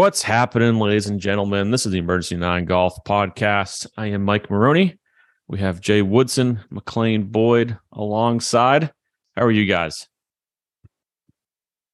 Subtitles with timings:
[0.00, 1.70] What's happening, ladies and gentlemen?
[1.70, 3.86] This is the Emergency Nine Golf Podcast.
[3.98, 4.98] I am Mike Maroney.
[5.46, 8.94] We have Jay Woodson, McLean Boyd alongside.
[9.36, 10.08] How are you guys?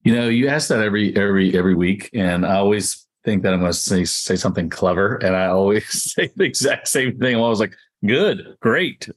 [0.05, 3.59] You know, you ask that every every every week, and I always think that I'm
[3.59, 7.35] going to say say something clever, and I always say the exact same thing.
[7.35, 7.75] I'm always like,
[8.07, 9.09] "Good, great,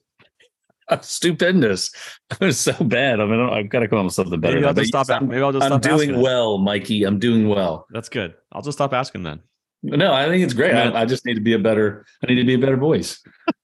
[1.02, 1.92] stupendous."
[2.32, 3.20] It was so bad.
[3.20, 4.56] I mean, I've got to come up with something better.
[4.56, 5.10] Maybe I'll just stop.
[5.10, 6.22] I'm, maybe I'll just I'm doing asking.
[6.22, 7.04] well, Mikey.
[7.04, 7.88] I'm doing well.
[7.90, 8.36] That's good.
[8.52, 9.42] I'll just stop asking then.
[9.82, 10.74] No, I think it's great.
[10.74, 10.92] Yeah.
[10.92, 12.06] I, I just need to be a better.
[12.24, 13.24] I need to be a better voice.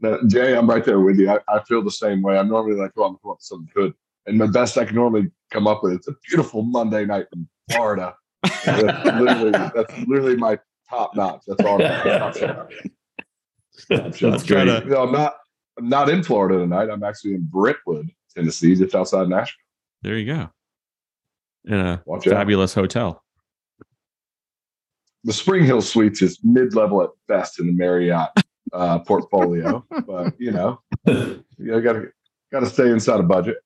[0.00, 1.30] No, Jay, I'm right there with you.
[1.30, 2.38] I, I feel the same way.
[2.38, 3.94] I'm normally like, oh, I'm come up with something good.
[4.26, 7.48] And the best I can normally come up with, it's a beautiful Monday night in
[7.70, 8.14] Florida.
[8.42, 8.66] That's,
[9.20, 10.58] literally, that's literally my
[10.90, 11.42] top notch.
[11.46, 11.78] That's all.
[11.78, 12.70] Top shot.
[13.90, 14.32] Top shot.
[14.32, 14.66] That's great.
[14.66, 15.36] You know, I'm not.
[15.78, 16.88] I'm not in Florida tonight.
[16.90, 19.56] I'm actually in Brentwood, Tennessee, just outside Nashville.
[20.02, 20.50] There you go.
[21.64, 22.32] In a Watch out.
[22.32, 23.22] fabulous hotel.
[25.24, 28.28] The Spring Hill Suites is mid-level at best in the Marriott
[28.72, 32.08] uh, portfolio, but you know, you know, got to
[32.52, 33.56] got to stay inside a budget.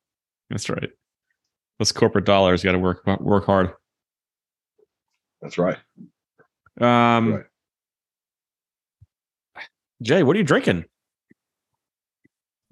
[0.49, 0.91] That's right.
[1.79, 3.73] Those corporate dollars you got to work work hard.
[5.43, 5.77] That's right.
[6.81, 7.45] Um, Right.
[10.03, 10.87] Jay, what are you drinking?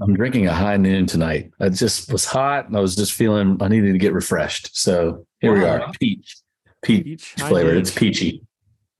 [0.00, 1.50] I'm drinking a high noon tonight.
[1.60, 4.77] I just was hot, and I was just feeling I needed to get refreshed.
[4.77, 6.36] So here we are, peach,
[6.82, 7.77] peach Peach high flavored.
[7.78, 8.42] It's peachy.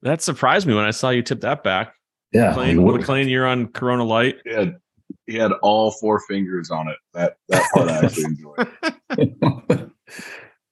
[0.03, 1.95] That surprised me when I saw you tip that back.
[2.33, 4.37] Yeah, McLean, what- McLean, you're on Corona Light.
[4.45, 4.77] He had
[5.27, 6.97] he had all four fingers on it.
[7.15, 9.91] That that part I actually enjoyed.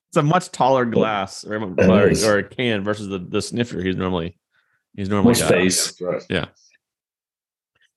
[0.08, 3.96] It's a much taller glass or, or, or a can versus the, the snifter he's
[3.96, 4.38] normally
[4.96, 5.48] he's normally More got.
[5.48, 5.86] space.
[5.88, 6.22] That's right.
[6.30, 6.44] Yeah.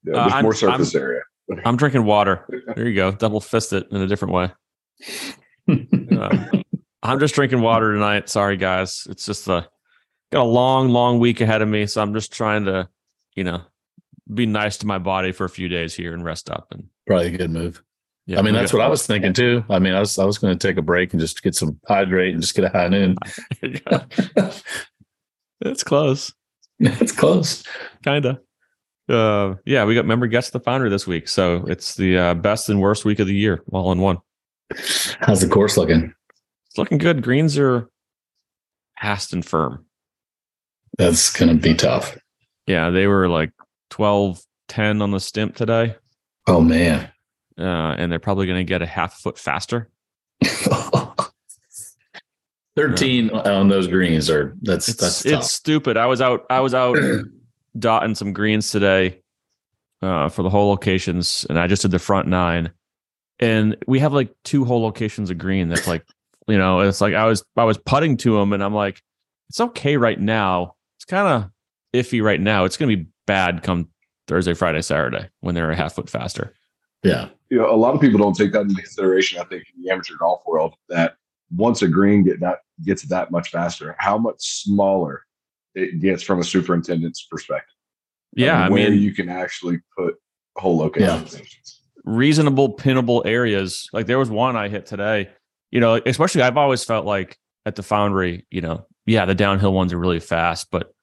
[0.04, 1.22] Yeah, Uh, just I'm- more surface area.
[1.66, 2.46] I'm drinking water.
[2.76, 3.12] There you go.
[3.12, 4.52] Double fist it in a different way.
[6.12, 6.48] Uh,
[7.04, 8.28] I'm just drinking water tonight.
[8.28, 9.06] Sorry, guys.
[9.10, 9.70] It's just a
[10.32, 12.90] got a long, long week ahead of me, so I'm just trying to,
[13.36, 13.62] you know,
[14.34, 16.68] be nice to my body for a few days here and rest up.
[16.72, 17.84] And Probably a good move.
[18.26, 19.64] yeah, I mean, that's what I was thinking too.
[19.70, 21.80] I mean, I was I was going to take a break and just get some
[21.88, 23.16] hydrate and just get a high noon.
[25.62, 26.34] it's close,
[26.80, 27.64] it's close.
[28.04, 28.40] kind of.
[29.10, 32.70] Uh, yeah, we got member guest the founder this week, so it's the uh, best
[32.70, 34.20] and worst week of the year, all in one.
[35.20, 36.14] How's the course looking?
[36.68, 37.24] It's looking good.
[37.24, 37.90] Greens are
[39.02, 39.86] fast and firm.
[40.98, 42.18] That's going to be tough.
[42.68, 43.52] Yeah, they were like
[43.90, 45.96] 12, 10 on the stimp today.
[46.46, 47.10] Oh man.
[47.58, 49.90] uh, and they're probably going to get a half foot faster.
[52.76, 55.98] 13 on those greens are that's It's that's it's stupid.
[55.98, 56.98] I was out I was out
[57.80, 59.22] dotting some greens today
[60.02, 62.72] uh, for the hole locations, and I just did the front nine,
[63.40, 65.70] and we have like two hole locations of green.
[65.70, 66.06] That's like
[66.48, 69.02] you know, it's like I was I was putting to them, and I'm like,
[69.50, 70.76] it's okay right now.
[70.98, 71.52] It's kind of
[71.94, 72.66] iffy right now.
[72.66, 73.90] It's going to be bad come
[74.28, 76.54] Thursday, Friday, Saturday when they're a half foot faster.
[77.04, 77.30] yeah.
[77.50, 79.40] You know, a lot of people don't take that into consideration.
[79.40, 81.16] I think in the amateur golf world, that
[81.56, 85.26] once a green get that gets that much faster, how much smaller
[85.80, 87.76] it gets from a superintendent's perspective.
[88.36, 90.16] Yeah, I where mean, you can actually put
[90.56, 91.42] hole locations.
[92.04, 93.90] reasonable pinnable areas.
[93.94, 95.30] Like there was one I hit today,
[95.72, 99.74] you know, especially I've always felt like at the foundry, you know, yeah, the downhill
[99.74, 100.94] ones are really fast, but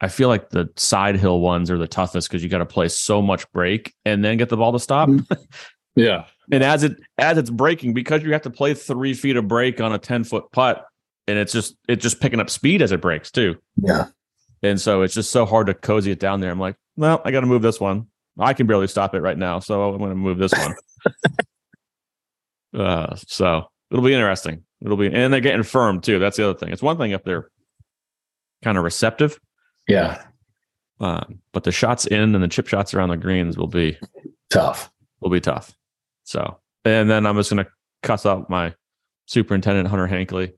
[0.00, 2.88] I feel like the side hill ones are the toughest because you got to play
[2.88, 5.08] so much break and then get the ball to stop.
[5.08, 5.34] Mm-hmm.
[5.98, 6.26] Yeah.
[6.52, 9.80] and as it as it's breaking, because you have to play three feet of break
[9.80, 10.84] on a 10 foot putt,
[11.26, 13.56] and it's just it's just picking up speed as it breaks too.
[13.82, 14.08] Yeah.
[14.66, 16.50] And so it's just so hard to cozy it down there.
[16.50, 18.06] I'm like, well, I got to move this one.
[18.38, 20.74] I can barely stop it right now, so I'm going to move this one.
[22.82, 24.62] uh, so it'll be interesting.
[24.82, 26.18] It'll be, and they're getting firm too.
[26.18, 26.70] That's the other thing.
[26.72, 27.50] It's one thing if they're
[28.62, 29.38] kind of receptive,
[29.88, 30.22] Yeah.
[31.00, 33.98] uh, but the shots in and the chip shots around the greens will be
[34.50, 34.90] Tough.
[35.20, 35.74] will be tough.
[36.24, 37.70] So, and then I'm just going to
[38.02, 38.74] cuss out my
[39.26, 40.52] superintendent Hunter Hankley.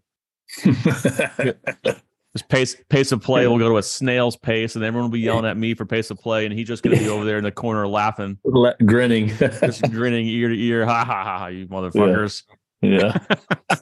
[2.35, 5.21] His pace pace of play will go to a snail's pace, and everyone will be
[5.21, 7.39] yelling at me for pace of play, and he's just going to be over there
[7.39, 9.29] in the corner laughing, Le- grinning.
[9.39, 10.85] just grinning ear to ear.
[10.85, 11.39] Ha ha ha!
[11.39, 12.43] ha, You motherfuckers!
[12.83, 13.17] yeah.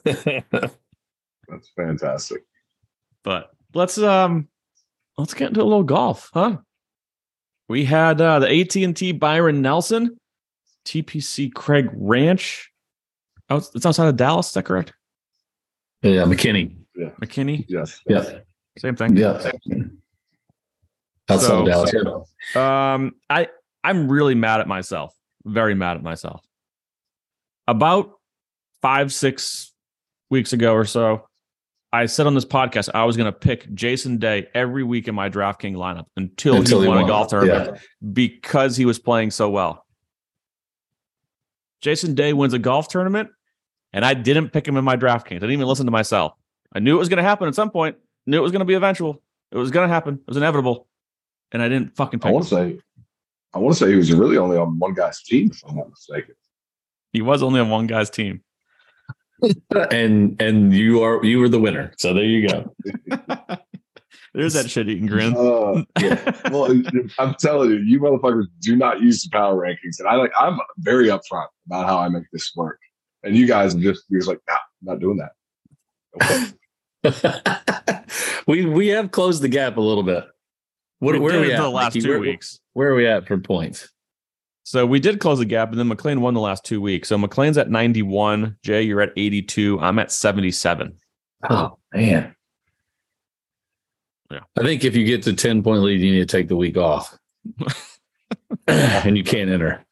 [1.49, 2.43] That's fantastic.
[3.23, 4.47] But let's um,
[5.17, 6.57] let's get into a little golf, huh?
[7.69, 10.17] We had uh, the AT and T Byron Nelson,
[10.85, 12.71] TPC Craig Ranch.
[13.49, 14.47] Oh, it's outside of Dallas.
[14.47, 14.93] Is that correct?
[16.01, 16.23] yeah.
[16.23, 16.75] McKinney.
[17.21, 18.01] McKinney, Yes.
[18.07, 18.39] Yeah.
[18.77, 19.15] same thing.
[19.17, 19.51] Yeah.
[21.29, 21.93] Outside So- of Dallas.
[22.55, 22.93] Yeah.
[22.93, 23.47] Um, I
[23.83, 25.13] I'm really mad at myself.
[25.45, 26.41] Very mad at myself.
[27.67, 28.11] About
[28.81, 29.73] five six
[30.29, 31.27] weeks ago or so,
[31.93, 35.15] I said on this podcast I was going to pick Jason Day every week in
[35.15, 37.79] my DraftKings lineup until, Until he he won a golf tournament
[38.13, 39.85] because he was playing so well.
[41.81, 43.29] Jason Day wins a golf tournament,
[43.93, 45.37] and I didn't pick him in my DraftKings.
[45.37, 46.33] I didn't even listen to myself.
[46.77, 47.95] I knew it was going to happen at some point.
[48.27, 49.19] Knew it was going to be eventual.
[49.51, 50.13] It was going to happen.
[50.13, 50.87] It was inevitable,
[51.51, 52.79] and I didn't fucking I want to say,
[53.55, 55.89] I want to say he was really only on one guy's team, if I'm not
[55.89, 56.35] mistaken.
[57.13, 58.43] He was only on one guy's team.
[59.91, 61.93] and and you are you were the winner.
[61.97, 62.75] So there you go.
[64.35, 65.35] There's that shit eating grin.
[65.35, 65.83] Uh,
[66.51, 66.71] well,
[67.17, 70.31] I'm telling you, you motherfuckers do not use the power rankings, and I like.
[70.37, 72.79] I'm very upfront about how I make this work,
[73.23, 74.59] and you guys are just you're just like, nah, I'm
[74.93, 75.31] not doing that.
[76.21, 76.51] Okay.
[78.47, 80.23] we we have closed the gap a little bit.
[80.99, 81.57] What, we where did are we at?
[81.57, 82.01] for the last Mikey?
[82.01, 82.59] two where, weeks.
[82.73, 83.89] Where are we at for points?
[84.63, 87.07] So we did close the gap, and then McLean won the last two weeks.
[87.07, 88.57] So McLean's at 91.
[88.63, 89.79] Jay, you're at 82.
[89.79, 90.97] I'm at 77.
[91.49, 92.35] Oh man.
[94.29, 94.39] Yeah.
[94.57, 96.75] I think if you get to 10 point lead, you need to take the week
[96.75, 97.17] off.
[98.67, 99.85] and you can't enter.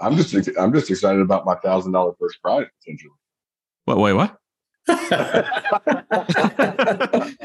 [0.00, 3.10] I'm just I'm just excited about my thousand dollar first prize potential.
[3.84, 3.98] What?
[3.98, 4.38] Wait, what?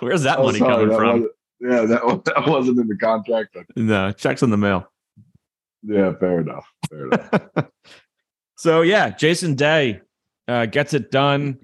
[0.00, 1.28] Where's that Oh, money sorry, coming that from?
[1.60, 3.56] Yeah, that, was- that wasn't in the contract.
[3.76, 4.90] No, checks in the mail.
[5.82, 6.66] Yeah, fair enough.
[6.90, 7.40] Fair enough.
[8.56, 10.00] so yeah, Jason Day
[10.48, 11.58] uh, gets it done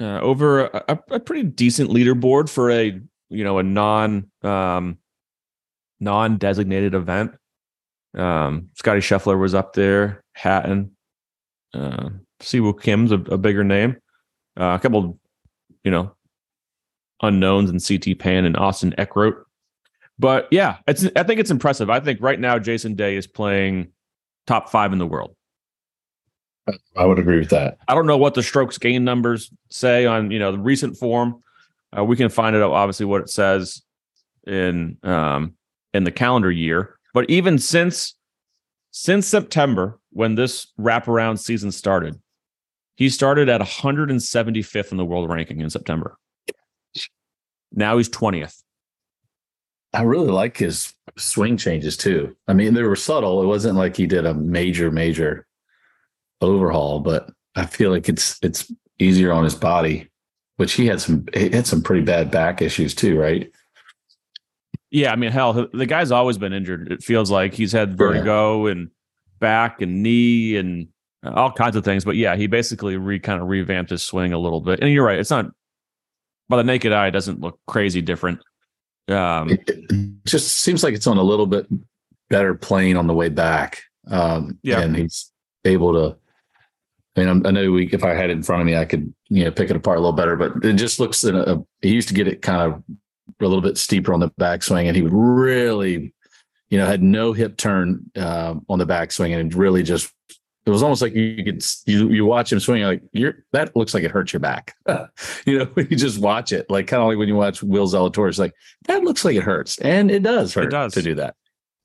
[0.00, 4.98] uh, over a, a pretty decent leaderboard for a you know a non um,
[6.00, 7.32] non designated event.
[8.16, 10.96] Um, Scottie Scheffler was up there, Hatton,
[11.74, 12.08] uh,
[12.40, 13.96] Si Woo Kim's a, a bigger name,
[14.58, 15.18] uh, a couple,
[15.84, 16.14] you know,
[17.22, 19.34] unknowns and CT Pan and Austin Eckroat.
[20.18, 21.88] But yeah, it's I think it's impressive.
[21.88, 23.92] I think right now Jason Day is playing
[24.46, 25.34] top five in the world.
[26.96, 27.78] I would agree with that.
[27.88, 31.42] I don't know what the strokes gain numbers say on you know the recent form.
[31.96, 33.82] Uh, we can find out obviously what it says
[34.46, 35.54] in um,
[35.94, 36.98] in the calendar year.
[37.14, 38.14] But even since
[38.90, 42.20] since September, when this wraparound season started,
[43.00, 46.18] he started at 175th in the world ranking in September.
[47.72, 48.62] Now he's 20th.
[49.94, 52.36] I really like his swing changes too.
[52.46, 53.42] I mean, they were subtle.
[53.42, 55.46] It wasn't like he did a major, major
[56.42, 60.10] overhaul, but I feel like it's it's easier on his body,
[60.58, 63.50] which he had some he had some pretty bad back issues too, right?
[64.90, 66.92] Yeah, I mean, hell, the guy's always been injured.
[66.92, 68.90] It feels like he's had vertigo and
[69.38, 70.88] back and knee and
[71.24, 72.04] all kinds of things.
[72.04, 74.80] But yeah, he basically re kind of revamped his swing a little bit.
[74.80, 75.46] And you're right, it's not
[76.48, 78.40] by the naked eye, it doesn't look crazy different.
[79.08, 81.66] Um, It, it just seems like it's on a little bit
[82.28, 83.82] better plane on the way back.
[84.08, 84.80] Um, Yeah.
[84.80, 85.30] and he's
[85.64, 86.16] able to.
[87.16, 88.84] I mean, I'm, I know we, if I had it in front of me, I
[88.84, 90.36] could you know pick it apart a little better.
[90.36, 91.58] But it just looks in a.
[91.82, 92.82] He used to get it kind of
[93.40, 96.14] a little bit steeper on the backswing, and he would really,
[96.68, 100.12] you know, had no hip turn uh, on the backswing, and it really just.
[100.70, 103.92] It was almost like you could you you watch him swing like you're that looks
[103.92, 104.76] like it hurts your back,
[105.44, 105.64] you know.
[105.74, 108.54] When you just watch it, like kind of like when you watch Will Zalatoris, like
[108.86, 110.94] that looks like it hurts, and it does hurt does.
[110.94, 111.34] to do that.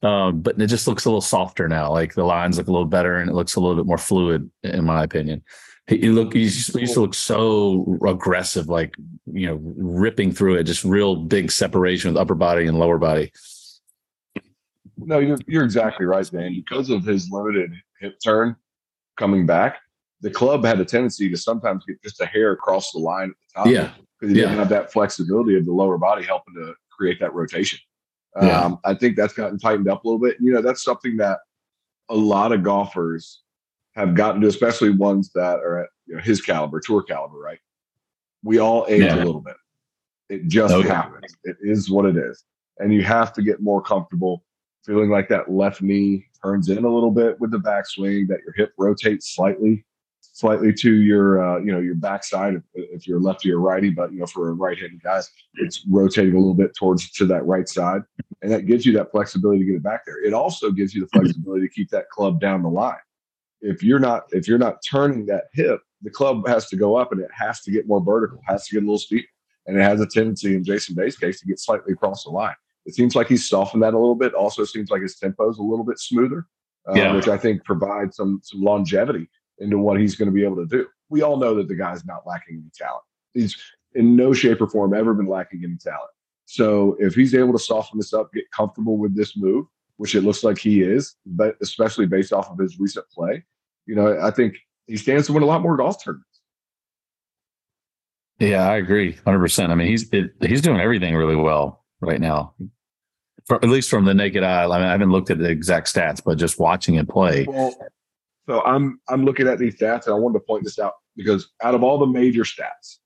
[0.04, 1.92] Um, but it just looks a little softer now.
[1.92, 4.52] Like the lines look a little better, and it looks a little bit more fluid,
[4.62, 5.42] in my opinion.
[5.88, 8.94] He, he look he used he used to look so aggressive, like
[9.26, 13.32] you know, ripping through it, just real big separation with upper body and lower body.
[14.98, 16.54] No, you're you're exactly right, Dan.
[16.54, 18.56] Because of his limited hip turn
[19.18, 19.78] coming back,
[20.22, 23.36] the club had a tendency to sometimes get just a hair across the line at
[23.36, 23.68] the top.
[23.68, 27.34] Yeah, because he didn't have that flexibility of the lower body helping to create that
[27.34, 27.80] rotation.
[28.42, 28.62] Yeah.
[28.62, 30.38] Um, I think that's gotten tightened up a little bit.
[30.40, 31.40] You know, that's something that
[32.10, 33.42] a lot of golfers
[33.96, 37.60] have gotten to, especially ones that are at you know, his caliber, tour caliber, right?
[38.44, 39.16] We all age Yeah.
[39.16, 39.56] a little bit.
[40.30, 40.88] It just Okay.
[40.88, 41.36] happens.
[41.44, 42.44] It is what it is.
[42.80, 44.44] And you have to get more comfortable
[44.84, 48.54] feeling like that left knee turns in a little bit with the backswing, that your
[48.56, 49.84] hip rotates slightly,
[50.22, 53.90] slightly to your, uh, you know, your backside if, if you're lefty or righty.
[53.90, 57.46] But you know, for a right-handed guys, it's rotating a little bit towards to that
[57.46, 58.02] right side,
[58.42, 60.24] and that gives you that flexibility to get it back there.
[60.24, 62.98] It also gives you the flexibility to keep that club down the line.
[63.62, 67.12] If you're not if you're not turning that hip, the club has to go up
[67.12, 69.28] and it has to get more vertical, has to get a little steep,
[69.66, 72.56] and it has a tendency in Jason Day's case to get slightly across the line.
[72.86, 74.34] It seems like he's softened that a little bit.
[74.34, 76.46] Also, seems like his tempo is a little bit smoother,
[76.88, 77.16] uh, Yeah.
[77.16, 79.28] which I think provides some some longevity
[79.60, 80.86] into what he's going to be able to do.
[81.10, 83.04] We all know that the guy's not lacking any talent.
[83.34, 83.56] He's
[83.94, 86.12] in no shape or form ever been lacking any talent.
[86.46, 89.66] So if he's able to soften this up, get comfortable with this move,
[89.98, 93.44] which it looks like he is, but especially based off of his recent play,
[93.88, 96.42] you know, I think he stands to win a lot more golf tournaments.
[98.40, 99.72] Yeah, I agree, hundred percent.
[99.72, 102.54] I mean, he's it, he's doing everything really well right now,
[103.48, 104.64] For, at least from the naked eye.
[104.64, 107.46] I mean, I haven't looked at the exact stats, but just watching it play.
[107.48, 107.76] Well,
[108.48, 111.52] so I'm I'm looking at these stats, and I wanted to point this out because
[111.62, 112.98] out of all the major stats,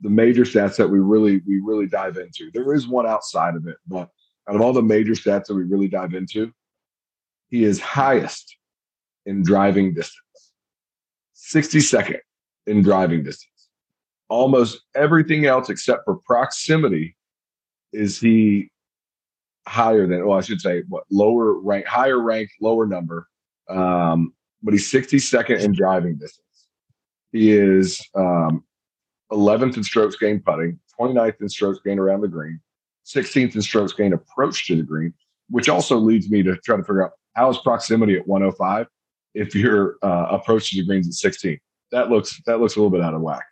[0.00, 3.66] the major stats that we really we really dive into, there is one outside of
[3.66, 4.08] it, but
[4.48, 6.52] out of all the major stats that we really dive into,
[7.48, 8.56] he is highest
[9.26, 10.52] in driving distance,
[11.36, 12.18] 62nd
[12.66, 13.68] in driving distance.
[14.28, 17.16] Almost everything else except for proximity
[17.92, 18.70] is he
[19.66, 23.28] higher than, well, I should say, what lower rank, higher rank, lower number.
[23.68, 26.66] Um, but he's 62nd in driving distance.
[27.32, 28.64] He is um,
[29.32, 32.60] 11th in strokes gained putting, 29th in strokes gained around the green,
[33.06, 35.12] 16th in strokes gained approach to the green,
[35.48, 38.86] which also leads me to try to figure out how is proximity at 105
[39.34, 41.58] if your uh, approach to the greens at 16.
[41.90, 43.44] That looks that looks a little bit out of whack.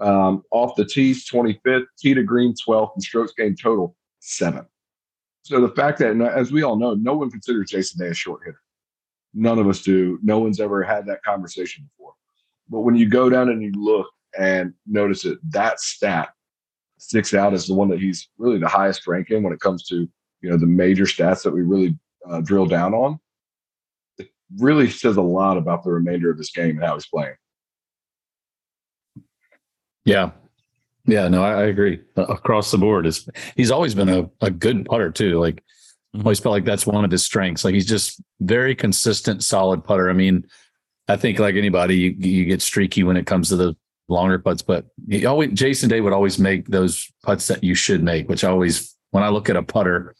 [0.00, 4.64] Um, off the tees, 25th, tee to green, 12th, and strokes gained total, seven.
[5.48, 8.42] So the fact that, as we all know, no one considers Jason Day a short
[8.44, 8.60] hitter.
[9.32, 10.18] None of us do.
[10.22, 12.12] No one's ever had that conversation before.
[12.68, 16.28] But when you go down and you look and notice it, that stat
[16.98, 20.06] sticks out as the one that he's really the highest ranking when it comes to
[20.42, 23.18] you know the major stats that we really uh, drill down on.
[24.18, 24.28] It
[24.58, 27.36] really says a lot about the remainder of this game and how he's playing.
[30.04, 30.32] Yeah,
[31.08, 32.00] yeah, no, I, I agree.
[32.16, 35.40] Uh, across the board, is he's always been a, a good putter too.
[35.40, 35.56] Like
[36.14, 36.20] mm-hmm.
[36.20, 37.64] always felt like that's one of his strengths.
[37.64, 40.10] Like he's just very consistent, solid putter.
[40.10, 40.46] I mean,
[41.08, 43.74] I think like anybody, you, you get streaky when it comes to the
[44.08, 48.02] longer putts, but he always Jason Day would always make those putts that you should
[48.02, 50.14] make, which I always when I look at a putter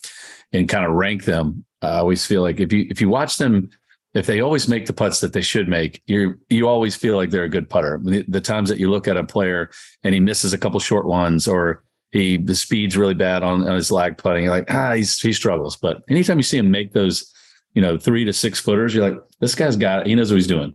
[0.53, 3.71] and kind of rank them, I always feel like if you if you watch them,
[4.15, 7.31] if they always make the putts that they should make, you you always feel like
[7.31, 8.01] they're a good putter.
[8.03, 9.71] The, the, times that you look at a player
[10.03, 13.75] and he misses a couple short ones or he the speed's really bad on, on
[13.75, 15.77] his lag putting, you're like, ah, he's he struggles.
[15.77, 17.33] But anytime you see him make those,
[17.75, 20.07] you know, three to six footers, you're like, this guy's got it.
[20.07, 20.75] He knows what he's doing.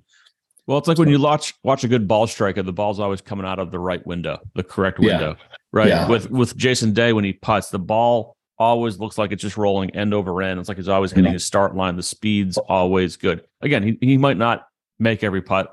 [0.67, 3.45] Well, it's like when you watch watch a good ball striker, the ball's always coming
[3.45, 5.57] out of the right window, the correct window, yeah.
[5.71, 5.87] right?
[5.89, 6.07] Yeah.
[6.07, 9.89] With with Jason Day when he puts, the ball always looks like it's just rolling
[9.91, 10.59] end over end.
[10.59, 11.97] It's like he's always hitting his start line.
[11.97, 13.43] The speed's always good.
[13.61, 14.67] Again, he, he might not
[14.99, 15.71] make every putt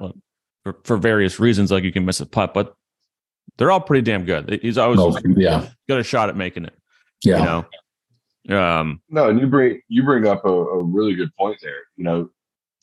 [0.65, 2.75] for, for various reasons, like you can miss a putt, but
[3.57, 4.59] they're all pretty damn good.
[4.63, 5.69] He's always oh, yeah.
[5.89, 6.75] got a shot at making it.
[7.25, 7.39] Yeah.
[7.39, 7.67] You know?
[8.49, 11.83] Um, no, and you bring you bring up a, a really good point there.
[11.97, 12.31] You know,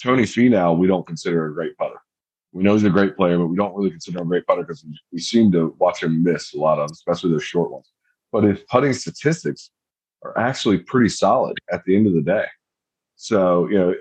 [0.01, 1.99] Tony Finau, we don't consider a great putter.
[2.53, 4.61] We know he's a great player, but we don't really consider him a great putter
[4.61, 7.91] because we seem to watch him miss a lot of, especially those short ones.
[8.31, 9.71] But his putting statistics
[10.23, 12.45] are actually pretty solid at the end of the day.
[13.15, 13.93] So, you know,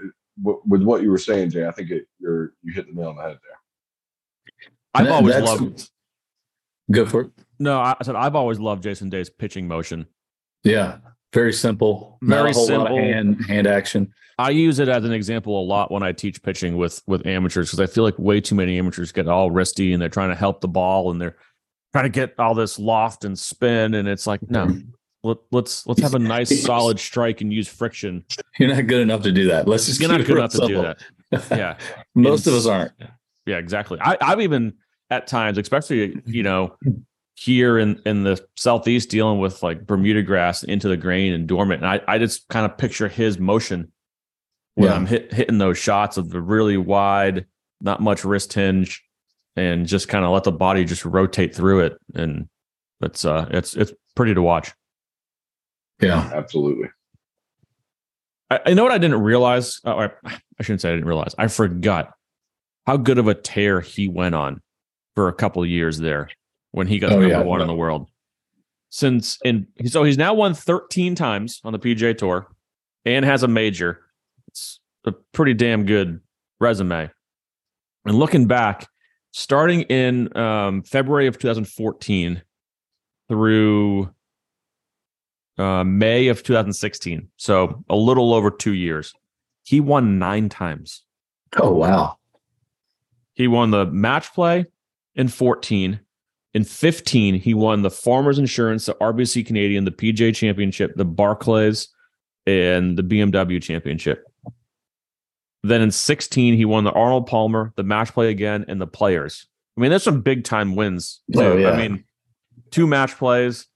[0.42, 3.10] w- with what you were saying, Jay, I think it, you're you hit the nail
[3.10, 4.72] on the head there.
[4.94, 5.90] I've always loved.
[6.90, 7.30] Go for it.
[7.58, 10.06] No, I said I've always loved Jason Day's pitching motion.
[10.62, 10.98] Yeah,
[11.32, 12.18] very simple.
[12.22, 12.96] Very simple.
[12.96, 14.12] hand hand action.
[14.38, 17.68] I use it as an example a lot when I teach pitching with with amateurs
[17.68, 20.34] because I feel like way too many amateurs get all wristy and they're trying to
[20.34, 21.36] help the ball and they're
[21.92, 24.68] trying to get all this loft and spin and it's like no
[25.26, 28.24] let, let's let's have a nice solid strike and use friction.
[28.58, 29.68] You're not good enough to do that.
[29.68, 30.68] Let's just you're not good enough simple.
[30.68, 30.98] to do that.
[31.50, 31.76] Yeah,
[32.14, 32.92] most of us aren't.
[33.46, 33.98] Yeah, exactly.
[34.00, 34.74] I, I've even
[35.10, 36.76] at times, especially you know
[37.34, 41.82] here in in the southeast dealing with like Bermuda grass into the grain and dormant.
[41.82, 43.92] And I, I just kind of picture his motion
[44.74, 44.94] when yeah.
[44.94, 47.46] I'm hit, hitting those shots of the really wide,
[47.80, 49.02] not much wrist hinge,
[49.56, 51.98] and just kind of let the body just rotate through it.
[52.14, 52.48] And
[53.00, 54.72] it's uh it's it's pretty to watch.
[56.00, 56.88] Yeah, absolutely.
[58.50, 59.80] I, I know what I didn't realize.
[59.84, 61.34] Uh, I shouldn't say I didn't realize.
[61.38, 62.12] I forgot
[62.86, 64.60] how good of a tear he went on
[65.14, 66.28] for a couple years there
[66.70, 68.08] when he got oh, number yeah, one in the world.
[68.90, 72.46] Since in so he's now won 13 times on the PGA Tour
[73.04, 74.02] and has a major.
[74.48, 76.20] It's a pretty damn good
[76.60, 77.10] resume.
[78.04, 78.86] And looking back,
[79.32, 82.42] starting in um, February of 2014
[83.28, 84.10] through
[85.58, 89.14] uh, May of 2016, so a little over two years,
[89.62, 91.02] he won nine times.
[91.58, 92.18] Oh wow!
[93.34, 94.66] He won the match play
[95.14, 96.00] in 14,
[96.56, 101.88] in 15, he won the Farmers Insurance, the RBC Canadian, the PGA Championship, the Barclays,
[102.46, 104.24] and the BMW Championship.
[105.62, 109.46] Then in 16, he won the Arnold Palmer, the match play again, and the players.
[109.76, 111.20] I mean, there's some big time wins.
[111.30, 111.42] Too.
[111.42, 111.72] Oh, yeah.
[111.72, 112.04] I mean,
[112.70, 113.66] two match plays.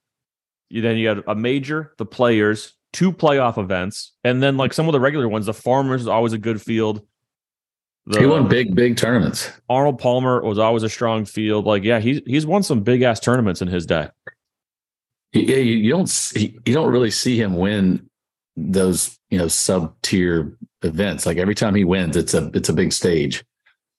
[0.71, 4.93] Then you had a major, the players, two playoff events, and then like some of
[4.93, 7.07] the regular ones, the Farmers is always a good field.
[8.07, 9.51] The, he won big, big tournaments.
[9.69, 11.67] Arnold Palmer was always a strong field.
[11.67, 14.09] Like, yeah, he's he's won some big ass tournaments in his day.
[15.33, 18.09] Yeah, you, you don't see, you don't really see him win
[18.57, 21.27] those you know sub tier events.
[21.27, 23.45] Like every time he wins, it's a it's a big stage.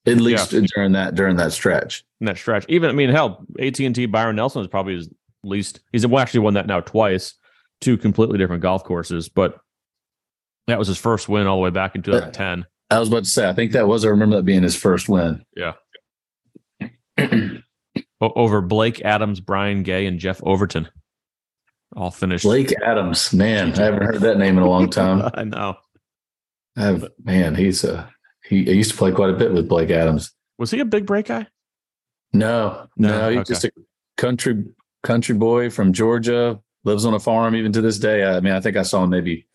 [0.08, 2.04] At least during that during that stretch.
[2.20, 5.10] In that stretch, even I mean, hell, AT and T Byron Nelson is probably his
[5.44, 5.80] least.
[5.92, 7.36] He's actually won that now twice,
[7.80, 9.60] two completely different golf courses, but
[10.68, 12.66] that was his first win all the way back in 2010.
[12.90, 14.06] I was about to say, I think that was.
[14.06, 15.46] I remember that being his first win.
[15.56, 15.74] Yeah.
[18.22, 20.88] Over Blake Adams, Brian Gay, and Jeff Overton,
[21.96, 22.44] all finished.
[22.44, 25.30] Blake Adams, man, I haven't heard that name in a long time.
[25.34, 25.78] I know.
[26.78, 28.14] I have, man, he's a
[28.46, 28.70] he.
[28.70, 30.34] I used to play quite a bit with Blake Adams.
[30.60, 31.48] Was he a big break guy?
[32.34, 33.48] No, no, no he's okay.
[33.48, 33.72] just a
[34.18, 34.66] country
[35.04, 36.60] country boy from Georgia.
[36.84, 38.26] Lives on a farm even to this day.
[38.26, 39.46] I mean, I think I saw him maybe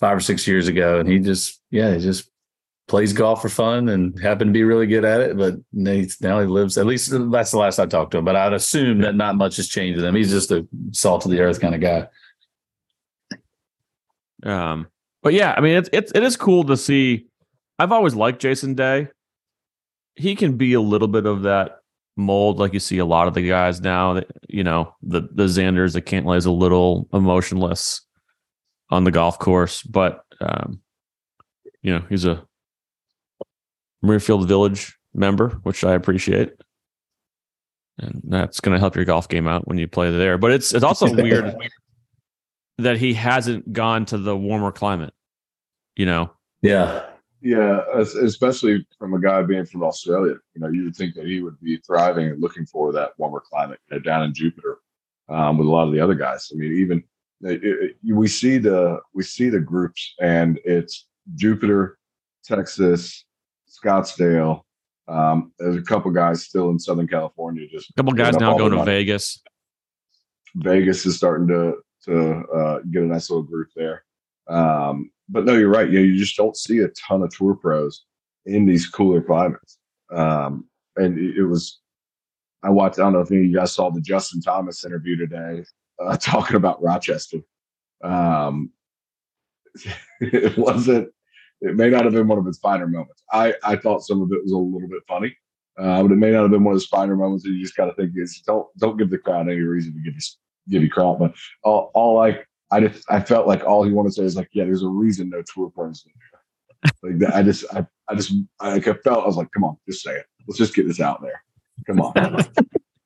[0.00, 2.30] five or six years ago, and he just yeah, he just
[2.88, 5.36] plays golf for fun and happened to be really good at it.
[5.36, 8.24] But now he lives, at least that's the last I talked to him.
[8.24, 10.14] But I'd assume that not much has changed with him.
[10.14, 12.08] He's just a salt of the earth kind of guy.
[14.42, 14.88] Um,
[15.22, 17.26] but yeah, I mean, it's, it's, it is cool to see.
[17.78, 19.08] I've always liked Jason Day.
[20.16, 21.78] He can be a little bit of that
[22.16, 24.14] mold, like you see a lot of the guys now.
[24.14, 28.02] That, you know, the the Xanders, the Cantlays, a little emotionless
[28.90, 30.80] on the golf course, but um,
[31.82, 32.44] you know, he's a
[34.04, 36.52] Muirfield Village member, which I appreciate.
[37.98, 40.38] And that's going to help your golf game out when you play there.
[40.38, 41.54] But it's it's also weird
[42.78, 45.12] that he hasn't gone to the warmer climate.
[45.96, 46.32] You know?
[46.62, 47.04] Yeah.
[47.42, 50.36] Yeah, especially from a guy being from Australia.
[50.54, 53.40] You know, you would think that he would be thriving and looking for that warmer
[53.40, 54.78] climate you know, down in Jupiter
[55.28, 56.52] um, with a lot of the other guys.
[56.52, 57.02] I mean, even
[57.40, 61.98] it, it, we see the we see the groups, and it's Jupiter,
[62.44, 63.24] Texas,
[63.68, 64.62] Scottsdale.
[65.08, 67.66] Um, there's a couple guys still in Southern California.
[67.68, 69.42] Just a couple guys now going to Vegas.
[70.54, 74.04] Vegas is starting to to uh, get a nice little group there.
[74.48, 75.90] Um, but no, you're right.
[75.90, 78.04] Yeah, you just don't see a ton of tour pros
[78.46, 79.78] in these cooler climates.
[80.10, 81.80] Um, and it, was,
[82.62, 82.98] I watched.
[82.98, 85.64] I don't know if any of you guys saw the Justin Thomas interview today,
[86.02, 87.38] uh, talking about Rochester.
[88.04, 88.70] Um,
[90.20, 91.12] it wasn't
[91.62, 93.22] it may not have been one of its finer moments.
[93.32, 95.34] I, I thought some of it was a little bit funny,
[95.78, 97.76] uh, but it may not have been one of those finer moments that you just
[97.76, 100.20] got to think is don't don't give the crowd any reason to give you
[100.68, 101.18] give you crap.
[101.20, 102.40] But all, all I
[102.72, 104.88] I just I felt like all he wanted to say is like, yeah, there's a
[104.88, 106.04] reason no tour pros
[107.02, 107.34] like that.
[107.34, 110.14] I just I I just I, I felt I was like, come on, just say
[110.14, 110.26] it.
[110.48, 111.42] Let's just get this out there.
[111.86, 112.46] Come on.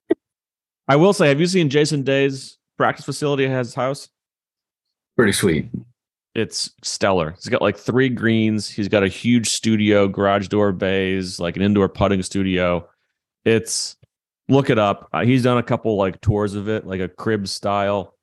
[0.88, 4.09] I will say, have you seen Jason Day's practice facility at his house?
[5.16, 5.68] Pretty sweet
[6.37, 7.31] it's stellar.
[7.31, 8.68] He's got like three greens.
[8.68, 12.87] He's got a huge studio, garage door bays, like an indoor putting studio.
[13.46, 13.96] It's
[14.46, 15.09] look it up.
[15.14, 18.14] Uh, he's done a couple like tours of it, like a crib style.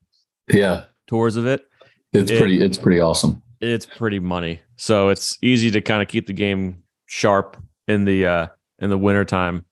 [0.48, 1.70] Yeah, tours of it.
[2.12, 2.60] It's it, pretty.
[2.60, 3.44] It's pretty awesome.
[3.62, 4.60] It's pretty money.
[4.78, 7.56] So it's easy to kind of keep the game sharp
[7.88, 8.48] in the uh
[8.80, 9.64] in the wintertime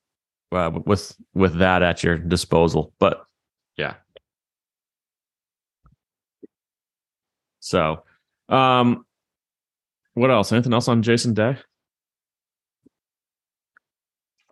[0.51, 2.93] uh, with with that at your disposal.
[2.99, 3.25] But
[3.75, 3.95] yeah.
[7.60, 8.04] So
[8.47, 9.04] um,
[10.13, 10.51] what else?
[10.51, 11.58] Anything else on Jason Day?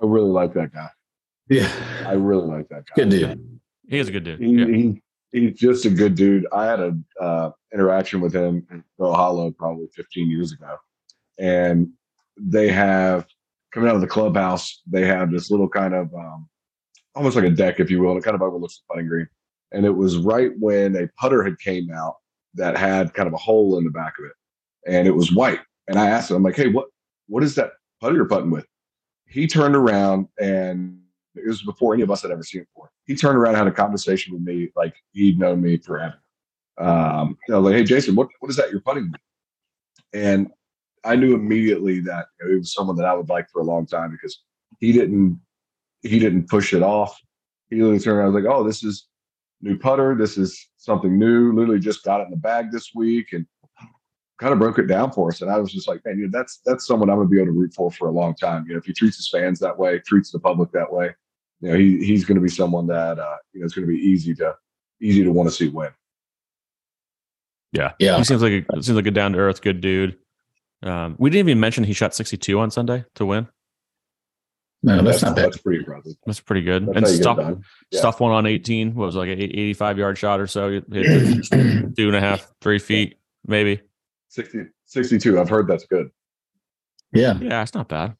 [0.01, 0.89] I really like that guy.
[1.49, 1.71] Yeah,
[2.07, 2.93] I really like that guy.
[2.95, 3.59] Good dude.
[3.87, 4.39] He is a good dude.
[4.39, 4.65] He, yeah.
[4.65, 6.47] he, he's just a good dude.
[6.51, 10.75] I had a uh, interaction with him in Valhalla probably 15 years ago,
[11.37, 11.89] and
[12.37, 13.27] they have
[13.73, 14.81] coming out of the clubhouse.
[14.87, 16.49] They have this little kind of um,
[17.15, 19.27] almost like a deck, if you will, and it kind of overlooks the putting green.
[19.71, 22.15] And it was right when a putter had came out
[22.55, 25.59] that had kind of a hole in the back of it, and it was white.
[25.87, 26.87] And I asked him, I'm like, "Hey, what
[27.27, 28.65] what is that putter you're putting with?"
[29.27, 30.99] He turned around and
[31.43, 32.91] it was before any of us had ever seen it before.
[33.05, 36.15] He turned around and had a conversation with me like he'd known me forever.
[36.77, 39.21] Um, you know, like, "Hey, Jason, what what is that you're putting with?"
[40.13, 40.49] And
[41.03, 44.11] I knew immediately that it was someone that I would like for a long time
[44.11, 44.41] because
[44.79, 45.39] he didn't
[46.01, 47.19] he didn't push it off.
[47.69, 49.07] He literally turned around and was like, "Oh, this is
[49.61, 50.15] new putter.
[50.15, 51.53] This is something new.
[51.53, 53.45] Literally just got it in the bag this week and
[54.39, 55.41] kind of broke it down for us.
[55.41, 57.47] And I was just like, man, you know, that's that's someone I'm gonna be able
[57.47, 58.65] to root for for a long time.
[58.67, 61.13] You know, if he treats his fans that way, treats the public that way,
[61.61, 64.33] you know, he he's gonna be someone that uh, you know it's gonna be easy
[64.35, 64.55] to
[65.01, 65.91] easy to want to see win.
[67.71, 68.17] Yeah, yeah.
[68.17, 70.17] He seems like a seems like a down to earth, good dude.
[70.81, 73.47] Um, we didn't even mention he shot 62 on Sunday to win.
[74.81, 75.45] No, that's, that's not bad.
[75.45, 76.13] That's pretty impressive.
[76.25, 76.87] That's pretty good.
[76.87, 77.57] That's and stuff,
[77.91, 77.99] yeah.
[77.99, 78.95] stuff one on 18.
[78.95, 80.69] What was it, like an 85 yard shot or so?
[80.71, 83.81] Hit two and a half, three feet, maybe.
[84.29, 85.39] 60, 62.
[85.39, 86.11] I've heard that's good.
[87.11, 87.37] Yeah.
[87.41, 88.15] Yeah, it's not bad.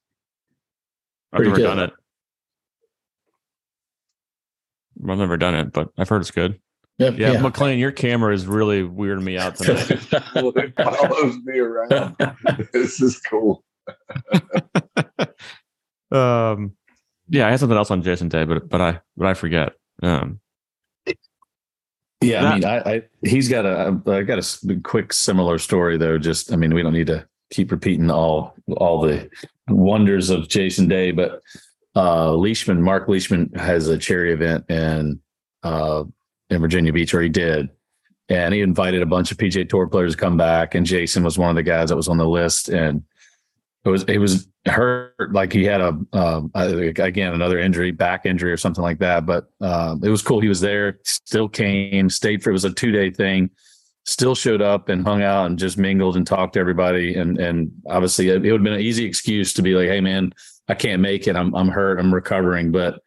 [1.32, 1.63] I've never good.
[1.63, 1.93] done it.
[5.07, 6.59] I've never done it, but I've heard it's good.
[6.97, 9.89] Yep, Yeah, McLean, your camera is really weirding me out tonight.
[9.89, 12.15] it follows me around.
[12.73, 13.63] this is cool.
[16.12, 16.73] um,
[17.29, 19.73] yeah, I had something else on Jason Day, but but I but I forget.
[20.03, 20.39] Um,
[22.21, 26.17] Yeah, I mean, I, I he's got a I got a quick similar story though.
[26.17, 29.29] Just I mean, we don't need to keep repeating all all the
[29.69, 31.41] wonders of Jason Day, but
[31.99, 35.19] uh Leishman, Mark Leishman has a charity event in
[35.63, 36.03] uh
[36.49, 37.69] in Virginia Beach, or he did,
[38.29, 41.38] and he invited a bunch of PGA Tour players to come back, and Jason was
[41.38, 43.03] one of the guys that was on the list, and
[43.85, 48.51] it was it was hurt like he had a um, again another injury, back injury
[48.51, 49.25] or something like that.
[49.25, 50.39] But um, it was cool.
[50.39, 53.49] He was there, still came, stayed for it was a two day thing,
[54.05, 57.15] still showed up and hung out and just mingled and talked to everybody.
[57.15, 60.33] And and obviously it would have been an easy excuse to be like, hey man,
[60.69, 61.36] I can't make it.
[61.36, 61.99] I'm I'm hurt.
[61.99, 62.71] I'm recovering.
[62.71, 63.01] But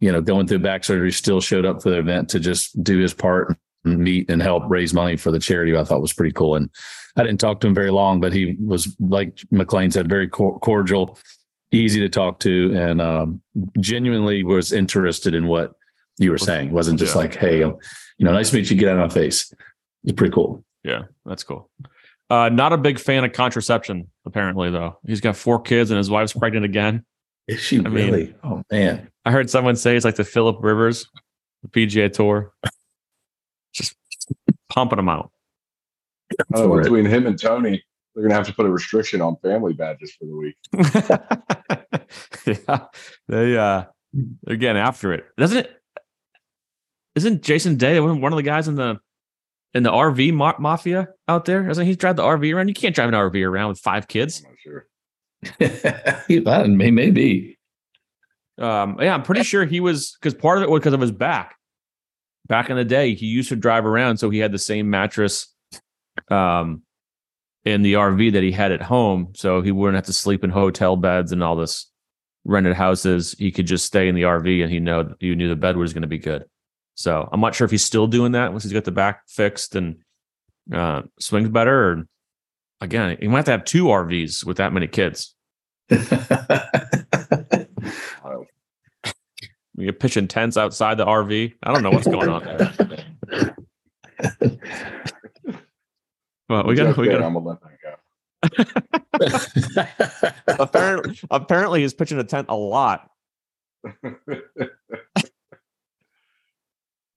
[0.00, 2.98] you know, going through back surgery, still showed up for the event to just do
[2.98, 5.76] his part and meet and help raise money for the charity.
[5.76, 6.56] I thought was pretty cool.
[6.56, 6.68] And
[7.16, 10.58] I didn't talk to him very long, but he was like McLean said, very cor-
[10.60, 11.18] cordial,
[11.72, 13.40] easy to talk to, and um,
[13.80, 15.72] genuinely was interested in what
[16.18, 16.68] you were saying.
[16.68, 17.20] It wasn't just Yeah.
[17.22, 17.78] like, "Hey, you
[18.20, 18.76] know, nice to meet you.
[18.76, 19.52] Get out of my face."
[20.04, 20.64] It's pretty cool.
[20.84, 21.68] yeah, that's cool.
[22.28, 24.98] Uh, not a big fan of contraception, apparently, though.
[25.06, 27.04] He's got four kids and his wife's pregnant again.
[27.46, 28.34] Is she I mean- really?
[28.42, 31.08] oh man, I heard someone say it's like the Philip Rivers,
[31.62, 32.52] the PGA Tour,
[33.72, 33.94] just
[34.68, 35.30] pumping them out.
[36.32, 36.84] I don't know, For it.
[36.84, 37.84] between him and Tony,
[38.14, 40.56] they're gonna have to put a restriction on family badges for the week.
[42.68, 42.86] yeah,
[43.28, 43.84] they uh,
[44.42, 45.70] they're getting after it, doesn't it?
[47.14, 48.98] Isn't Jason Day one of the guys in the
[49.76, 51.62] in the RV ma- mafia out there?
[51.62, 52.68] Doesn't he drive the RV around?
[52.68, 54.42] You can't drive an RV around with five kids.
[54.42, 56.24] I'm not sure.
[56.28, 57.58] he, that may maybe.
[58.58, 61.12] Um, yeah, I'm pretty sure he was because part of it was because of his
[61.12, 61.56] back.
[62.48, 65.52] Back in the day, he used to drive around, so he had the same mattress
[66.30, 66.82] um,
[67.64, 70.50] in the RV that he had at home, so he wouldn't have to sleep in
[70.50, 71.90] hotel beds and all this
[72.44, 73.34] rented houses.
[73.38, 75.92] He could just stay in the RV, and he know you knew the bed was
[75.92, 76.44] going to be good.
[76.96, 79.76] So I'm not sure if he's still doing that once he's got the back fixed
[79.76, 79.98] and
[80.72, 81.90] uh, swings better.
[81.90, 82.08] Or
[82.80, 85.32] again, he might have to have two RVs with that many kids.
[89.78, 91.52] You're pitching tents outside the RV.
[91.62, 92.72] I don't know what's going on there.
[96.48, 97.94] Well, we got Jeff we got I'm gonna let that go.
[100.62, 103.10] apparently apparently he's pitching a tent a lot.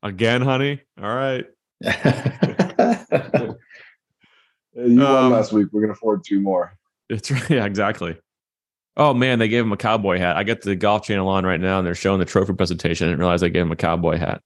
[0.04, 0.82] Again, honey.
[1.02, 1.46] All right.
[4.76, 5.68] You Um, won last week.
[5.72, 6.78] We're gonna afford two more.
[7.10, 7.50] It's right.
[7.50, 8.18] yeah, exactly.
[8.96, 10.38] Oh man, they gave him a cowboy hat.
[10.38, 13.08] I get the golf channel on right now and they're showing the trophy presentation.
[13.08, 14.42] I didn't realize they gave him a cowboy hat.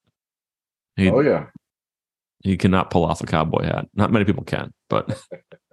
[0.95, 1.47] He Oh yeah.
[2.43, 3.87] he cannot pull off a cowboy hat.
[3.93, 5.21] Not many people can, but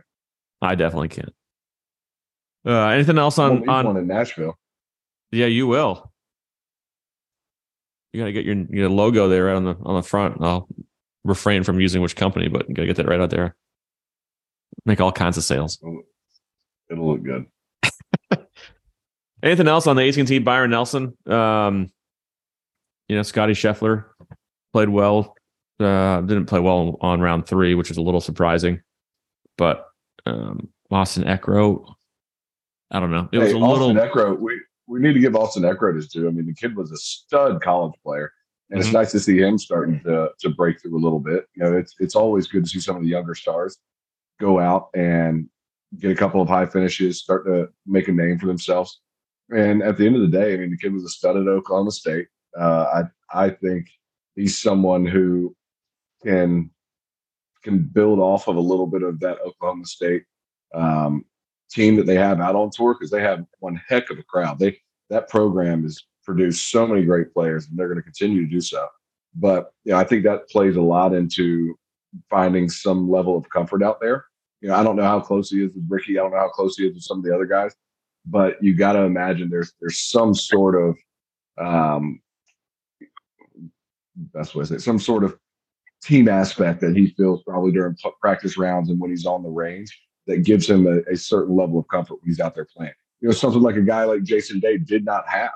[0.62, 1.30] I definitely can.
[2.66, 4.58] Uh, anything else on on one in Nashville.
[5.30, 6.09] Yeah, you will.
[8.12, 10.42] You gotta get your your logo there right on the on the front.
[10.42, 10.68] I'll
[11.24, 13.54] refrain from using which company, but you gotta get that right out there.
[14.84, 15.78] Make all kinds of sales.
[16.90, 17.46] It'll look good.
[19.42, 21.16] Anything else on the AT&T Byron Nelson?
[21.26, 21.90] Um,
[23.08, 24.04] you know, Scottie Scheffler
[24.72, 25.34] played well.
[25.78, 28.82] Uh, didn't play well on round three, which is a little surprising.
[29.56, 29.86] But
[30.26, 31.94] um, Austin Eckroat,
[32.90, 33.28] I don't know.
[33.32, 33.90] It was hey, a little.
[33.90, 36.26] Austin Eckroat, we, we need to give Austin Eckroat his due.
[36.26, 38.32] I mean, the kid was a stud college player,
[38.70, 38.84] and Mhm.
[38.84, 41.46] it's nice to see him starting to to break through a little bit.
[41.54, 43.78] You know, it's it's always good to see some of the younger stars
[44.40, 45.48] go out and
[45.98, 49.00] get a couple of high finishes, start to make a name for themselves.
[49.54, 51.46] And at the end of the day, I mean, the kid was a stud at
[51.48, 52.26] Oklahoma State.
[52.58, 53.88] Uh, I I think
[54.34, 55.54] he's someone who
[56.24, 56.70] can
[57.62, 60.24] can build off of a little bit of that Oklahoma State
[60.74, 61.24] um,
[61.70, 64.58] team that they have out on tour because they have one heck of a crowd.
[64.58, 64.78] They
[65.08, 68.60] that program has produced so many great players, and they're going to continue to do
[68.60, 68.86] so.
[69.34, 71.78] But you know, I think that plays a lot into
[72.28, 74.26] finding some level of comfort out there.
[74.60, 76.18] You know, I don't know how close he is with Rickie.
[76.18, 77.74] I don't know how close he is with some of the other guys,
[78.26, 80.98] but you got to imagine there's there's some sort of
[81.64, 82.20] um,
[84.16, 85.38] best way to say it, some sort of
[86.02, 89.98] team aspect that he feels probably during practice rounds and when he's on the range
[90.30, 92.92] that gives him a, a certain level of comfort when he's out there playing.
[93.20, 95.50] You know, something like a guy like Jason Day did not have,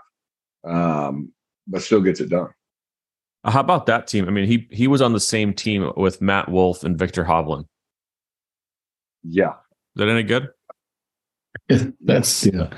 [0.64, 1.32] um,
[1.66, 2.50] but still gets it done.
[3.44, 4.26] How about that team?
[4.26, 7.66] I mean, he he was on the same team with Matt Wolff and Viktor Hovland.
[9.22, 9.56] Yeah, is
[9.96, 10.48] that any good?
[12.00, 12.70] that's yeah,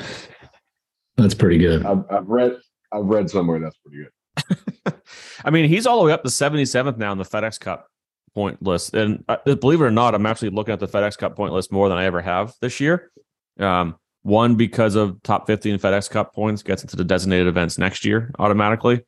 [1.17, 1.85] that's pretty good.
[1.85, 2.57] I've, I've read
[2.93, 4.95] I've read somewhere that's pretty good.
[5.45, 7.89] I mean, he's all the way up to 77th now in the FedEx Cup
[8.37, 8.95] point list.
[8.95, 11.73] And uh, believe it or not, I'm actually looking at the FedEx Cup point list
[11.73, 13.11] more than I ever have this year.
[13.59, 17.79] Um, one, because of top 50 in FedEx Cup points gets into the designated events
[17.79, 19.03] next year automatically.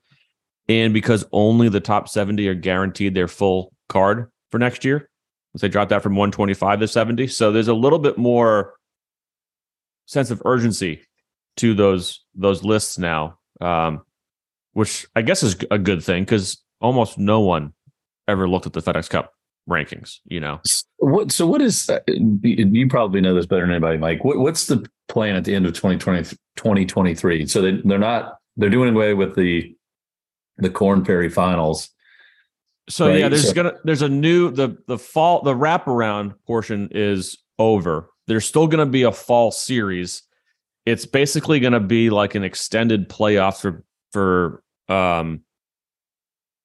[0.66, 5.10] And because only the top 70 are guaranteed their full card for next year.
[5.60, 7.26] They dropped that from 125 to 70.
[7.26, 8.74] So there's a little bit more
[10.06, 11.02] sense of urgency
[11.56, 14.02] to those those lists now, um,
[14.72, 17.74] which I guess is a good thing because almost no one
[18.28, 19.32] ever looked at the FedEx Cup
[19.68, 20.18] rankings.
[20.26, 20.60] You know,
[20.98, 21.32] what?
[21.32, 21.88] So what is?
[21.88, 24.24] Uh, you probably know this better than anybody, Mike.
[24.24, 27.46] What, what's the plan at the end of 2020, 2023?
[27.46, 29.74] So they, they're not they're doing away with the
[30.58, 31.90] the Korn Ferry finals.
[32.88, 33.18] So right?
[33.18, 38.10] yeah, there's so, gonna there's a new the the fall the wraparound portion is over.
[38.26, 40.22] There's still gonna be a fall series.
[40.86, 45.42] It's basically gonna be like an extended playoff for for um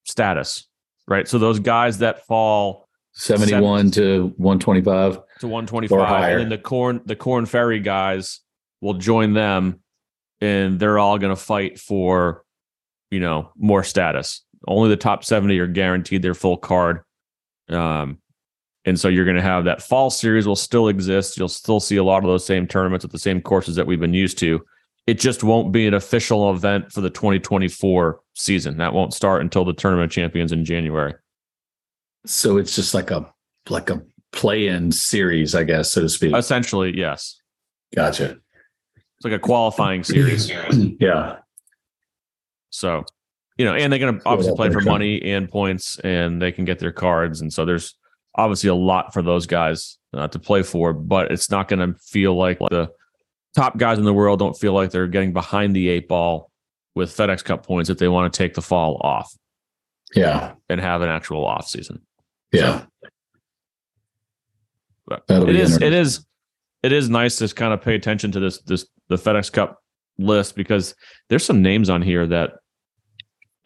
[0.06, 0.68] status,
[1.08, 1.28] right?
[1.28, 7.16] So those guys that fall 71 to 125 to 125 and then the corn the
[7.16, 8.40] Korn Ferry guys
[8.82, 9.82] will join them
[10.42, 12.44] and they're all going to fight for
[13.12, 17.02] you know more status only the top 70 are guaranteed their full card.
[17.70, 18.20] Um,
[18.86, 21.38] and so you're going to have that fall series will still exist.
[21.38, 24.00] You'll still see a lot of those same tournaments at the same courses that we've
[24.00, 24.64] been used to.
[25.08, 28.78] It just won't be an official event for the 2024 season.
[28.78, 31.14] That won't start until the tournament champions in January.
[32.26, 33.32] So it's just like a
[33.70, 36.36] like a play-in series, I guess, so to speak.
[36.36, 37.40] Essentially, yes.
[37.96, 38.38] Gotcha.
[38.96, 40.52] It's like a qualifying series.
[41.00, 41.38] yeah.
[42.70, 43.06] So
[43.58, 46.66] you know, and they're going to obviously play for money and points, and they can
[46.66, 47.96] get their cards, and so there's
[48.36, 50.92] obviously a lot for those guys uh, to play for.
[50.92, 52.90] But it's not going to feel like the
[53.56, 56.52] top guys in the world don't feel like they're getting behind the eight ball
[56.96, 59.32] with FedEx Cup points if they want to take the fall off.
[60.16, 62.02] Yeah, and have an actual off season.
[62.52, 62.84] Yeah,
[65.30, 66.26] so, it is it is
[66.82, 69.82] it is nice to kind of pay attention to this this the FedEx Cup
[70.18, 70.96] list because
[71.30, 72.54] there's some names on here that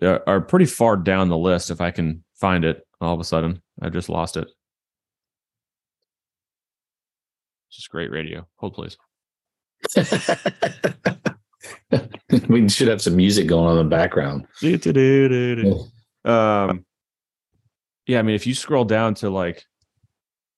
[0.01, 1.71] are pretty far down the list.
[1.71, 4.47] If I can find it, all of a sudden I just lost it.
[7.69, 8.47] It's just great radio.
[8.55, 8.97] Hold please.
[12.47, 14.45] we should have some music going on in the background.
[16.25, 16.85] um,
[18.05, 19.63] yeah, I mean, if you scroll down to like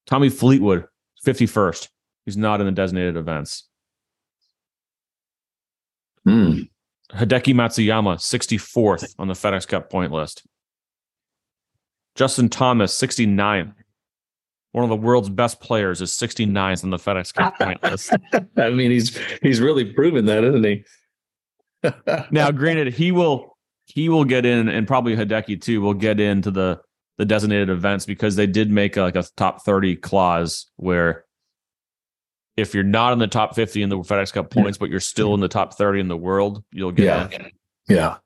[0.06, 0.86] Tommy Fleetwood,
[1.26, 1.90] 51st,
[2.26, 3.68] he's not in the designated events.
[6.26, 6.62] Hmm.
[7.12, 10.44] Hideki Matsuyama, 64th on the FedEx Cup point list.
[12.16, 13.74] Justin Thomas, 69th.
[14.72, 18.14] One of the world's best players is 69th on the FedEx Cup point list.
[18.58, 20.84] I mean, he's he's really proven that, isn't he?
[22.32, 26.52] now, granted, he will he will get in, and probably Hideki too will get into
[26.52, 26.82] the
[27.18, 31.26] the designated events because they did make a, like a top 30 clause where
[32.56, 35.34] if you're not in the top 50 in the FedEx Cup points, but you're still
[35.34, 37.30] in the top 30 in the world, you'll get yeah.
[37.30, 37.52] In.
[37.90, 38.18] Yeah.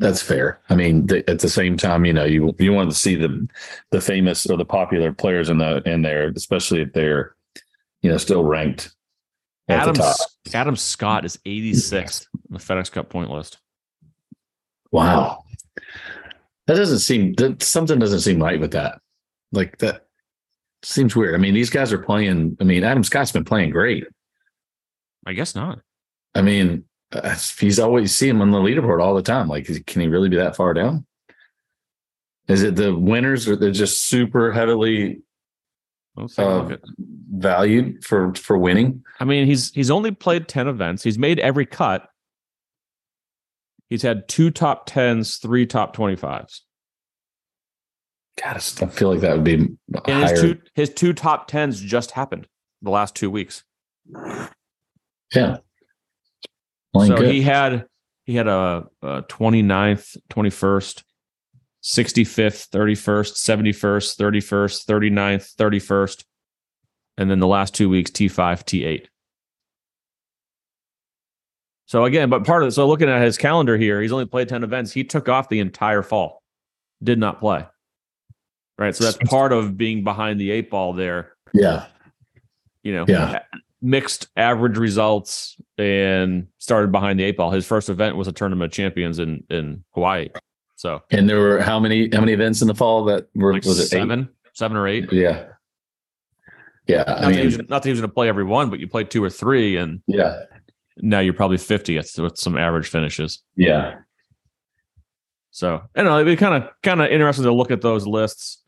[0.00, 0.60] That's fair.
[0.68, 3.48] I mean, th- at the same time, you know, you you want to see the
[3.92, 7.36] the famous or the popular players in the in there, especially if they're,
[8.02, 8.92] you know, still ranked.
[9.68, 9.96] Adam
[10.52, 13.58] Adam Scott is 86th on the FedEx Cup point list.
[14.92, 15.44] Wow,
[16.66, 19.00] that doesn't seem that something doesn't seem right with that.
[19.52, 20.04] Like that,
[20.84, 21.34] seems weird.
[21.34, 22.56] I mean, these guys are playing.
[22.60, 24.06] I mean, Adam Scott's been playing great.
[25.26, 25.80] I guess not.
[26.34, 29.48] I mean, uh, he's always see him on the leaderboard all the time.
[29.48, 31.06] Like, can he really be that far down?
[32.48, 35.22] Is it the winners or they're just super heavily
[36.16, 36.76] uh,
[37.32, 39.02] valued for for winning?
[39.20, 41.02] I mean, he's he's only played ten events.
[41.02, 42.08] He's made every cut.
[43.90, 46.64] He's had two top tens, three top twenty fives.
[48.42, 49.54] God, I feel like that would be
[50.06, 52.48] and his two his two top tens just happened
[52.82, 53.62] the last two weeks.
[55.34, 55.58] Yeah.
[56.92, 57.32] Playing so good.
[57.32, 57.86] he had
[58.24, 61.02] he had a, a 29th, 21st,
[61.84, 66.24] 65th, 31st, 71st, 31st, 39th, 31st,
[67.18, 68.32] and then the last two weeks T5,
[68.64, 69.06] T8.
[71.86, 74.48] So again, but part of it, so looking at his calendar here, he's only played
[74.48, 74.90] 10 events.
[74.90, 76.42] He took off the entire fall,
[77.02, 77.66] did not play
[78.78, 78.94] right?
[78.94, 81.32] So that's part of being behind the eight ball there.
[81.52, 81.86] Yeah.
[82.82, 83.40] You know, yeah.
[83.80, 87.50] mixed average results and started behind the eight ball.
[87.50, 90.28] His first event was a tournament of champions in in Hawaii.
[90.76, 93.64] So and there were how many how many events in the fall that were like
[93.64, 94.50] was it seven, eight?
[94.54, 95.12] seven or eight?
[95.12, 95.46] Yeah.
[96.86, 98.44] Yeah, Not, I that, he mean, was, not that he was going to play every
[98.44, 100.40] one, but you played two or three, and yeah,
[100.98, 103.42] now you're probably 50th with some average finishes.
[103.56, 104.00] yeah,
[105.50, 106.18] So I don't know.
[106.20, 108.62] It'd be kind of kind of interesting to look at those lists.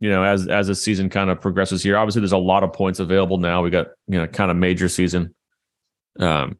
[0.00, 1.98] You know, as as the season kind of progresses here.
[1.98, 3.62] Obviously, there's a lot of points available now.
[3.62, 5.34] We got you know kind of major season,
[6.20, 6.58] um,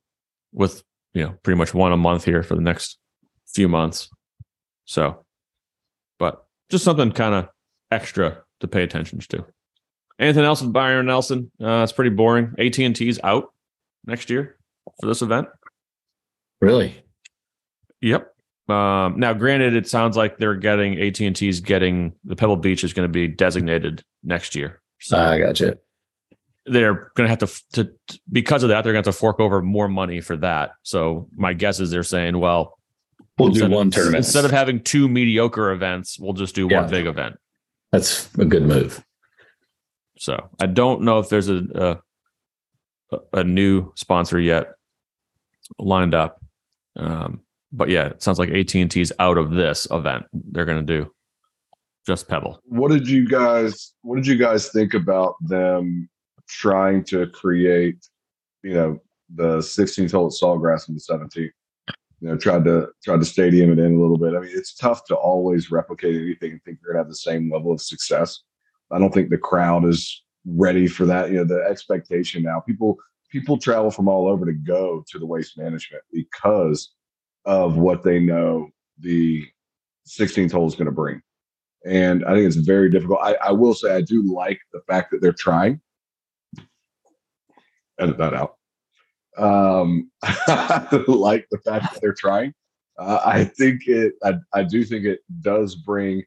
[0.52, 0.82] with
[1.14, 2.98] you know pretty much one a month here for the next
[3.54, 4.10] few months.
[4.84, 5.24] So,
[6.18, 7.48] but just something kind of
[7.90, 9.44] extra to pay attention to.
[10.18, 11.50] Anything else with Byron Nelson?
[11.62, 12.54] Uh, it's pretty boring.
[12.58, 13.52] AT and T's out
[14.04, 14.56] next year
[15.00, 15.48] for this event.
[16.60, 17.02] really.
[18.00, 18.34] Yep.
[18.68, 22.84] Um, now, granted, it sounds like they're getting AT and T's getting the Pebble Beach
[22.84, 24.80] is going to be designated next year.
[25.00, 25.78] So I gotcha.
[26.66, 29.40] they're going to have to, to because of that, they're going to have to fork
[29.40, 30.72] over more money for that.
[30.82, 32.77] So my guess is they're saying, well,
[33.38, 36.18] We'll instead do of- one tournament instead of having two mediocre events.
[36.18, 36.82] We'll just do Yeah.
[36.82, 37.36] one big event.
[37.92, 39.04] That's a good move.
[40.18, 42.00] So I don't know if there's a
[43.12, 44.72] a, a new sponsor yet
[45.78, 46.42] lined up.
[46.96, 47.40] Um,
[47.72, 50.24] but yeah, it sounds like AT and T's out of this event.
[50.32, 51.10] They're going to do
[52.06, 52.60] just Pebble.
[52.64, 56.08] What did you guys what did you guys think about them
[56.48, 57.98] trying to create,
[58.62, 58.98] you know,
[59.34, 61.50] the 16th hole at Sawgrass and the 17th?
[62.20, 64.34] You know, tried to tried to stadium it in a little bit.
[64.34, 67.50] I mean, it's tough to always replicate anything and think you're gonna have the same
[67.50, 68.40] level of success.
[68.90, 71.30] I don't think the crowd is ready for that.
[71.30, 72.60] You know, the expectation now.
[72.60, 72.96] People
[73.30, 76.94] people travel from all over to go to the waste management because
[77.44, 79.46] of what they know the
[80.06, 81.20] 16th hole is going to bring.
[81.86, 83.20] And I think it's very difficult.
[83.22, 85.80] I, I will say I do like the fact that they're trying.
[88.00, 88.57] Edit that out.
[89.38, 92.52] Um, I like the fact that they're trying.
[92.98, 94.14] Uh, I think it.
[94.24, 96.24] I, I do think it does bring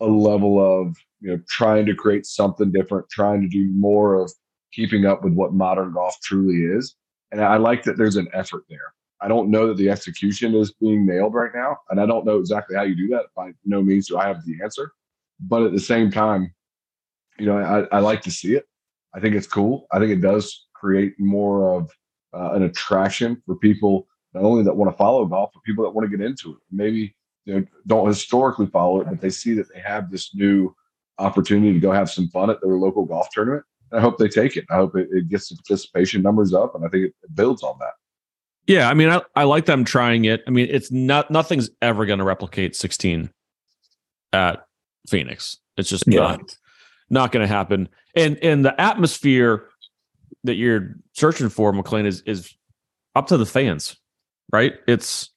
[0.00, 4.32] a level of you know trying to create something different, trying to do more of
[4.72, 6.94] keeping up with what modern golf truly is.
[7.30, 8.94] And I like that there's an effort there.
[9.20, 12.38] I don't know that the execution is being nailed right now, and I don't know
[12.38, 13.26] exactly how you do that.
[13.36, 14.92] By no means do I have the answer,
[15.40, 16.52] but at the same time,
[17.38, 18.66] you know, I, I like to see it.
[19.14, 19.86] I think it's cool.
[19.92, 21.90] I think it does create more of
[22.34, 25.90] uh, an attraction for people not only that want to follow golf, but people that
[25.90, 26.58] want to get into it.
[26.70, 27.14] Maybe
[27.44, 30.74] you know don't historically follow it, but they see that they have this new
[31.18, 33.64] opportunity to go have some fun at their local golf tournament.
[33.90, 34.64] And I hope they take it.
[34.70, 37.62] I hope it, it gets the participation numbers up, and I think it, it builds
[37.62, 37.92] on that.
[38.66, 40.42] Yeah, I mean, I, I like them trying it.
[40.46, 43.30] I mean, it's not nothing's ever going to replicate 16
[44.32, 44.64] at
[45.08, 45.58] Phoenix.
[45.76, 46.20] It's just Yeah.
[46.20, 46.56] not
[47.10, 47.88] not going to happen.
[48.16, 49.68] And and the atmosphere
[50.44, 52.54] that you're searching for, McLean, is is
[53.14, 53.96] up to the fans,
[54.52, 54.74] right?
[54.88, 55.30] It's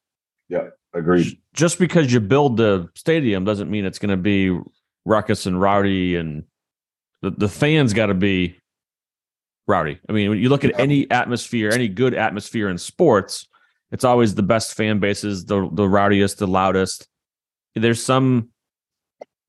[0.49, 1.37] yeah, Agreed.
[1.53, 4.57] just because you build the stadium doesn't mean it's going to be
[5.05, 6.43] ruckus and rowdy and
[7.21, 8.55] the, the fans got to be
[9.67, 9.99] rowdy.
[10.07, 10.79] I mean, when you look at Yeah.
[10.81, 13.47] any atmosphere, any good atmosphere in sports,
[13.91, 17.07] it's always the best fan bases, the the rowdiest, the loudest.
[17.75, 18.49] There's some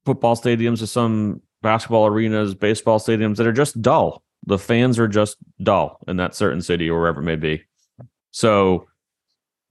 [0.05, 4.23] football stadiums or some basketball arenas, baseball stadiums that are just dull.
[4.47, 7.65] The fans are just dull in that certain city or wherever it may be.
[8.31, 8.87] So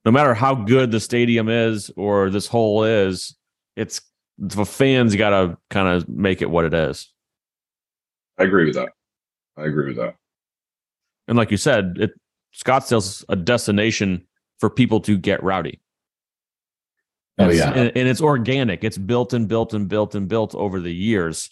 [0.03, 3.35] no matter how good the stadium is or this hole is,
[3.75, 4.01] it's
[4.37, 7.11] the fans got to kind of make it what it is.
[8.37, 8.89] I agree with that.
[9.57, 10.15] I agree with that.
[11.27, 12.11] And like you said, it
[12.53, 14.25] Scottsdale's a destination
[14.59, 15.79] for people to get rowdy.
[17.37, 17.71] Oh It's- yeah.
[17.73, 18.83] and, and it's organic.
[18.83, 21.49] It's built and built and built and built over the years.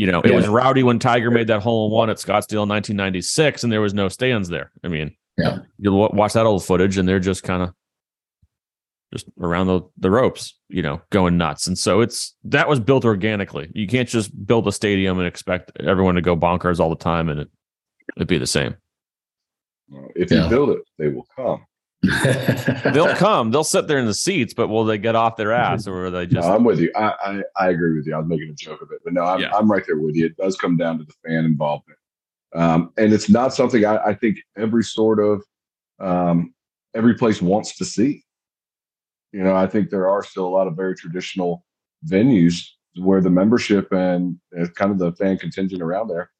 [0.00, 2.70] You know, it was rowdy when Tiger made that hole in one at Scottsdale in
[2.70, 4.72] 1996, and there was no stands there.
[4.82, 5.58] I mean, Yeah.
[5.76, 7.74] you watch that old footage, and they're just kind of
[9.12, 11.66] just around the, the ropes, you know, going nuts.
[11.66, 13.70] And so it's that was built organically.
[13.74, 17.28] You can't just build a stadium and expect everyone to go bonkers all the time,
[17.28, 17.48] and it
[18.16, 18.76] it'd be the same.
[20.16, 20.44] If Yeah.
[20.44, 21.66] you build it, they will come.
[22.02, 25.86] They'll come, they'll sit there in the seats, but will they get off their ass,
[25.86, 26.48] or will they No, just?
[26.48, 26.90] I'm with you.
[26.96, 28.14] I, I I agree with you.
[28.14, 29.54] I was making a joke of it, but no, I'm Yeah.
[29.54, 30.26] I'm right there with you.
[30.26, 31.98] It does come down to the fan involvement,
[32.54, 35.44] um, and it's not something I, I think every sort of
[35.98, 36.54] um,
[36.94, 38.24] every place wants to see.
[39.32, 41.64] You know, I think there are still a lot of very traditional
[42.06, 42.64] venues
[42.96, 44.36] where the membership and
[44.74, 46.30] kind of the fan contingent around there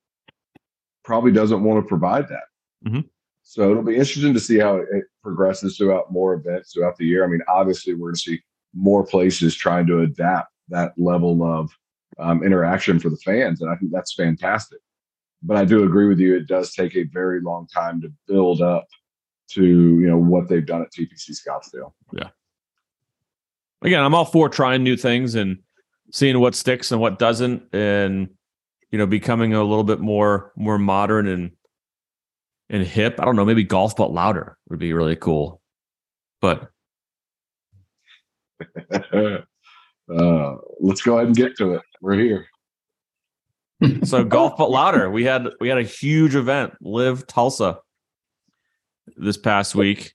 [1.04, 2.44] probably doesn't want to provide that.
[2.84, 3.04] Mhm.
[3.50, 7.24] So it'll be interesting to see how it, progresses throughout more events throughout the year.
[7.24, 8.40] I mean, obviously, we're going to see
[8.74, 11.68] more places trying to adapt that level of
[12.20, 14.78] um, interaction for the fans, and I think that's fantastic.
[15.42, 18.62] But I do agree with you; it does take a very long time to build
[18.62, 18.86] up
[19.48, 21.92] to you know what they've done at TPC Scottsdale.
[22.12, 22.28] Yeah.
[23.82, 25.58] Again, I'm all for trying new things and
[26.12, 27.64] seeing what sticks and what doesn't.
[27.74, 28.28] And
[28.92, 31.50] you know, becoming a little bit more more modern and
[32.70, 33.16] and hip.
[33.18, 35.60] I don't know, maybe golf but louder would be really cool.
[36.40, 36.70] But
[38.92, 41.82] uh, let's go ahead and get to it.
[42.00, 42.46] We're here.
[44.04, 45.10] so golf but louder.
[45.10, 47.78] We had we had a huge event, LIV Tulsa,
[49.16, 50.14] this past week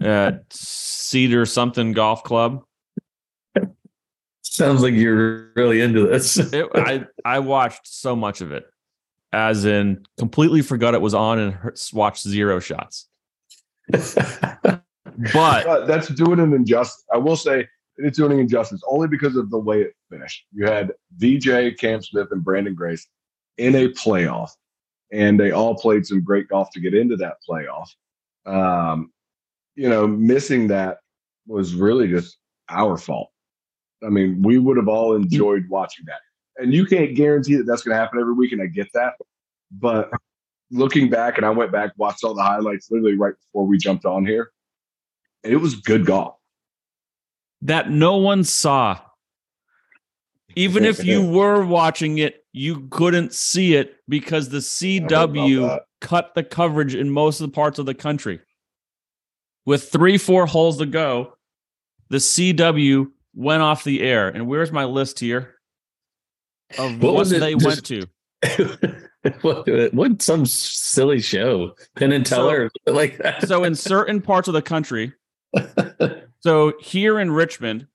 [0.00, 2.62] at Cedar something Golf Club.
[4.42, 6.36] Sounds like you're really into this.
[6.36, 8.64] It, I I watched so much of it,
[9.32, 11.58] as in completely forgot it was on and
[11.92, 13.08] watched zero shots.
[13.90, 14.82] but
[15.66, 17.04] Uh, that's doing an injustice.
[17.12, 17.66] I will say
[17.96, 20.46] it's doing an injustice only because of the way it finished.
[20.52, 23.06] You had DJ, Cam Smith, and Branden Grace
[23.58, 24.50] in a playoff,
[25.12, 27.88] and they all played some great golf to get into that playoff.
[28.46, 29.12] Um,
[29.74, 30.98] you know, missing that
[31.46, 33.30] was really just our fault.
[34.04, 36.20] I mean, we would have all enjoyed watching that.
[36.58, 39.14] And you can't guarantee that that's going to happen every week, and I get that.
[39.70, 40.10] But
[40.70, 44.04] looking back, and I went back, watched all the highlights literally right before we jumped
[44.04, 44.50] on here,
[45.44, 46.34] and it was good golf.
[47.62, 48.98] That no one saw.
[50.56, 56.42] Even if you were watching it, you couldn't see it because the CW cut the
[56.42, 58.40] coverage in most of the parts of the country.
[59.64, 61.34] With three, four holes to go,
[62.08, 64.28] the CW went off the air.
[64.28, 65.57] And where's my list here
[66.76, 68.06] of what, what they went to?
[69.42, 73.46] what, what some silly show, Penn and Teller, so, like that.
[73.46, 75.12] so in certain parts of the country,
[76.40, 77.86] so here in Richmond,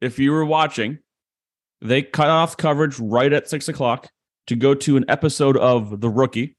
[0.00, 0.98] if you were watching,
[1.80, 4.08] they cut off coverage right at six o'clock
[4.46, 6.56] to go to an episode of The Rookie.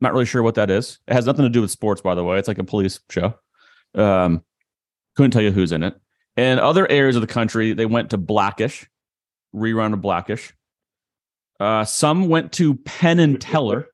[0.00, 0.98] Not really sure what that is.
[1.06, 2.38] It has nothing to do with sports, by the way.
[2.38, 3.34] It's like a police show.
[3.94, 4.44] Um,
[5.16, 5.94] couldn't tell you who's in it.
[6.36, 8.86] In other areas of the country, they went to Blackish,
[9.54, 10.52] rerun of Blackish.
[11.64, 13.86] Uh, some went to Penn and Teller.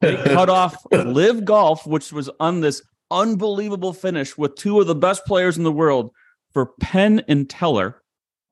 [0.00, 2.80] they cut off LIV Golf, which was on this
[3.10, 6.10] unbelievable finish with two of the best players in the world
[6.54, 8.00] for Penn and Teller.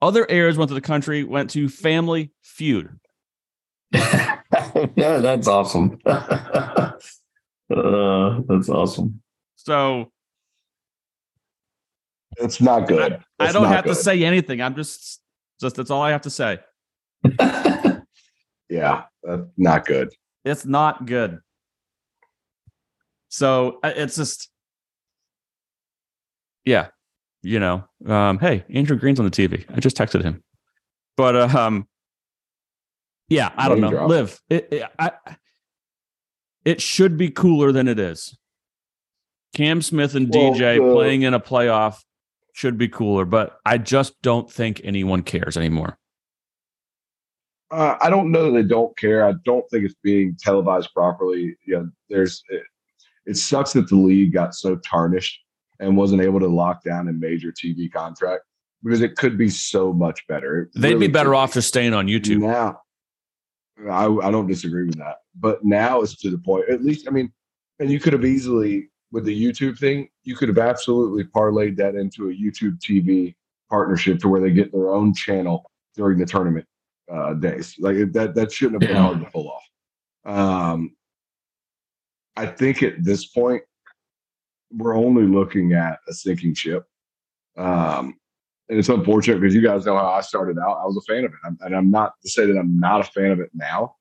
[0.03, 2.91] Other areas went to the country, went to Family Feud.
[3.95, 4.43] yeah,
[4.95, 5.99] that's awesome.
[6.05, 6.91] uh,
[7.71, 9.23] that's awesome.
[9.57, 10.13] So
[12.37, 13.25] it's not good.
[13.39, 13.95] I, I don't have good.
[13.95, 14.61] to say anything.
[14.61, 15.23] I'm just
[15.63, 16.59] just that's all I have to say.
[18.69, 20.09] yeah, that's not good.
[20.45, 21.39] It's not good.
[23.29, 24.49] So it's just
[26.65, 26.89] yeah,
[27.43, 29.65] you know, um, hey, Andrew Green's on the TV.
[29.75, 30.43] I just texted him,
[31.17, 31.87] but uh, um,
[33.29, 33.91] yeah, I don't know.
[33.91, 34.09] Drop.
[34.11, 35.13] LIV it, it, I,
[36.65, 38.37] it should be cooler than it is.
[39.55, 41.99] Cam Smith and well, DJ uh, playing in a playoff
[42.53, 45.99] should be cooler, but I just don't think anyone cares anymore.
[47.71, 49.25] Uh, I don't know that they don't care.
[49.25, 51.57] I don't think it's being televised properly.
[51.65, 52.63] You know, there's it,
[53.27, 55.41] it sucks that the league got so tarnished
[55.79, 58.43] and wasn't able to lock down a major TV contract
[58.83, 60.63] because it could be so much better.
[60.63, 62.41] It They'd really be better off just staying on YouTube.
[62.41, 62.81] Now,
[63.89, 65.19] I, I don't disagree with that.
[65.37, 67.33] But now it's to the point, at least, I mean,
[67.79, 71.95] and you could have easily, with the YouTube thing, you could have absolutely parlayed that
[71.95, 73.35] into a YouTube TV
[73.71, 76.67] partnership to where they get their own channel during the tournament
[77.13, 77.77] uh, days.
[77.79, 79.65] Like that, that shouldn't have been hard to pull off.
[80.25, 80.97] Um,
[82.37, 83.63] I think at this point,
[84.73, 86.85] we're only looking at a sinking ship.
[87.57, 88.17] Um,
[88.69, 90.79] and it's unfortunate because you guys know how I started out.
[90.81, 93.01] I was a fan of it, I'm, and I'm not to say that I'm not
[93.01, 93.97] a fan of it now.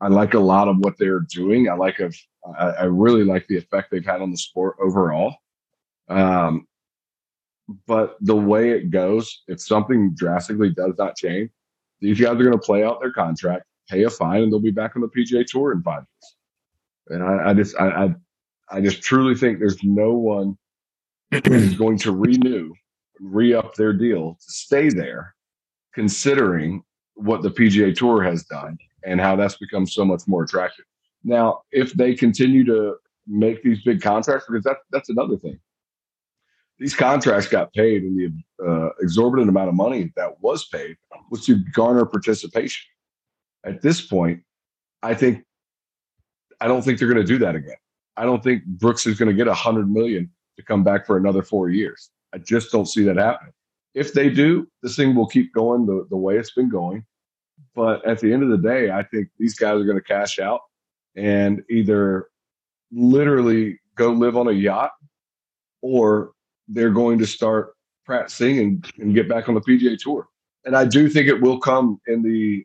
[0.00, 1.68] I like a lot of what they're doing.
[1.68, 2.10] I like a,
[2.58, 5.36] I, I really like the effect they've had on the sport overall.
[6.08, 6.66] Um,
[7.86, 11.50] but the way it goes, if something drastically does not change,
[12.00, 14.70] these guys are going to play out their contract, pay a fine, and they'll be
[14.70, 16.34] back on the PGA Tour in five years.
[17.08, 18.14] And I, I just, I, I,
[18.70, 20.56] I just truly think there's no one
[21.30, 22.72] who's going to renew,
[23.20, 25.34] re up their deal to stay there,
[25.94, 26.82] considering
[27.14, 30.84] what the PGA Tour has done and how that's become so much more attractive.
[31.24, 32.96] Now, if they continue to
[33.26, 35.58] make these big contracts, because that, that's another thing.
[36.78, 40.96] These contracts got paid, and the uh, exorbitant amount of money that was paid
[41.30, 42.86] was to garner participation.
[43.64, 44.42] At this point,
[45.02, 45.44] I think
[46.60, 47.76] I don't think they're going to do that again.
[48.16, 51.16] I don't think Brooks is going to get a hundred million to come back for
[51.16, 52.10] another four years.
[52.34, 53.52] I just don't see that happening.
[53.94, 57.04] If they do, this thing will keep going the, the way it's been going.
[57.74, 60.38] But at the end of the day, I think these guys are going to cash
[60.38, 60.60] out
[61.16, 62.28] and either
[62.92, 64.92] literally go live on a yacht
[65.80, 66.32] or
[66.68, 70.26] they're going to start practicing and, and get back on the PGA Tour.
[70.64, 72.64] And I do think it will come in the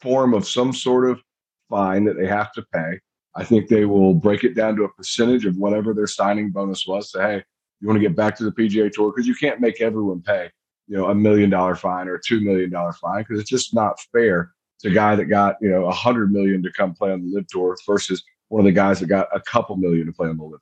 [0.00, 1.20] form of some sort of
[1.68, 2.98] fine that they have to pay.
[3.34, 6.86] I think they will break it down to a percentage of whatever their signing bonus
[6.86, 7.12] was.
[7.12, 7.44] Say, hey,
[7.80, 10.50] you want to get back to the PGA Tour because you can't make everyone pay,
[10.86, 13.74] you know, a million dollar fine or a two million dollar fine because it's just
[13.74, 17.12] not fair to a guy that got you know a hundred million to come play
[17.12, 20.12] on the LIV Tour versus one of the guys that got a couple million to
[20.12, 20.60] play on the LIV Tour.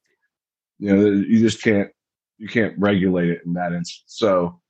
[0.79, 1.91] You know, you just can't
[2.39, 4.05] you can't regulate it in that instance.
[4.07, 4.61] So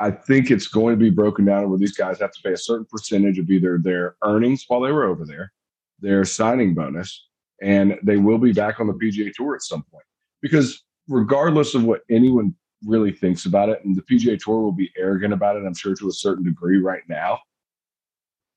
[0.00, 2.56] I think it's going to be broken down where these guys have to pay a
[2.58, 5.52] certain percentage of either their earnings while they were over there,
[6.00, 7.28] their signing bonus,
[7.62, 10.04] and they will be back on the PGA Tour at some point.
[10.42, 14.90] Because regardless of what anyone really thinks about it, and the PGA Tour will be
[14.96, 17.38] arrogant about it, I'm sure to a certain degree right now,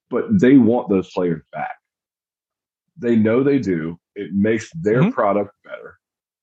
[0.10, 1.76] but they want those players back.
[2.98, 4.00] They know they do.
[4.16, 5.12] It makes their mm-hmm.
[5.12, 6.00] product better.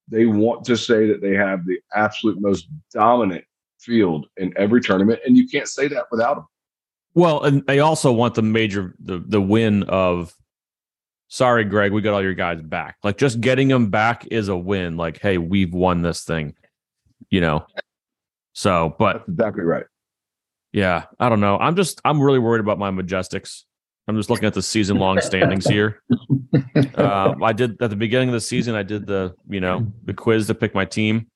[0.09, 3.45] They want to say that they have the absolute most dominant
[3.79, 6.47] field in every tournament, and you can't say that without them.
[7.15, 10.35] Well, and they also want the major the the win of
[11.29, 12.97] sorry, Greg, we got all your guys back.
[13.03, 14.97] Like just getting them back is a win.
[14.97, 16.55] Like, hey, we've won this thing,
[17.31, 17.67] you know.
[18.53, 19.87] So, but That's exactly right.
[20.73, 21.57] Yeah, I don't know.
[21.59, 23.63] I'm just I'm really worried about my Majestics.
[24.07, 26.03] I'm just looking at the season long standings here.
[26.95, 28.75] Uh, I did at the beginning of the season.
[28.75, 31.29] I did the you know the quiz to pick my team,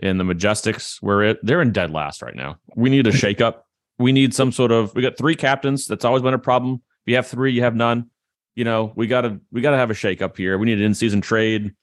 [0.00, 1.38] and the Majestics were it.
[1.42, 2.56] They're in dead last right now.
[2.76, 3.62] We need a shakeup.
[3.98, 4.94] We need some sort of.
[4.94, 5.86] We got three captains.
[5.86, 6.82] That's always been a problem.
[7.06, 8.10] If you have three, you have none.
[8.54, 10.56] You know we gotta we gotta have a shakeup here.
[10.56, 11.74] We need an in season trade.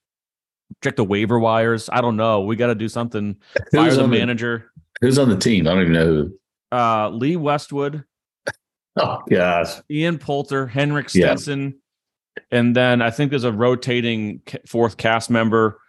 [0.81, 1.89] Check the waiver wires.
[1.91, 2.41] I don't know.
[2.41, 3.35] We got to do something.
[3.73, 4.71] Fire who's the manager.
[5.01, 5.67] The, who's on the team?
[5.67, 6.39] I don't even know who
[6.71, 8.03] uh, Lee Westwood.
[8.97, 9.79] Oh gosh.
[9.89, 11.79] Ian Poulter, Henrik Stenson,
[12.35, 12.59] yeah.
[12.59, 15.79] and then I think there's a rotating fourth cast member.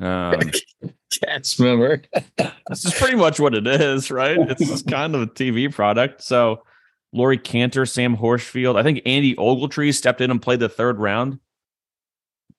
[0.00, 0.40] Um,
[1.24, 2.02] cast member.
[2.68, 4.38] this is pretty much what it is, right?
[4.38, 6.22] It's kind of a TV product.
[6.22, 6.62] So
[7.12, 8.76] Laurie Canter, Sam Horsfield.
[8.76, 11.38] I think Andy Ogletree stepped in and played the third round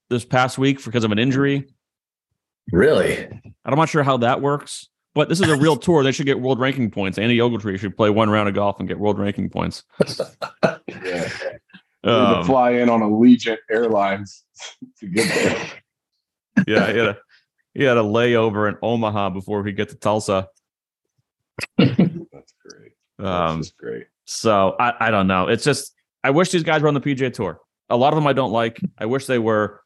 [0.09, 1.67] this past week because of an injury.
[2.71, 3.27] Really?
[3.63, 4.89] I'm not sure how that works.
[5.15, 6.03] But this is a real tour.
[6.03, 7.17] They should get world ranking points.
[7.17, 9.83] Andy Ogletree should play one round of golf and get world ranking points.
[10.87, 11.29] yeah.
[12.03, 14.43] Um, to fly in on Allegiant Airlines
[14.99, 15.65] to get there.
[16.65, 17.17] Yeah, he had, a,
[17.73, 20.47] he had a layover in Omaha before he get to Tulsa.
[21.77, 22.93] That's great.
[23.19, 24.07] That's um, great.
[24.23, 25.49] So I, I don't know.
[25.49, 25.93] It's just
[26.23, 27.59] I wish these guys were on the PGA Tour.
[27.89, 28.79] A lot of them I don't like.
[28.97, 29.81] I wish they were.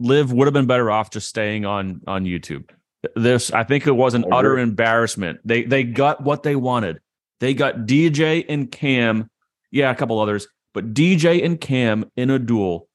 [0.00, 2.68] LIV would have been better off just staying on on YouTube.
[3.14, 5.40] This, I think it was an utter embarrassment.
[5.44, 7.00] They they got what they wanted.
[7.40, 9.30] They got DJ and Cam,
[9.70, 12.88] yeah, a couple others, but DJ and Cam in a duel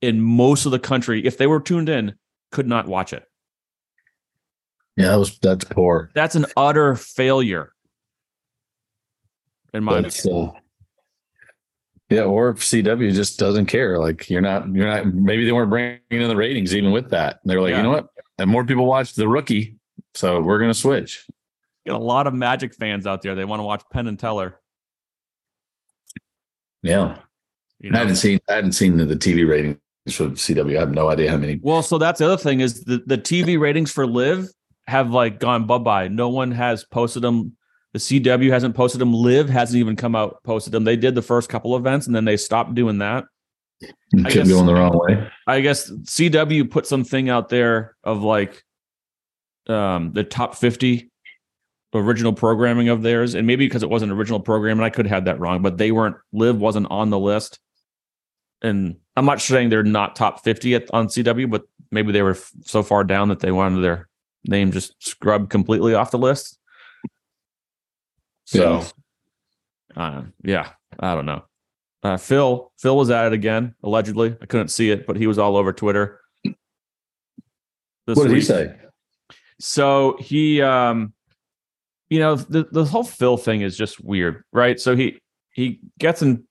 [0.00, 2.14] in most of the country, if they were tuned in,
[2.50, 3.24] could not watch it.
[4.96, 6.10] Yeah, that was that's poor.
[6.14, 7.72] That's an utter failure.
[9.72, 10.50] In my uh,
[12.10, 13.98] yeah, or CW just doesn't care.
[13.98, 15.06] Like you're not, you're not.
[15.06, 17.40] Maybe they weren't bringing in the ratings even with that.
[17.44, 17.78] They're like, yeah.
[17.78, 18.08] you know what?
[18.38, 19.76] And more people watch the rookie,
[20.14, 21.26] so we're gonna switch.
[21.86, 23.34] Got a lot of Magic fans out there.
[23.34, 24.60] They want to watch Penn and Teller.
[26.82, 27.18] Yeah,
[27.80, 27.96] you know?
[27.96, 29.78] I hadn't seen I hadn't seen the, the TV ratings
[30.10, 30.76] for CW.
[30.76, 31.60] I have no idea how many.
[31.62, 34.48] Well, so that's the other thing is the the TV ratings for LIV
[34.86, 36.08] have like gone bye bye.
[36.08, 37.56] No one has posted them.
[37.92, 39.12] The CW hasn't posted them.
[39.12, 40.84] LIV hasn't even come out posted them.
[40.84, 43.24] They did the first couple events and then they stopped doing that.
[43.82, 45.28] I Kept guess, going the wrong way.
[45.46, 48.62] I guess CW put something out there of like
[49.68, 51.10] um the top 50
[51.94, 55.38] original programming of theirs and maybe because it wasn't original programming I could have that
[55.38, 57.58] wrong but they weren't LIV wasn't on the list.
[58.62, 62.30] And I'm not saying they're not top 50 at, on CW but maybe they were
[62.32, 64.08] f- so far down that they wanted their
[64.44, 66.58] name just scrubbed completely off the list.
[68.44, 68.84] So
[69.96, 71.44] yeah, uh, yeah I don't know
[72.02, 74.36] uh, Phil, Phil was at it again, allegedly.
[74.40, 76.20] I couldn't see it, but he was all over Twitter.
[78.04, 78.34] What did week.
[78.36, 78.74] he say?
[79.60, 81.12] So he, um,
[82.10, 84.80] you know, the the whole Phil thing is just weird, right?
[84.80, 85.20] So he
[85.52, 86.44] he gets in.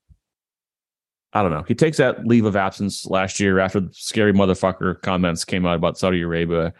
[1.33, 1.63] I don't know.
[1.63, 5.75] He takes that leave of absence last year after the scary motherfucker comments came out
[5.75, 6.73] about Saudi Arabia.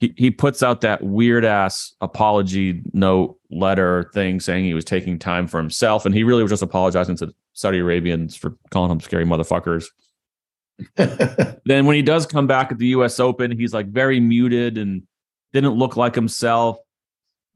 [0.00, 5.18] He he puts out that weird ass apology note letter thing saying he was taking
[5.18, 9.00] time for himself, and he really was just apologizing to Saudi Arabians for calling them
[9.00, 9.86] scary motherfuckers.
[10.96, 15.04] then when he does come back at the US Open, he's like very muted and
[15.52, 16.78] didn't look like himself.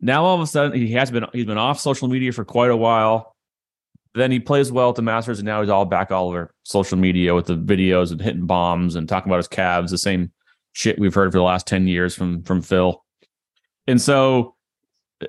[0.00, 2.70] Now all of a sudden he has been he's been off social media for quite
[2.70, 3.34] a while.
[4.14, 6.96] Then he plays well at the Masters and now he's all back all over social
[6.96, 10.32] media with the videos and hitting bombs and talking about his calves, the same
[10.72, 13.04] shit we've heard for the last 10 years from from Phil.
[13.88, 14.54] And so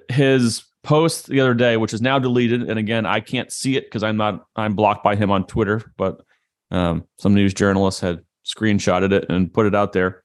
[0.09, 2.69] his post the other day, which is now deleted.
[2.69, 5.91] And again, I can't see it because I'm not I'm blocked by him on Twitter,
[5.97, 6.21] but
[6.71, 10.23] um, some news journalist had screenshotted it and put it out there.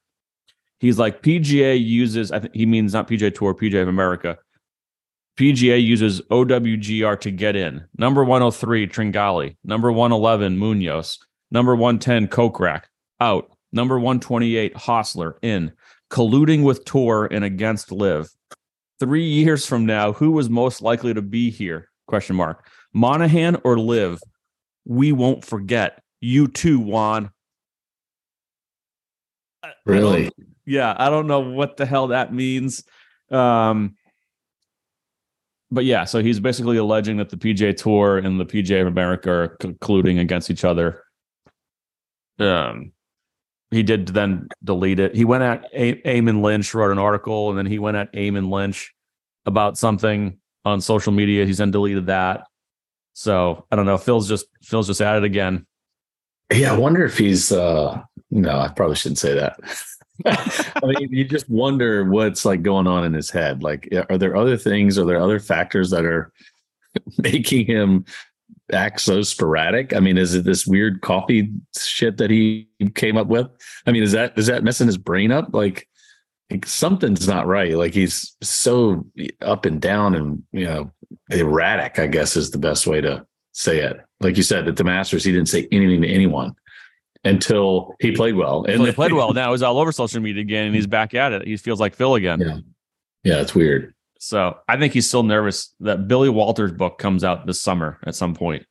[0.79, 4.39] He's like PGA uses I think he means not PGA Tour, PGA of America.
[5.39, 7.85] PGA uses OWGR to get in.
[7.99, 9.57] Number 103, Tringali.
[9.65, 11.19] Number 111, Munoz.
[11.51, 12.83] Number 110, Kokrak.
[13.21, 13.51] Out.
[13.73, 15.35] Number 128, Hossler.
[15.43, 15.73] In.
[16.11, 18.29] Colluding with Tour and against LIV.
[19.01, 21.91] Three years from now, who was most likely to be here?
[22.07, 22.69] Question mark.
[22.93, 24.21] Monahan or LIV?
[24.85, 26.03] We won't forget.
[26.21, 27.31] You too, Juan.
[29.85, 30.31] Really?
[30.67, 32.85] yeah, I don't know what the hell that means.
[33.31, 33.97] Um,
[35.71, 39.31] but yeah, so he's basically alleging that the PJ Tour and the PJ of America
[39.31, 41.03] are concluding against each other.
[42.39, 42.93] Um,
[43.71, 45.15] he did then delete it.
[45.15, 48.51] He went at a- Eamon Lynch, wrote an article, and then he went at Eamon
[48.51, 48.93] Lynch
[49.47, 51.45] about something on social media.
[51.45, 52.47] He's then deleted that.
[53.15, 53.99] So I don't know.
[53.99, 55.67] Phil's just Phil's just at it again.
[56.53, 57.53] Yeah, I wonder if he's.
[57.53, 58.01] uh
[58.31, 59.59] No, I probably shouldn't say that.
[60.27, 63.63] I mean, you just wonder what's like going on in his head.
[63.63, 64.99] Like, are there other things?
[64.99, 66.33] Are there other factors that are
[67.19, 68.05] making him
[68.73, 69.95] act so sporadic?
[69.95, 73.49] I mean, is it this weird coffee shit that he came up with?
[73.87, 75.49] I mean, is that is that messing his brain up?
[75.53, 75.89] Like,
[76.51, 77.77] like something's not right.
[77.77, 79.07] Like he's so
[79.41, 80.91] up and down and you know
[81.31, 81.99] erratic.
[81.99, 83.99] I guess is the best way to say it.
[84.21, 86.55] Like you said, at the Masters, he didn't say anything to anyone
[87.25, 88.65] until he played well.
[88.65, 89.33] And he played well.
[89.33, 91.47] Now he's all over social media again, and he's back at it.
[91.47, 92.41] He feels like Phil again.
[92.41, 92.59] Yeah,
[93.25, 93.94] yeah, it's weird.
[94.25, 98.15] So I think he's still nervous that Billy Walters' book comes out this summer at
[98.15, 98.65] some point.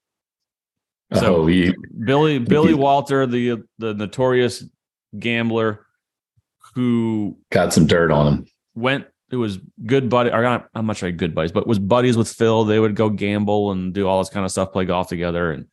[1.12, 4.66] Oh, so oh, he, Billy Billy Walter, the the notorious
[5.18, 5.86] gambler,
[6.74, 9.06] who got some dirt on him, went.
[9.30, 10.32] It was good buddy.
[10.32, 12.66] Or not, I'm not sure good buddies, but was buddies with Phil.
[12.66, 15.68] They would go gamble and do all this kind of stuff, play golf together, and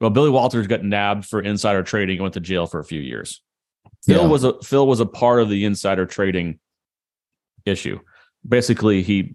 [0.00, 3.00] well, Billy Walters got nabbed for insider trading and went to jail for a few
[3.02, 3.42] years.
[4.06, 4.28] Phil Yeah.
[4.28, 6.60] was a Phil was a part of the insider trading
[7.66, 7.98] issue.
[8.46, 9.34] Basically, he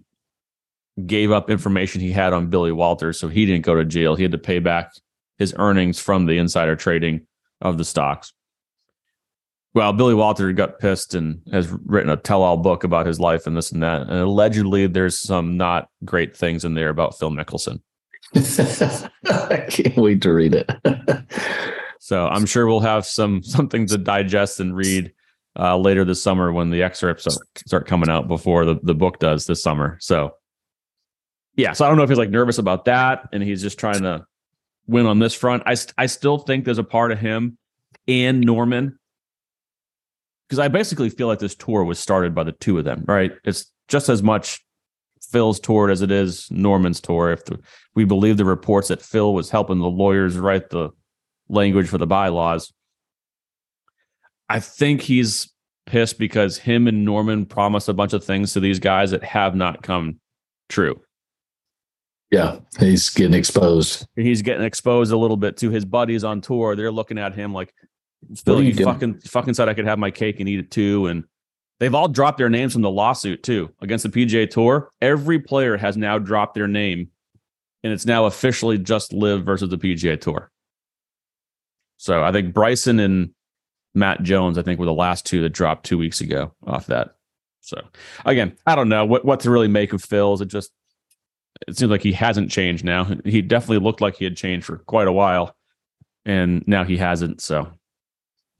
[1.06, 4.14] gave up information he had on Billy Walters, so he didn't go to jail.
[4.14, 4.92] He had to pay back
[5.38, 7.26] his earnings from the insider trading
[7.60, 8.32] of the stocks.
[9.74, 13.56] Well, Billy Walters got pissed and has written a tell-all book about his life and
[13.56, 14.02] this and that.
[14.02, 17.80] And allegedly, there's some not great things in there about Phil Mickelson.
[18.34, 20.70] I can't wait to read it.
[22.02, 25.12] So I'm sure we'll have some something to digest and read
[25.58, 27.26] uh, later this summer when the excerpts
[27.66, 29.98] start coming out before the, the book does this summer.
[30.00, 30.34] So
[31.56, 34.02] yeah, so I don't know if he's like nervous about that and he's just trying
[34.02, 34.24] to
[34.86, 35.62] win on this front.
[35.66, 37.58] I I still think there's a part of him
[38.08, 38.98] and Norman
[40.48, 43.32] because I basically feel like this tour was started by the two of them, right?
[43.44, 44.60] It's just as much
[45.30, 47.30] Phil's tour as it is Norman's tour.
[47.30, 47.58] If the,
[47.94, 50.90] we believe the reports that Phil was helping the lawyers write the
[51.48, 52.72] language for the bylaws.
[54.52, 55.50] I think he's
[55.86, 59.54] pissed because him and Norman promised a bunch of things to these guys that have
[59.54, 60.20] not come
[60.68, 61.00] true.
[62.30, 64.06] yeah, he's getting exposed.
[64.14, 66.76] He's getting exposed a little bit to his buddies on tour.
[66.76, 67.72] They're looking at him like,
[68.44, 71.06] Phil, you you fucking fucking said I could have my cake and eat it too.
[71.06, 71.24] And
[71.80, 74.90] they've all dropped their names from the lawsuit too against the PGA Tour.
[75.00, 77.08] Every player has now dropped their name,
[77.82, 80.50] and it's now officially just LIV versus the PGA Tour.
[81.96, 83.30] So I think Bryson and
[83.94, 87.16] Matt Jones, I think, were the last two that dropped two weeks ago off that.
[87.60, 87.80] So
[88.24, 90.40] again, I don't know what what to really make of Phil's.
[90.40, 90.72] It just
[91.68, 93.04] it seems like he hasn't changed now.
[93.24, 95.54] He definitely looked like he had changed for quite a while,
[96.24, 97.40] and now he hasn't.
[97.40, 97.72] So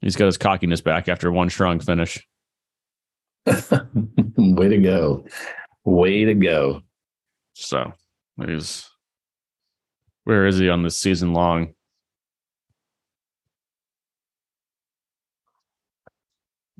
[0.01, 2.25] he's got his cockiness back after one strong finish.
[3.45, 5.25] Way to go.
[5.83, 6.81] Way to go.
[7.53, 7.93] So
[8.45, 8.89] he's
[10.23, 11.73] where is he on this season long?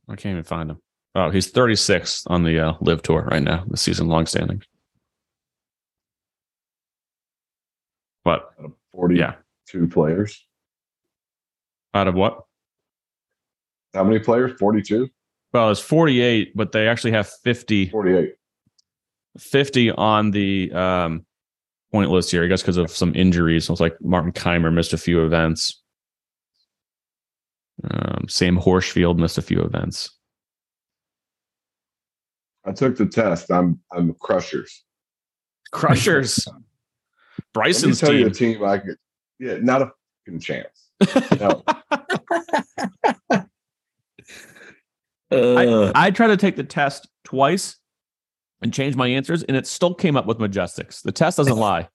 [0.10, 0.80] I can't even find him.
[1.16, 4.62] Oh, he's 36 on the uh, LIV tour right now, the season long standing.
[8.26, 8.49] But
[8.93, 10.45] Forty-two yeah, players.
[11.93, 12.39] out of what?
[13.93, 14.54] How many players?
[14.60, 15.10] 42?
[15.54, 18.34] Well, it's 48, but they actually have 50, 48.
[19.38, 21.26] 50 on the um,
[21.91, 23.66] point list here, I guess, because of some injuries.
[23.66, 25.82] So it's like Martin Kaymer missed a few events.
[27.89, 30.09] Um, Sam Horsfield missed a few events.
[32.65, 33.51] I took the test.
[33.51, 34.84] I'm I'm crushers.
[35.71, 36.45] Crushers.
[36.47, 36.63] Let me
[37.53, 38.53] Bryson's tell you a team.
[38.55, 38.95] team I could.
[39.39, 39.91] Yeah, not a
[40.26, 40.89] fucking chance.
[41.39, 41.63] No.
[45.32, 47.78] Uh, I tried to take the test twice.
[48.61, 51.01] and change my answers, and it still came up with Majestics.
[51.01, 51.89] The test doesn't lie.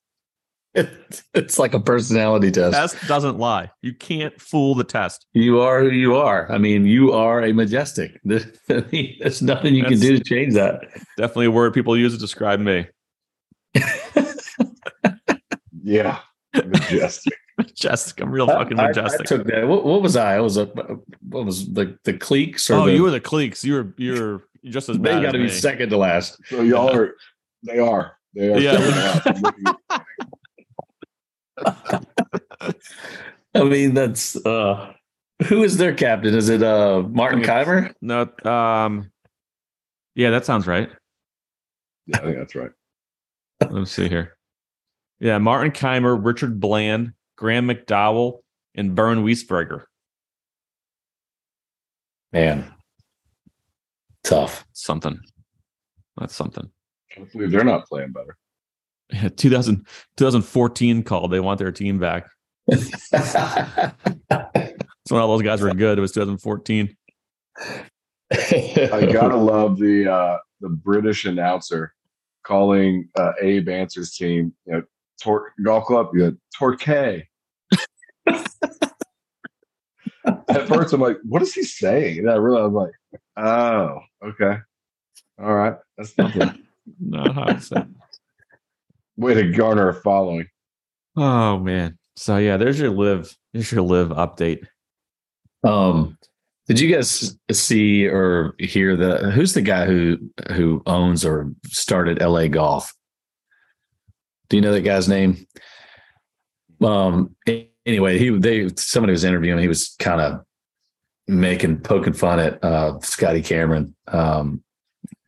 [1.34, 2.74] it's like a personality test.
[2.74, 3.70] test doesn't lie.
[3.82, 5.26] You can't fool the test.
[5.32, 6.50] You are who you are.
[6.52, 8.20] I mean, you are a majestic.
[8.24, 10.80] There's nothing you That's- can do to change that.
[11.16, 12.86] Definitely a word people use to describe me.
[15.82, 16.18] Yeah.
[16.54, 17.32] Majestic.
[17.56, 18.20] Majestic.
[18.20, 19.20] I'm real fucking I- I- majestic.
[19.22, 19.66] I, took that.
[19.66, 20.36] What, what was I?
[20.36, 23.64] I was a what was the the Cleeks or oh, the, you were the Cleeks.
[23.64, 25.18] You were you're just as bad.
[25.18, 26.38] they got to be second to last.
[26.46, 27.14] So y'all are
[27.62, 28.16] they are.
[28.34, 28.72] They are Yeah.
[28.76, 29.26] second to last.
[29.26, 30.02] I'm looking at-
[33.54, 34.92] I mean, that's uh
[35.46, 36.34] who is their captain?
[36.34, 37.94] Is it uh Martin Kaymer?
[38.00, 39.10] No, um,
[40.14, 40.90] yeah, that sounds right.
[42.06, 42.70] Yeah, I think that's right.
[43.60, 44.36] Let me see here.
[45.20, 48.38] Yeah, Martin Kaymer, Richard Bland, Graeme McDowell,
[48.74, 49.84] and Bernd Wiesberger.
[52.32, 52.72] Man,
[54.22, 54.64] tough.
[54.72, 55.18] Something.
[56.18, 56.64] That's something.
[56.64, 58.36] I can't believe they're not playing better.
[59.12, 59.86] Yeah, 2000,
[60.16, 61.30] 2014 called.
[61.30, 62.26] They want their team back.
[62.66, 63.12] That's
[65.08, 65.96] when all those guys were good.
[65.98, 66.94] It was 2014.
[68.30, 71.94] I gotta love the uh the British announcer
[72.42, 74.82] calling uh Abe Ancer's team, you know,
[75.22, 77.26] Tor- golf club, you know, Torquay.
[80.48, 82.18] At first, I'm like, what is he saying?
[82.18, 82.92] And I realized, I'm like,
[83.36, 84.58] oh, okay.
[85.40, 85.76] All right.
[85.96, 86.66] That's nothing.
[87.00, 87.94] Not how it's said.
[89.18, 90.46] Way to garner a following.
[91.16, 91.98] Oh man.
[92.16, 93.36] So yeah, there's your LIV.
[93.52, 94.66] There's your LIV update.
[95.64, 96.16] Um,
[96.68, 100.18] did you guys see or hear the who's the guy who
[100.52, 102.94] who owns or started LA Golf?
[104.48, 105.46] Do you know that guy's name?
[106.80, 107.34] Um.
[107.86, 109.58] Anyway, he they somebody was interviewing.
[109.58, 110.40] He was kind of
[111.26, 113.94] making poking fun at uh, Scotty Cameron.
[114.06, 114.62] Um,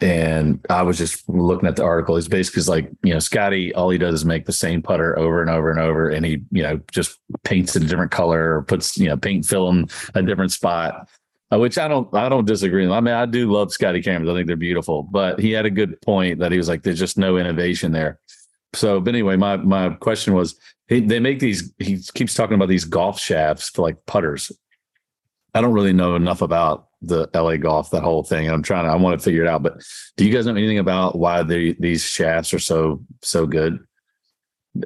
[0.00, 2.16] and I was just looking at the article.
[2.16, 5.42] He's basically like, you know, Scotty, all he does is make the same putter over
[5.42, 8.62] and over and over, and he, you know, just paints it a different color or
[8.62, 11.08] puts, you know, paint fill in a different spot.
[11.52, 12.88] Uh, which I don't, I don't disagree.
[12.88, 14.30] I mean, I do love Scotty Cameron.
[14.30, 16.98] I think they're beautiful, but he had a good point that he was like, there's
[16.98, 18.20] just no innovation there.
[18.72, 20.54] So, but anyway, my my question was,
[20.86, 21.72] he, they make these.
[21.78, 24.52] He keeps talking about these golf shafts for like putters.
[25.52, 28.48] I don't really know enough about the LA golf, that whole thing.
[28.48, 29.62] I'm trying to, I want to figure it out.
[29.62, 29.82] But
[30.16, 33.78] do you guys know anything about why they these shafts are so so good?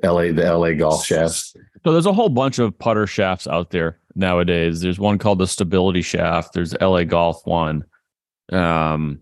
[0.03, 1.55] LA, the LA golf shafts.
[1.85, 4.81] So there's a whole bunch of putter shafts out there nowadays.
[4.81, 6.55] There's one called the Stability Shaft.
[6.55, 7.85] There's LA Golf one.
[8.51, 9.21] Um,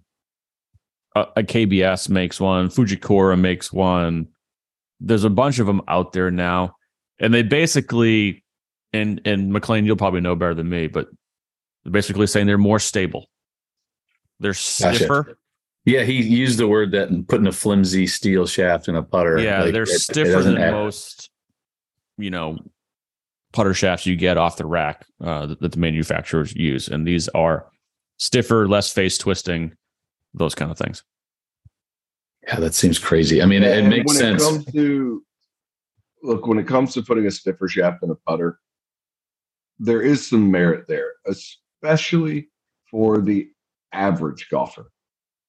[1.17, 2.69] a, a KBS makes one.
[2.69, 4.29] Fujikura makes one.
[5.01, 6.77] There's a bunch of them out there now,
[7.19, 8.45] and they basically,
[8.93, 11.09] and and McLean, you'll probably know better than me, but
[11.85, 13.29] they're basically saying they're more stable.
[14.41, 15.39] They're stiffer.
[15.85, 19.39] Yeah, he used the word that and putting a flimsy steel shaft in a putter.
[19.41, 21.31] Yeah, like, they're it- it stiffer doesn't than add- most,
[22.19, 22.59] you know,
[23.53, 27.29] putter shafts you get off the rack uh, that, that the manufacturers use, and these
[27.31, 27.67] are
[28.17, 29.73] stiffer, less face twisting,
[30.35, 31.03] those kind of things.
[32.47, 33.43] Yeah, that seems crazy.
[33.43, 34.43] I mean, it, And makes when sense.
[34.43, 35.25] It comes to
[36.23, 38.59] look, when it comes to putting a stiffer shaft in a putter,
[39.79, 41.13] there is some merit there,
[41.83, 42.49] especially
[42.91, 43.49] for the
[43.93, 44.91] average golfer.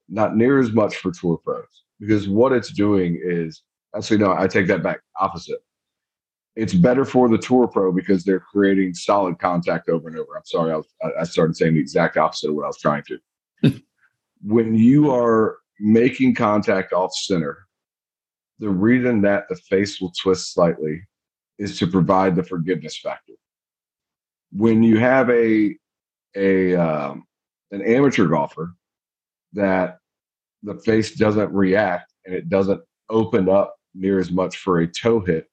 [0.10, 1.66] Not near as much for tour pros,
[2.00, 3.62] because what it's doing is
[3.96, 5.00] actually no, I take that back.
[5.20, 5.60] Opposite.
[6.56, 10.36] It's better for the tour pro because they're creating solid contact over and over.
[10.36, 12.78] I'm sorry, I, was, I- I started saying the exact opposite of what I was
[12.80, 13.82] trying to.
[14.44, 17.66] when you are making contact off center,
[18.60, 21.02] the reason that the face will twist slightly
[21.58, 23.34] is to provide the forgiveness factor.
[24.52, 25.76] When you have a
[26.36, 27.26] a um,
[27.72, 28.74] an amateur golfer
[29.54, 29.98] that
[30.64, 35.20] the face doesn't react and it doesn't open up near as much for a toe
[35.20, 35.48] hit,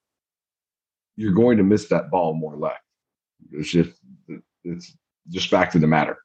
[1.16, 2.80] you're going to miss that ball more left.
[3.52, 3.90] It's just
[4.64, 4.96] it's
[5.28, 6.18] just fact of the matter.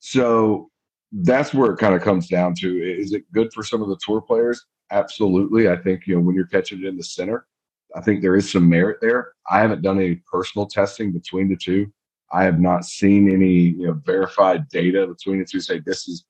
[0.00, 0.70] So
[1.12, 3.98] that's where it kind of comes down to is it good for some of the
[4.04, 7.46] tour players absolutely i think you know when you're catching it in the center
[7.94, 11.56] i think there is some merit there i haven't done any personal testing between the
[11.56, 11.92] two
[12.32, 16.24] i have not seen any you know verified data between the two say this is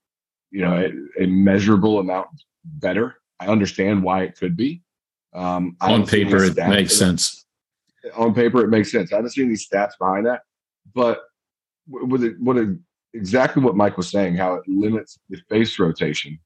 [0.51, 0.77] you know
[1.19, 2.29] a, a measurable amount
[2.65, 4.83] better i understand why it could be
[5.35, 7.47] um On paper, it makes sense.
[8.17, 9.13] on paper it makes sense.
[9.13, 10.43] I haven't seen any stats behind that,
[10.95, 11.23] but
[11.89, 12.69] with it, what it,
[13.15, 16.39] exactly what Mike was saying, how it limits the face rotation.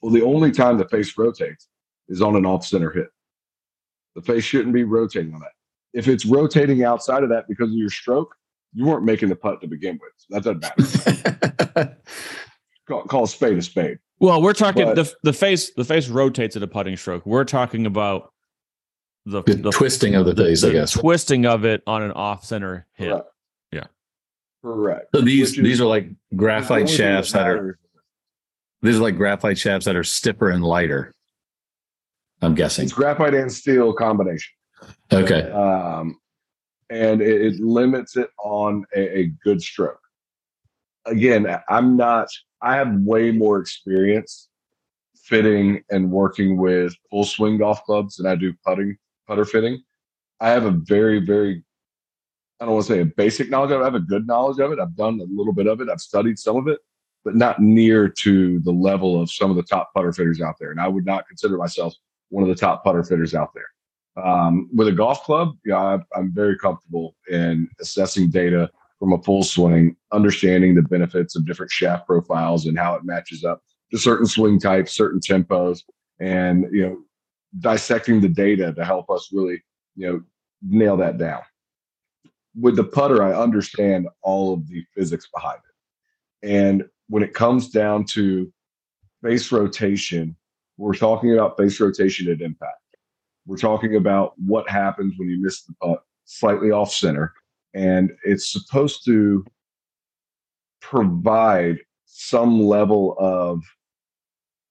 [0.00, 1.68] Well, the only time the face rotates
[2.08, 3.08] is on an off center hit.
[4.14, 5.52] The face shouldn't be rotating on that.
[5.92, 8.34] If it's rotating outside of that because of your stroke,
[8.74, 10.12] you weren't making the putt to begin with.
[10.16, 11.96] So that doesn't matter.
[12.88, 13.98] call, call a spade a spade.
[14.20, 17.24] Well, we're talking But- the the face the face rotates at a putting stroke.
[17.26, 18.32] We're talking about
[19.26, 20.92] the, The, the twisting of the face, the I guess.
[20.92, 23.08] twisting of it on an off center hit.
[23.10, 23.26] Correct.
[23.72, 23.84] Yeah.
[24.62, 25.06] Correct.
[25.14, 27.78] So these is- these are like graphite shafts that are
[28.82, 31.14] these are like graphite shafts that are stiffer and lighter.
[32.42, 32.84] I'm guessing.
[32.84, 34.52] It's graphite and steel combination.
[35.10, 35.50] Okay.
[35.50, 36.18] um,
[36.90, 40.00] and it, it limits it on a, a good stroke.
[41.06, 42.28] Again, I'm not.
[42.62, 44.48] I have way more experience
[45.14, 49.82] fitting and working with full swing golf clubs than I do putting putter fitting.
[50.40, 51.62] I have a very, very.
[52.60, 53.82] I don't want to say a basic knowledge of it.
[53.82, 54.78] I have a good knowledge of it.
[54.78, 55.88] I've done a little bit of it.
[55.90, 56.78] I've studied some of it,
[57.24, 60.70] but not near to the level of some of the top putter fitters out there.
[60.70, 61.94] And I would not consider myself
[62.30, 63.66] one of the top putter fitters out there
[64.22, 69.42] um, with a golf club, yeah, I'm, very comfortable in assessing data from a full
[69.42, 74.26] swing, understanding the benefits of different shaft profiles and how it matches up to certain
[74.26, 75.82] swing types, certain tempos,
[76.20, 76.98] and you know,
[77.58, 79.62] dissecting the data to help us really,
[79.96, 80.22] you know,
[80.62, 81.42] nail that down.
[82.58, 85.58] With the putter, I understand all of the physics behind
[86.42, 88.52] it, and when it comes down to
[89.24, 90.36] face rotation,
[90.76, 92.78] we're talking about face rotation at impact.
[93.46, 97.32] We're talking about what happens when you miss the putt slightly off center.
[97.74, 99.44] And it's supposed to
[100.80, 103.62] provide some level of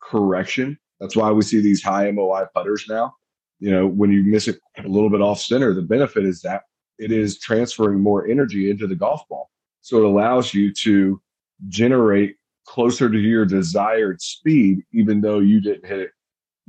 [0.02, 0.78] correction.
[1.00, 3.14] That's why we see these high MOI putters now.
[3.60, 6.64] You know, when you miss it a little bit off center, the benefit is that
[6.98, 9.50] it is transferring more energy into the golf ball.
[9.82, 11.22] So it allows you to
[11.68, 16.12] generate closer to your desired speed, even though you didn't hit it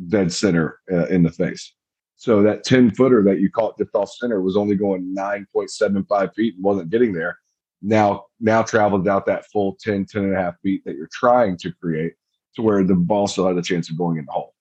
[0.08, 1.72] dead center uh, in the face.
[2.16, 6.54] So that 10 footer that you caught dipped off center was only going 9.75 feet
[6.54, 7.38] and wasn't getting there.
[7.82, 11.58] Now, now traveled out that full 10, 10 and a half feet that you're trying
[11.58, 12.14] to create
[12.56, 14.54] to where the ball still has a chance of going in the hole.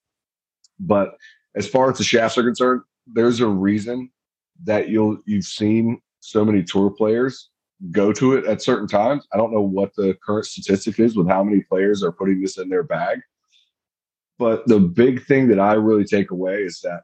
[0.79, 1.15] But
[1.55, 4.09] as far as the shafts are concerned, there's a reason
[4.63, 7.49] that you'll you've seen so many tour players
[7.91, 9.27] go to it at certain times.
[9.33, 12.57] I don't know what the current statistic is with how many players are putting this
[12.57, 13.19] in their bag.
[14.39, 17.01] But the big thing that I really take away is that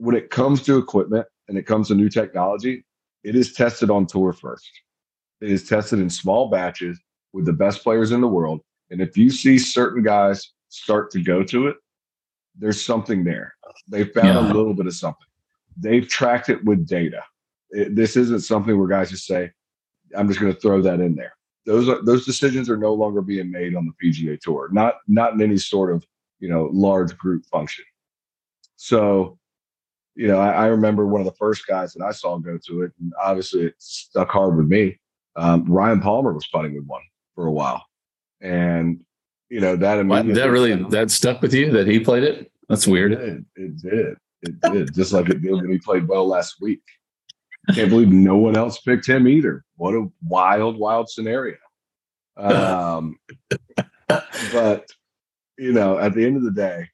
[0.00, 2.84] when it comes to equipment and it comes to new technology,
[3.22, 4.70] it is tested on tour first.
[5.42, 6.98] It is tested in small batches
[7.34, 8.60] with the best players in the world.
[8.90, 11.76] And if you see certain guys start to go to it,
[12.58, 13.54] there's something there.
[13.88, 14.52] They found Yeah.
[14.52, 15.26] a little bit of something.
[15.76, 17.22] They've tracked it with data.
[17.70, 19.52] It, this isn't something where guys just say,
[20.16, 21.32] "I'm just going to throw that in there."
[21.66, 24.68] Those are, those decisions are no longer being made on the PGA Tour.
[24.72, 26.04] Not not in any sort of
[26.40, 27.84] you know large group function.
[28.76, 29.38] So,
[30.20, 32.82] you know, I, I remember one of the first guys that I saw go to
[32.82, 35.00] it, and obviously it stuck hard with me.
[35.34, 37.00] Um, Ryan Palmer was putting with one
[37.34, 37.82] for a while,
[38.42, 39.00] and
[39.48, 42.52] you know that immediately that really that stuck with you that he played it?
[42.68, 43.12] That's it weird.
[43.12, 43.46] did.
[43.56, 44.16] It did.
[44.42, 44.94] It did.
[44.94, 46.82] Just like it did when he played well last week.
[47.74, 49.64] Can't believe no one else picked him either.
[49.76, 51.56] What a wild, wild scenario.
[52.36, 53.18] Um,
[54.52, 54.86] but
[55.58, 56.88] you know, at the end of the day,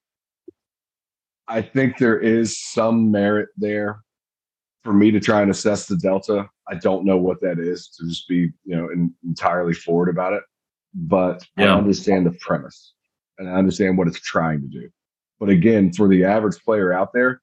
[1.49, 4.01] I think there is some merit there
[4.82, 6.49] for me to try and assess the delta.
[6.68, 10.32] I don't know what that is to just be, you know, in, entirely forward about
[10.32, 10.42] it,
[10.94, 11.74] but Yeah.
[11.74, 12.94] I understand the premise
[13.38, 14.88] and I understand what it's trying to do.
[15.38, 17.40] But again, for the average player out there,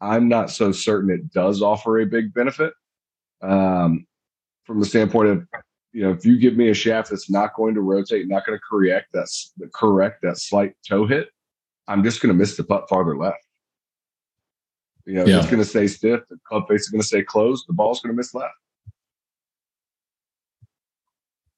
[0.00, 2.72] I'm not so certain it does offer a big benefit.
[3.40, 4.06] Um,
[4.64, 5.46] from the standpoint of,
[5.92, 8.58] you know, if you give me a shaft that's not going to rotate, not going
[8.58, 11.28] to correct that's the correct that slight toe hit,
[11.88, 13.38] I'm just going to miss the putt farther left.
[15.04, 15.38] You know, Yeah.
[15.38, 16.20] it's going to stay stiff.
[16.30, 17.64] The club face is going to stay closed.
[17.68, 18.54] The ball's going to miss left.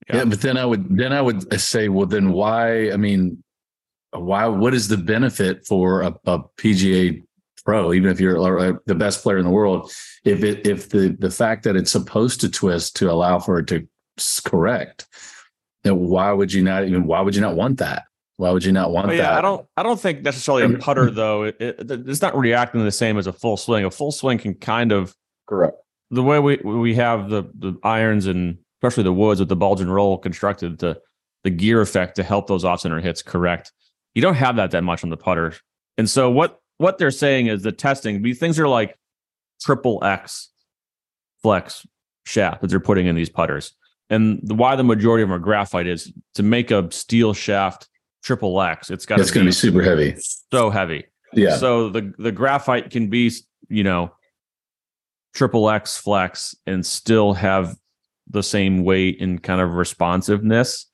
[0.08, 0.16] Yeah.
[0.16, 0.24] Yeah.
[0.24, 2.90] but then I would then I would say, well, then why?
[2.90, 3.42] I mean,
[4.12, 4.46] why?
[4.46, 7.22] What is the benefit for a, a PGA
[7.64, 9.90] pro, even if you're uh, the best player in the world,
[10.24, 13.66] if it if the the fact that it's supposed to twist to allow for it
[13.68, 13.86] to
[14.44, 15.06] correct,
[15.82, 17.06] then why would you not even?
[17.06, 18.04] Why would you not want that?
[18.36, 19.16] Why would you not want Oh, that?
[19.16, 19.64] yeah, I don't.
[19.76, 21.44] I don't think necessarily a putter though.
[21.44, 23.84] It, it, it's not reacting the same as a full swing.
[23.84, 25.14] A full swing can kind of
[25.46, 25.76] Correct.
[26.10, 29.80] the way we we have the the irons and especially the woods with the bulge
[29.80, 31.00] and roll constructed to
[31.44, 33.72] the gear effect to help those off center hits correct.
[34.14, 35.54] You don't have that that much on the putter,
[35.96, 38.22] and so what what they're saying is the testing.
[38.22, 38.98] These things are like
[39.60, 40.50] triple X
[41.42, 41.86] flex
[42.26, 43.74] shaft that they're putting in these putters,
[44.10, 47.86] and the, why the majority of them are graphite is to make a steel shaft
[48.24, 48.90] triple X.
[48.90, 50.16] It's got It's going to be super heavy.
[50.50, 51.04] so heavy.
[51.32, 51.56] Yeah.
[51.58, 53.30] So the the graphite can be,
[53.68, 54.12] you know,
[55.34, 57.76] triple X flex and still have
[58.30, 60.86] the same weight and kind of responsiveness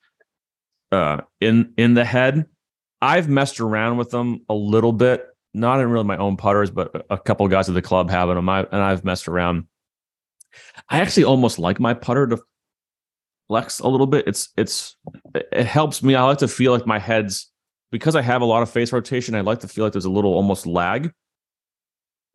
[0.91, 2.45] uh in in the head.
[3.01, 7.05] I've messed around with them a little bit, not in really my own putters, but
[7.09, 8.47] a couple guys at the club have them.
[8.47, 9.65] I, and I've messed around.
[10.87, 12.37] I actually almost like my putter to
[13.51, 14.25] flex a little bit.
[14.27, 14.95] It's it's
[15.35, 16.15] it helps me.
[16.15, 17.51] I like to feel like my head's
[17.91, 19.35] because I have a lot of face rotation.
[19.35, 21.11] I like to feel like there's a little almost lag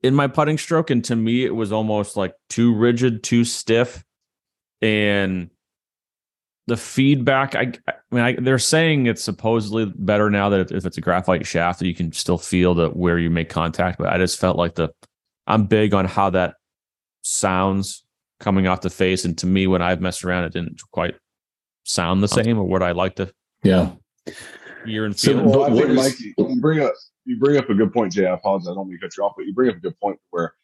[0.03, 4.05] in my putting stroke, and to me, it was almost like too rigid, too stiff,
[4.83, 5.49] and
[6.67, 7.55] the feedback.
[7.55, 11.47] I, I mean, I, they're saying it's supposedly better now that if it's a graphite
[11.47, 13.97] shaft, that you can still feel the where you make contact.
[13.99, 14.91] But I just felt like the
[15.47, 16.57] I'm big on how that
[17.23, 18.05] sounds
[18.41, 21.15] coming off the face, and to me, when I've messed around, it didn't quite
[21.85, 23.33] sound the same or what I like to
[23.63, 23.93] Yeah.
[24.85, 25.45] hear and So, feel.
[25.45, 25.97] Well, I What think, is-
[26.37, 26.93] Mike, you bring up
[27.25, 28.25] you bring up a good point, Jay.
[28.27, 28.69] I apologize.
[28.69, 30.55] I don't mean to cut you off, but you bring up a good point where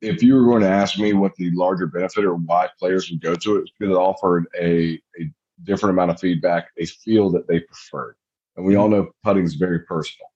[0.00, 3.20] if you were going to ask me what the larger benefit or why players would
[3.20, 5.30] go to it, it's because it offered a, a
[5.64, 8.14] different amount of feedback, a feel that they preferred.
[8.56, 10.28] And we all know putting is very personal.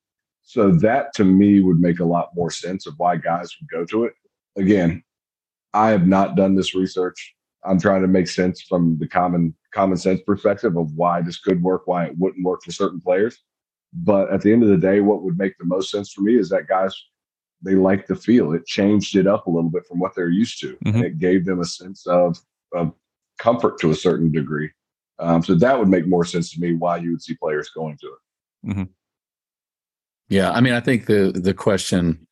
[0.43, 3.83] So that to me would make a lot more sense of why guys would go
[3.85, 4.13] to it.
[4.57, 5.01] Again,
[5.73, 7.35] I have not done this research.
[7.65, 11.63] I'm trying to make sense from the common common sense perspective of why this could
[11.63, 13.37] work, why it wouldn't work for certain players.
[13.93, 16.37] But at the end of the day, what would make the most sense for me
[16.37, 16.95] is that guys
[17.61, 18.51] they like the feel.
[18.53, 21.03] It changed it up a little bit from what they're used to, and Mhm.
[21.05, 22.37] it gave them a sense of
[22.73, 22.93] of
[23.39, 24.69] comfort to a certain degree.
[25.19, 27.97] Um, so that would make more sense to me why you would see players going
[27.97, 28.87] to it.
[30.29, 32.27] Yeah, I mean, I think the the question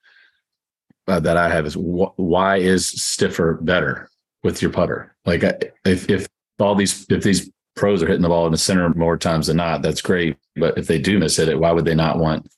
[1.08, 4.10] uh, that I have is wh- why is stiffer better
[4.44, 5.16] with your putter?
[5.26, 5.44] Like,
[5.86, 6.28] if if
[6.60, 9.58] all these if these pros are hitting the ball in the center more times than
[9.58, 10.38] not, that's great.
[10.56, 12.50] But if they do miss hit it, why would they not want?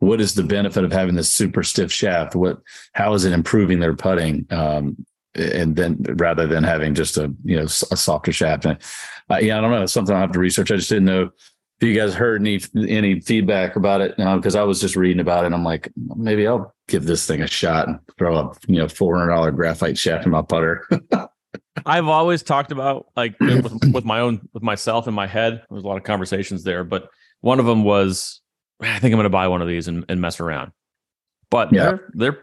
[0.00, 2.34] What is the benefit of having this super stiff shaft?
[2.34, 2.60] What
[2.92, 4.46] how is it improving their putting?
[4.50, 5.04] Um,
[5.36, 8.78] and then rather than having just a you know a softer shaft, and,
[9.30, 9.82] uh, yeah, I don't know.
[9.82, 10.70] It's something I have to research.
[10.70, 11.30] I just didn't know
[11.84, 15.44] if you guys heard any any feedback about it because I was just reading about
[15.44, 15.46] it.
[15.46, 18.88] and I'm like, maybe I'll give this thing a shot and throw a you know
[18.88, 20.86] four hundred dollar graphite shaft in my putter.
[21.86, 25.62] I've always talked about like with, with my own with myself in my head.
[25.70, 27.08] There's a lot of conversations there, but
[27.40, 28.40] one of them was
[28.80, 30.72] I think I'm going to buy one of these and, and mess around.
[31.50, 31.84] But Yeah.
[31.84, 32.38] they're they're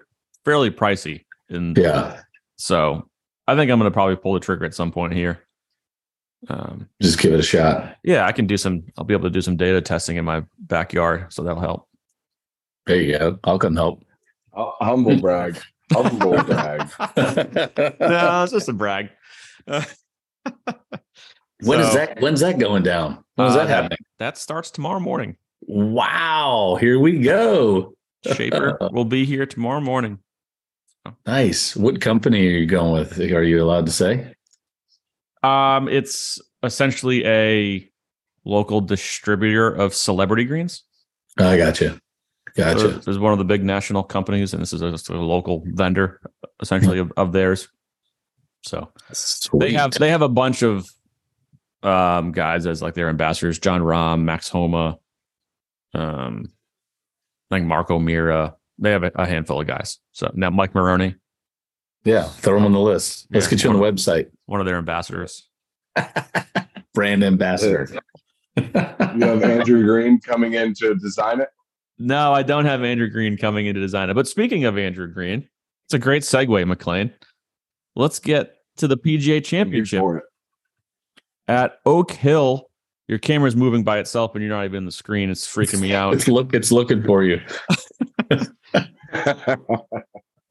[0.46, 2.22] fairly pricey, and yeah,
[2.58, 3.10] so
[3.48, 5.46] I think I'm going to probably pull the trigger at some point here.
[6.50, 7.98] Um, just give it a shot.
[8.04, 8.84] yeah, I can do some.
[8.98, 11.88] I'll be able to do some data testing in my backyard, so that'll help.
[12.88, 13.40] There you go.
[13.44, 14.04] I'll come help.
[14.54, 15.60] Uh, humble brag,
[15.94, 16.90] humble brag.
[18.00, 19.10] no, it's just a brag.
[21.64, 22.20] When is So, that?
[22.20, 23.24] When's that going down?
[23.36, 24.00] When's Uh, that happening?
[24.18, 25.38] That starts tomorrow morning.
[25.68, 26.76] Wow!
[26.82, 27.94] Here we go.
[28.34, 30.18] Shaper will be here tomorrow morning.
[31.28, 31.76] Nice.
[31.76, 33.20] What company are you going with?
[33.20, 34.34] Are you allowed to say?
[35.44, 37.90] Um, it's essentially a
[38.46, 40.84] local distributor of celebrity greens.
[41.38, 42.00] I got you.
[42.56, 42.88] So Gotcha.
[42.90, 46.20] This is one of the big national companies, and this is a, a local vendor,
[46.60, 47.70] essentially of, of theirs.
[48.64, 48.92] So
[49.54, 50.88] they have they have a bunch of
[51.82, 54.98] um guys as like their ambassadors: Jon Rahm, Max Homa,
[55.94, 56.52] um,
[57.50, 58.56] like Marco Mira.
[58.78, 60.00] They have a, a handful of guys.
[60.12, 61.16] So now Mike Maroney,
[62.04, 63.28] Yeah, throw them on the list.
[63.32, 63.50] Let's Yeah.
[63.52, 64.28] get you on the website.
[64.46, 65.48] one of their ambassadors.
[66.94, 67.88] Brand ambassador.
[68.58, 71.50] You have Andrew Green coming in to design it.
[72.00, 74.14] No, I don't have Andrew Green coming in to design it.
[74.14, 75.48] But speaking of Andrew Green,
[75.86, 77.14] it's a great segue, McLean.
[77.96, 80.04] Let's get to the PGA Championship
[81.48, 82.68] at Oak Hill.
[83.08, 85.30] Your camera's moving by itself and you're not even in the screen.
[85.30, 86.14] It's freaking me out.
[86.16, 86.54] It's look.
[86.54, 87.40] It's looking for you.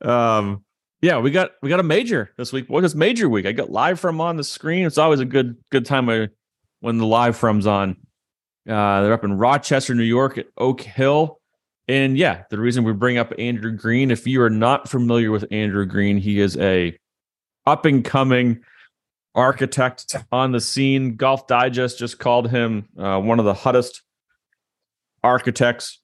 [0.03, 0.65] Um,
[1.03, 2.69] yeah, we got we got a major this week.
[2.69, 3.47] What is major week?
[3.47, 4.87] I got live from on the screen.
[4.87, 6.07] It's always a good good time
[6.81, 7.97] when the live from's on.
[8.69, 11.41] Uh, they're up in Rochester, New York, at Oak Hill,
[11.89, 15.45] and yeah, the reason we bring up Andrew Green, if you are not familiar with
[15.51, 16.97] Andrew Green, he is a
[17.67, 18.61] up and coming
[19.35, 21.17] architect on the scene.
[21.17, 24.03] Golf Digest just called him uh, one of the hottest
[25.25, 26.01] architects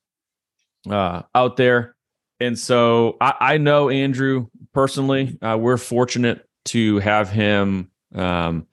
[0.90, 1.94] uh, out there.
[2.40, 5.38] And so I, I know Andrew personally.
[5.40, 7.90] Uh, we're fortunate to have him.
[8.14, 8.66] Um,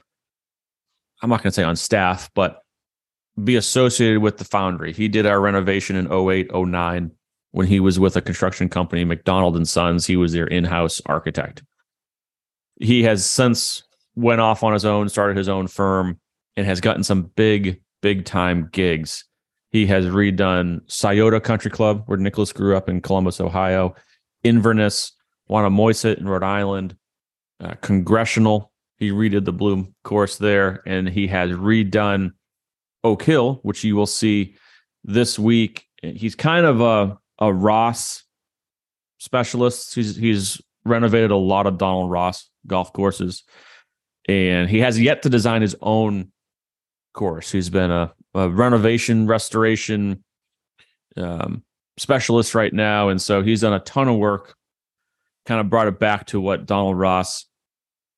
[1.22, 2.62] I'm not going to say on staff, but
[3.41, 4.91] be associated with the foundry.
[4.91, 7.10] He did our renovation in 08, 09
[7.51, 10.06] when he was with a construction company, McDonald and Sons.
[10.06, 11.64] He was their in-house architect.
[12.82, 13.84] He has since
[14.14, 16.20] went off on his own, started his own firm,
[16.58, 19.24] and has gotten some big, big time gigs.
[19.70, 23.95] He has redone Scioto Country Club, where Nicklaus grew up in Columbus, Ohio,
[24.43, 25.14] Inverness,
[25.54, 26.95] Wannamoisett in Rhode Island,
[27.64, 28.72] uh, Congressional.
[28.97, 32.32] He redid the Blue course there, and he has redone
[33.04, 34.56] Oak Hill, which you will see
[35.04, 35.86] this week.
[36.01, 38.24] He's kind of a a Ross
[39.20, 39.93] specialist.
[39.93, 43.43] He's he's renovated a lot of Donald Ross golf courses,
[44.28, 46.32] and he has yet to design his own
[47.14, 47.51] course.
[47.51, 50.24] He's been a, a renovation restoration
[51.16, 51.64] um,
[51.97, 54.56] specialist right now, and so he's done a ton of work.
[55.46, 57.46] Kind of brought it back to what Donald Ross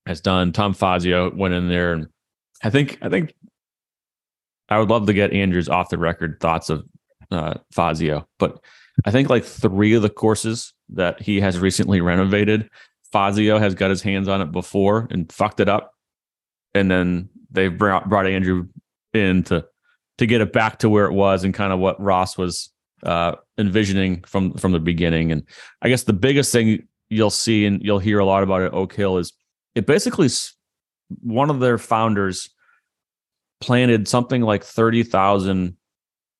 [0.06, 0.52] has done.
[0.52, 2.08] Tom Fazio went in there, and
[2.64, 3.34] I think I think
[4.70, 6.86] I would love to get Andrew's off the record thoughts of
[7.32, 8.60] uh, Fazio, but
[9.06, 12.70] I think like three of the courses that he has recently renovated,
[13.12, 15.92] Fazio has got his hands on it before and fucked it up,
[16.74, 18.68] and then they've brought brought Andrew
[19.14, 19.66] in to
[20.18, 22.72] to get it back to where it was and kind of what Ross was
[23.04, 25.32] uh, envisioning from from the beginning.
[25.32, 25.44] And
[25.82, 28.94] I guess the biggest thing you'll see and you'll hear a lot about at Oak
[28.94, 29.34] Hill is
[29.76, 30.30] it basically
[31.22, 32.50] one of their founders
[33.62, 35.78] planted something like 30,000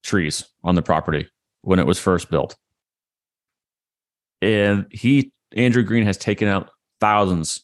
[0.04, 1.28] trees on the property
[1.62, 2.56] when it was first built.
[4.42, 7.64] And he, Andrew Green, has taken out thousands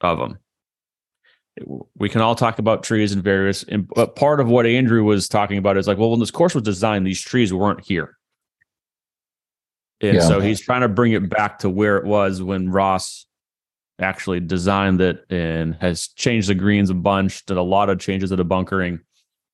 [0.00, 0.38] of them.
[1.96, 5.58] We can all talk about trees and various, but part of what Andrew was talking
[5.58, 8.17] about is like, well, when this course was designed, these trees weren't here.
[10.00, 10.20] And yeah.
[10.20, 13.26] so he's trying to bring it back to where it was when Ross
[14.00, 18.30] actually designed it and has changed the greens a bunch, did a lot of changes
[18.30, 19.00] to the bunkering.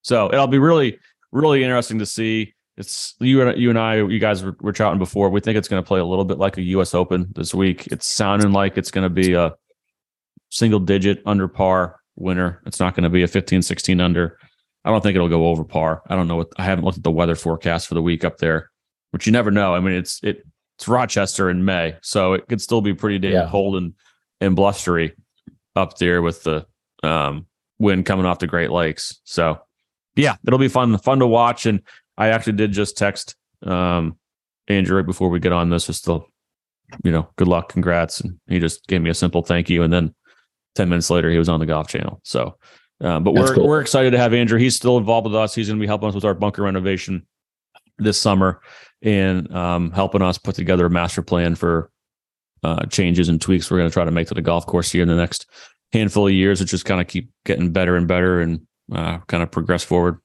[0.03, 0.99] So it'll be really,
[1.33, 2.55] really interesting to see.
[2.77, 5.31] It's you and you and I, you guys were, were chatting before.
[5.31, 6.93] We think it's going to play a little bit like a U.S.
[6.93, 7.87] Open this week.
[7.87, 9.55] It's sounding like it's going to be a
[10.51, 12.61] single digit under par winner.
[12.67, 14.39] It's not going to be a 15, 16 under.
[14.85, 16.03] I don't think it'll go over par.
[16.09, 18.39] I don't know what I haven't looked at the weather forecast for the week up
[18.39, 18.71] there,
[19.15, 19.75] which you never know.
[19.75, 20.45] I mean, it's it
[20.77, 23.49] it's Rochester in May, so it could still be pretty damn yeah.
[23.49, 23.95] cold and
[24.41, 25.15] and blustery
[25.77, 26.67] up there with the
[27.05, 27.47] um,
[27.79, 29.21] wind coming off the Great Lakes.
[29.23, 29.61] So
[30.17, 31.65] yeah, it'll be fun, fun to watch.
[31.65, 31.81] And
[32.19, 34.19] I actually did just text um,
[34.67, 36.25] Andrew right before we get on this, just to,
[37.05, 38.21] you know, good luck, congrats.
[38.21, 39.85] And he just gave me a simple thank you.
[39.85, 40.13] And then
[40.75, 42.21] 10 minutes later, he was on the golf channel.
[42.25, 42.57] So,
[43.01, 43.69] um, but That's we're, cool.
[43.69, 44.59] we're excited to have Andrew.
[44.59, 45.55] He's still involved with us.
[45.55, 47.27] He's going to be helping us with our bunker renovation
[47.99, 48.61] this summer
[49.05, 51.91] and um, helping us put together a master plan for
[52.65, 55.03] uh, changes and tweaks we're going to try to make to the golf course here
[55.03, 55.47] in the next
[55.93, 59.43] handful of years, which just kind of keep getting better and better and uh, kind
[59.43, 60.19] of progress forward.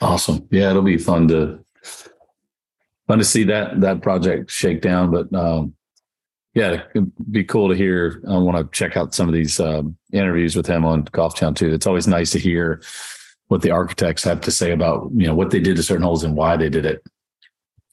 [0.00, 0.46] Awesome.
[0.50, 1.64] Yeah, it'll be fun to
[3.08, 5.10] fun to see that that project shake down.
[5.10, 5.74] But um,
[6.54, 8.22] yeah, it'd be cool to hear.
[8.28, 11.54] I want to check out some of these um, interviews with him on Golf Town
[11.54, 11.72] too.
[11.72, 12.80] It's always nice to hear
[13.48, 16.24] what the architects have to say about you know what they did to certain holes
[16.24, 17.02] and why they did it.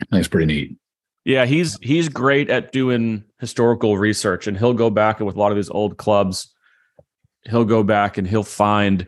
[0.02, 0.78] I think it's pretty neat.
[1.24, 5.40] Yeah, he's he's great at doing historical research, and he'll go back and with a
[5.40, 6.54] lot of his old clubs.
[7.50, 9.08] He'll go back and he'll find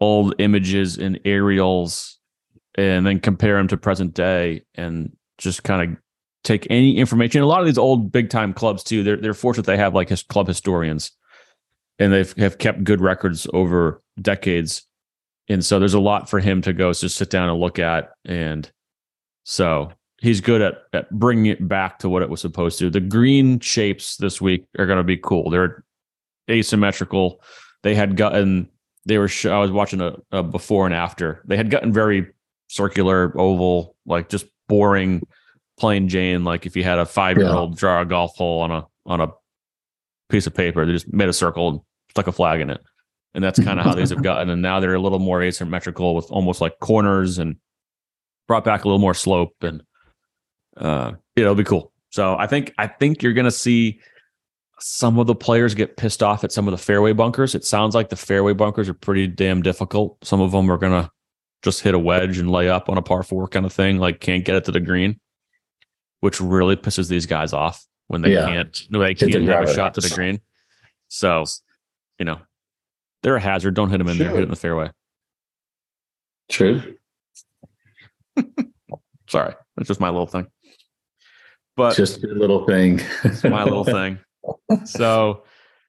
[0.00, 2.18] old images and aerials,
[2.76, 5.98] and then compare them to present day, and just kind of
[6.44, 7.42] take any information.
[7.42, 9.02] A lot of these old big time clubs too.
[9.02, 11.10] They're they're fortunate they have like his club historians,
[11.98, 14.86] and they've have kept good records over decades.
[15.50, 18.12] And so there's a lot for him to go just sit down and look at,
[18.24, 18.70] and
[19.44, 19.92] so
[20.22, 22.88] he's good at, at bringing it back to what it was supposed to.
[22.88, 25.50] The green shapes this week are going to be cool.
[25.50, 25.84] They're
[26.48, 27.42] asymmetrical.
[27.82, 28.68] They had gotten
[29.06, 29.30] they were.
[29.44, 31.42] I was watching a, a, before and after.
[31.46, 32.32] They had gotten very
[32.68, 35.26] circular, oval, like just boring,
[35.78, 36.44] plain Jane.
[36.44, 39.20] Like if you had a five year old draw a golf hole on a on
[39.20, 39.28] a
[40.28, 42.80] piece of paper, they just made a circle and stuck a flag in it.
[43.34, 44.50] And that's kind of how these have gotten.
[44.50, 47.56] And now they're a little more asymmetrical with almost like corners and
[48.48, 49.82] brought back a little more slope and
[50.76, 51.92] uh, it'll be cool.
[52.10, 54.00] So I think I think you're gonna see
[54.80, 57.54] some of the players get pissed off at some of the fairway bunkers.
[57.54, 60.24] It sounds like the fairway bunkers are pretty damn difficult.
[60.24, 61.10] Some of them are gonna
[61.62, 64.20] just hit a wedge and lay up on a par four kind of thing, like
[64.20, 65.20] can't get it to the green,
[66.20, 68.46] which really pisses these guys off when they yeah.
[68.46, 70.40] can't no they can't have a shot to the green.
[71.08, 71.44] So,
[72.18, 72.40] you know,
[73.22, 73.74] they're a hazard.
[73.74, 74.24] Don't hit them in sure.
[74.24, 74.34] there.
[74.34, 74.90] Hit it in the fairway.
[76.48, 76.96] True.
[79.28, 80.46] Sorry, that's just my little thing
[81.80, 83.00] but just a little thing.
[83.44, 84.18] my little thing.
[84.84, 85.42] So,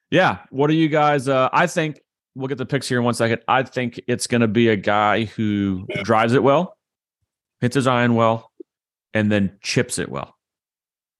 [0.09, 1.27] yeah, what are you guys?
[1.27, 2.01] Uh, I think
[2.35, 3.41] we'll get the picks here in one second.
[3.47, 6.77] I think it's going to be a guy who drives it well,
[7.61, 8.51] hits his iron well,
[9.13, 10.35] and then chips it well.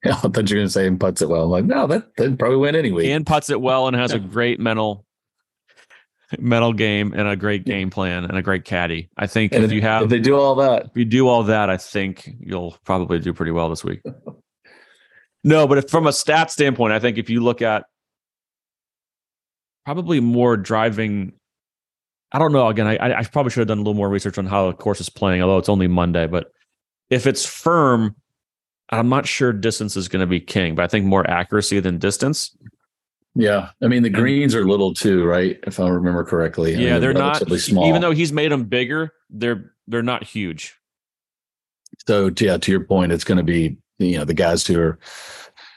[0.03, 1.43] Yeah, I thought you were going to say and puts it well.
[1.43, 3.11] I'm like, no, that that probably win anyway.
[3.11, 5.05] And puts it well and has a great mental
[6.39, 9.09] mental game and a great game plan and a great caddy.
[9.17, 11.27] I think and if, if you have if they do all that, if you do
[11.27, 14.01] all that, I think you'll probably do pretty well this week.
[15.43, 17.85] No, but if, from a stat standpoint, I think if you look at
[19.85, 21.33] probably more driving
[22.31, 22.67] I don't know.
[22.67, 25.01] Again, I, I probably should have done a little more research on how the course
[25.01, 26.27] is playing, although it's only Monday.
[26.27, 26.51] But
[27.09, 28.15] if it's firm,
[28.89, 31.97] I'm not sure distance is going to be king, but I think more accuracy than
[31.97, 32.55] distance.
[33.35, 35.57] Yeah, I mean the greens are little too, right?
[35.63, 36.75] If I remember correctly.
[36.75, 37.47] I Yeah, mean, they're not.
[37.59, 37.87] small.
[37.87, 40.77] Even though he's made them bigger, they're they're not huge.
[42.07, 44.99] So yeah, to your point, it's going to be you know the guys who are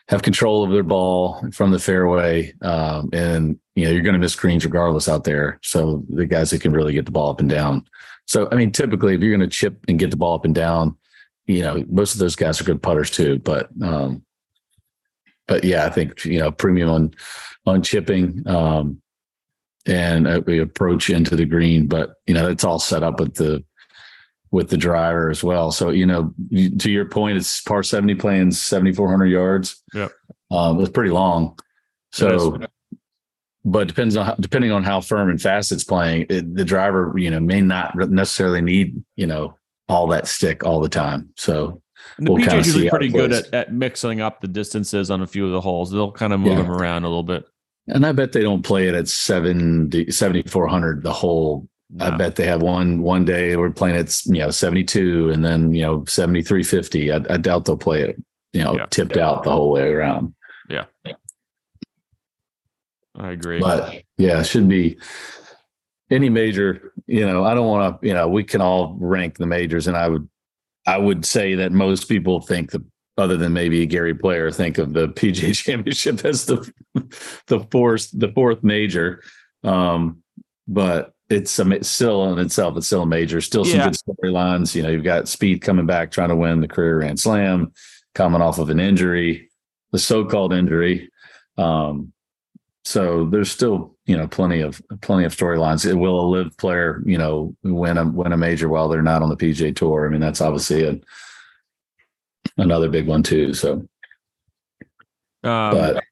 [0.08, 4.18] have control of their ball from the fairway, um, and you know you're going to
[4.18, 5.60] miss greens regardless out there.
[5.62, 7.84] So the guys that can really get the ball up and down.
[8.26, 10.54] So I mean, typically if you're going to chip and get the ball up and
[10.54, 10.96] down,
[11.46, 13.38] you know most of those guys are good putters too.
[13.38, 14.24] But um,
[15.46, 17.14] but yeah, I think you know premium on
[17.66, 18.46] on chipping.
[18.46, 19.00] Um,
[19.86, 23.34] and uh, we approach into the green, but you know it's all set up with
[23.34, 23.62] the
[24.54, 25.72] with the driver as well.
[25.72, 26.32] So, you know,
[26.78, 29.82] to your point, it's par 70 playing 7,400 yards.
[29.92, 30.08] Yeah,
[30.48, 31.58] Um, it's pretty long.
[32.12, 32.60] So,
[33.64, 37.32] but depends on depending on how firm and fast it's playing, it, the driver, you
[37.32, 39.58] know, may not necessarily need, you know,
[39.88, 41.30] all that stick all the time.
[41.36, 41.82] So,
[42.18, 45.26] And the We'll is usually pretty good at, at mixing up the distances on a
[45.26, 45.90] few of the holes.
[45.90, 46.62] They'll kind of move Yeah.
[46.62, 47.44] them around a little bit.
[47.88, 51.68] and I bet they don't play it at 70, 7,400 the whole.
[52.00, 55.72] I bet they have one one day we're playing it, you know, 72 and then,
[55.74, 57.12] you know, 7350.
[57.12, 58.16] I, I doubt they'll play it,
[58.52, 58.86] you know, Yeah.
[58.90, 60.34] tipped out the whole way around.
[60.68, 60.84] Yeah.
[63.16, 63.60] I agree.
[63.60, 64.98] But yeah, it should be
[66.10, 69.46] any major, you know, I don't want to, you know, we can all rank the
[69.46, 70.28] majors and I would
[70.86, 72.84] I would say that most people think the
[73.16, 76.70] other than maybe Gary Player think of the PGA championship as the
[77.46, 79.22] the fourth the fourth major.
[79.62, 80.22] Um
[80.66, 83.90] but it's, a, it's still in itself, it's still a major, still some Yeah.
[83.90, 84.74] good storylines.
[84.74, 87.72] You know, you've got Spieth coming back, trying to win the career Grand Slam,
[88.14, 89.50] coming off of an injury,
[89.92, 91.10] the so-called injury.
[91.58, 92.13] Um,
[92.84, 95.90] so there's still, you know, plenty of plenty of storylines.
[95.98, 99.30] Will a LIV player, you know, win a win a major while they're not on
[99.30, 100.06] the PGA tour.
[100.06, 101.00] I mean, that's obviously a,
[102.58, 103.54] another big one too.
[103.54, 103.72] So,
[105.42, 106.04] um, but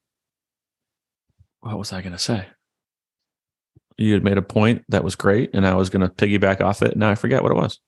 [1.60, 2.46] what was I going to say?
[3.98, 6.82] You had made a point that was great, and I was going to piggyback off
[6.82, 6.96] it.
[6.96, 7.78] Now I forget what it was.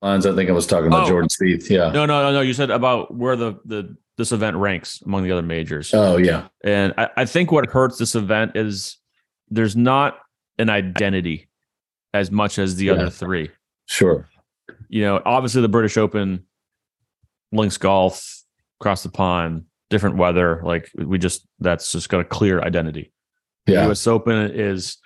[0.00, 1.08] lines, I think I was talking about Oh.
[1.08, 1.68] Jordan Spieth.
[1.68, 1.90] Yeah.
[1.90, 2.40] No, no, no, no.
[2.40, 5.92] You said about where the the this event ranks among the other majors.
[5.94, 6.48] Oh yeah.
[6.62, 8.98] And I, I think what hurts this event is
[9.48, 10.18] there's not
[10.58, 11.48] an identity
[12.12, 12.92] as much as the Yeah.
[12.92, 13.50] other three.
[13.86, 14.28] Sure.
[14.90, 16.44] You know, obviously the British Open,
[17.50, 18.42] links golf,
[18.80, 20.60] across the pond, different weather.
[20.64, 23.12] Like we just that's just got a clear identity.
[23.66, 23.88] The Yeah.
[23.90, 24.98] US Open is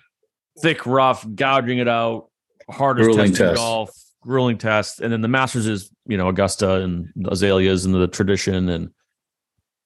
[0.60, 2.30] thick, rough, gouging it out,
[2.68, 3.56] hardest Grueling test test.
[3.56, 3.90] golf,
[4.22, 5.00] grueling test.
[5.00, 8.90] And then the Masters is, you know, Augusta and azaleas and the tradition and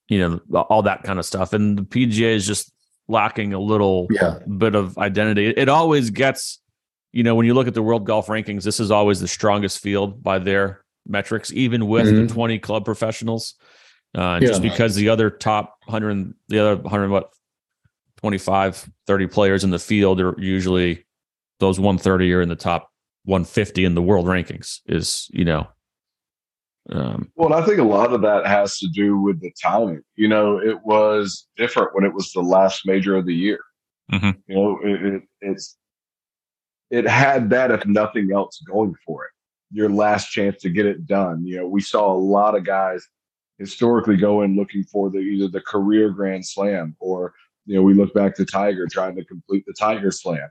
[0.09, 1.53] you know, all that kind of stuff.
[1.53, 2.73] And the PGA is just
[3.07, 4.39] lacking a little Yeah.
[4.57, 5.47] bit of identity.
[5.47, 6.59] It always gets,
[7.13, 9.79] you know, when you look at the world golf rankings, this is always the strongest
[9.79, 12.27] field by their metrics, even with Mhm.
[12.27, 13.55] the 20 club professionals.
[14.15, 14.47] Uh, Yeah.
[14.47, 17.29] Just because the other top 100, the other 100, what,
[18.17, 21.05] 25, 30 players in the field are usually
[21.59, 22.89] those 130 are in the top
[23.25, 25.67] 150 in the world rankings, is, you know,
[26.91, 30.01] um, Well, I think a lot of that has to do with the timing.
[30.15, 33.59] You know, it was different when it was the last major of the year.
[34.11, 34.37] Mhm.
[34.47, 35.77] You know, it, it, it's
[36.89, 39.31] it had that if nothing else going for it.
[39.71, 41.45] Your last chance to get it done.
[41.45, 43.07] You know, we saw a lot of guys
[43.59, 47.33] historically go in looking for the either the career Grand Slam or
[47.65, 50.49] you know we look back to Tiger trying to complete the Tiger Slam.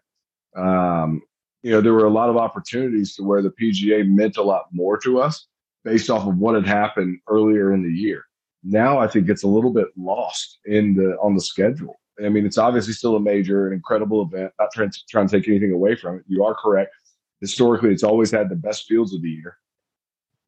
[0.57, 1.23] Um,
[1.63, 4.67] you know, there were a lot of opportunities to where the PGA meant a lot
[4.71, 5.49] more to us
[5.89, 8.25] based off of what had happened earlier in the year.
[8.63, 12.01] Now I think it's a little bit lost in the on the schedule.
[12.25, 14.53] I mean, it's obviously still a major, an incredible event.
[14.59, 16.25] Not trying to, trying to take anything away from it.
[16.27, 16.95] You are correct.
[17.41, 19.57] Historically, it's always had the best fields of the year.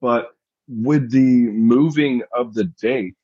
[0.00, 0.30] But
[0.68, 3.14] with the moving of the date,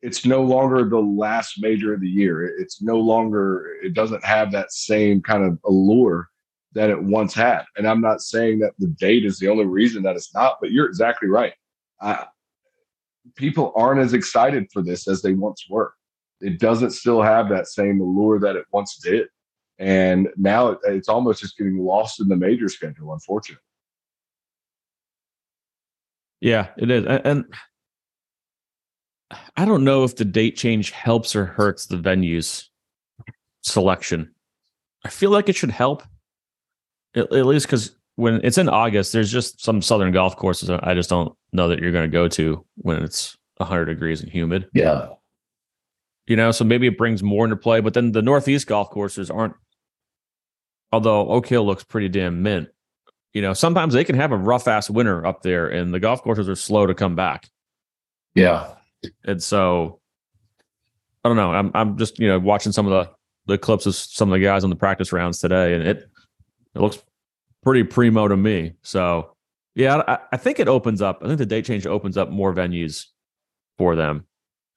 [0.00, 2.46] it's no longer the last major of the year.
[2.46, 3.76] It's no longer.
[3.82, 6.28] It doesn't have that same kind of allure
[6.72, 7.64] that it once had.
[7.76, 10.70] And I'm not saying that the date is the only reason that it's not, but
[10.70, 11.54] you're exactly right.
[12.00, 12.26] I,
[13.36, 15.92] people aren't as excited for this as they once were.
[16.40, 19.28] It doesn't still have that same allure that it once did.
[19.78, 23.62] And now it, it's almost just getting lost in the major schedule, unfortunately.
[26.40, 27.04] Yeah, it is.
[27.06, 27.44] And
[29.56, 32.66] I don't know if the date change helps or hurts the venues
[33.62, 34.34] selection.
[35.04, 36.02] I feel like it should help,
[37.18, 40.94] at, at least because when it's in August, there's just some southern golf courses I
[40.94, 44.68] just don't know that you're going to go to when it's 100 degrees and humid.
[44.74, 45.10] Yeah.
[46.26, 47.80] You know, so maybe it brings more into play.
[47.80, 49.54] But then the Northeast golf courses aren't
[50.92, 52.68] although Oak Hill looks pretty damn mint,
[53.32, 56.22] you know, sometimes they can have a rough ass winter up there and the golf
[56.22, 57.48] courses are slow to come back.
[58.34, 58.74] Yeah.
[59.24, 60.00] And so
[61.24, 61.52] I don't know.
[61.52, 63.12] I'm I'm just, you know, watching some of the
[63.52, 66.10] the clips of some of the guys on the practice rounds today and it
[66.74, 66.98] it looks
[67.62, 68.74] pretty primo to me.
[68.82, 69.34] So
[69.74, 71.20] yeah, I, I think it opens up.
[71.22, 73.06] I think the date change opens up more venues
[73.76, 74.26] for them.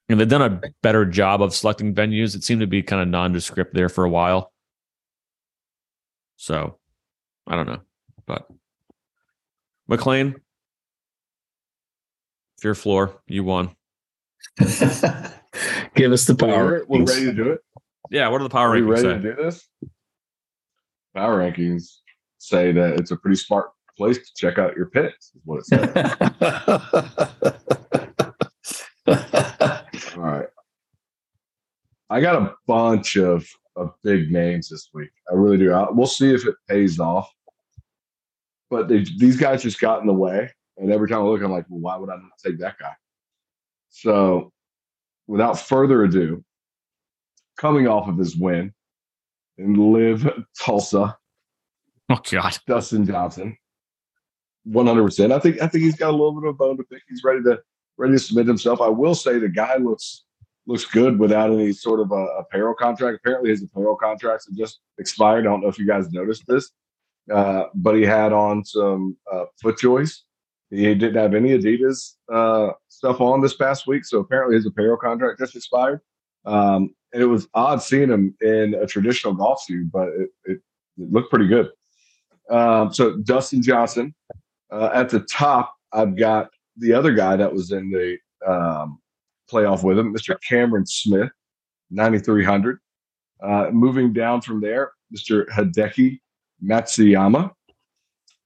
[0.10, 2.36] And they've done a better job of selecting venues.
[2.36, 4.52] It seemed to be kind of nondescript there for a while.
[6.36, 6.78] So
[7.48, 7.82] I don't know.
[8.26, 8.48] But
[9.88, 10.36] McLean,
[12.58, 13.76] if your floor, you won.
[14.60, 16.86] Give us the power.
[16.88, 17.60] We're, we're ready to do it.
[18.10, 19.14] Yeah, what are the power Are rankings ready say?
[19.14, 19.68] to do this?
[21.16, 22.02] Power rankings
[22.42, 25.28] say that it's a pretty smart place to check out your picks.
[25.36, 25.90] Is what it says.
[30.18, 30.48] All right.
[32.10, 35.12] I got a bunch of, of big names this week.
[35.30, 35.72] I really do.
[35.72, 37.32] I, we'll see if it pays off.
[38.70, 40.52] But they, these guys just got in the way.
[40.78, 42.94] And every time I look, I'm like, well, why would I not take that guy?
[43.90, 44.52] So
[45.28, 46.44] without further ado,
[47.58, 48.74] coming off of his win
[49.58, 51.18] in LIV Tulsa,
[52.12, 52.58] Oh God.
[52.68, 53.58] Dustin Johnson.
[54.64, 55.32] One hundred percent.
[55.32, 57.02] I think I think he's got a little bit of a bone to pick.
[57.08, 57.60] He's ready to
[57.98, 58.82] ready to submit himself.
[58.82, 60.26] I will say the guy looks
[60.68, 63.18] looks good without any sort of a apparel contract.
[63.18, 65.46] Apparently, his apparel contracts have just expired.
[65.46, 66.70] I don't know if you guys noticed this,
[67.34, 70.20] uh, but he had on some uh, FootJoys.
[70.70, 74.98] He didn't have any Adidas uh, stuff on this past week, so apparently his apparel
[74.98, 76.02] contract just expired.
[76.46, 80.60] Um, and it was odd seeing him in a traditional golf suit, but it, it,
[80.98, 81.70] it looked pretty good.
[82.50, 84.14] Um, so Dustin Johnson
[84.72, 85.74] uh, at the top.
[85.94, 88.18] I've got the other guy that was in the
[88.50, 89.00] um,
[89.52, 90.36] playoff with him, Mr.
[90.48, 91.30] Cameron Smith,
[91.90, 92.80] 9,300.
[93.42, 95.48] Uh, moving down from there, Mr.
[95.50, 96.20] Hideki
[96.64, 97.52] Matsuyama.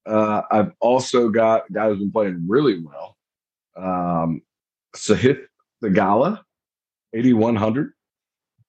[0.06, 3.18] Uh, I've also got a guy who's been playing really well,
[3.76, 4.42] um,
[4.96, 5.44] Sahith
[5.84, 6.42] Theegala,
[7.14, 7.92] 8,100.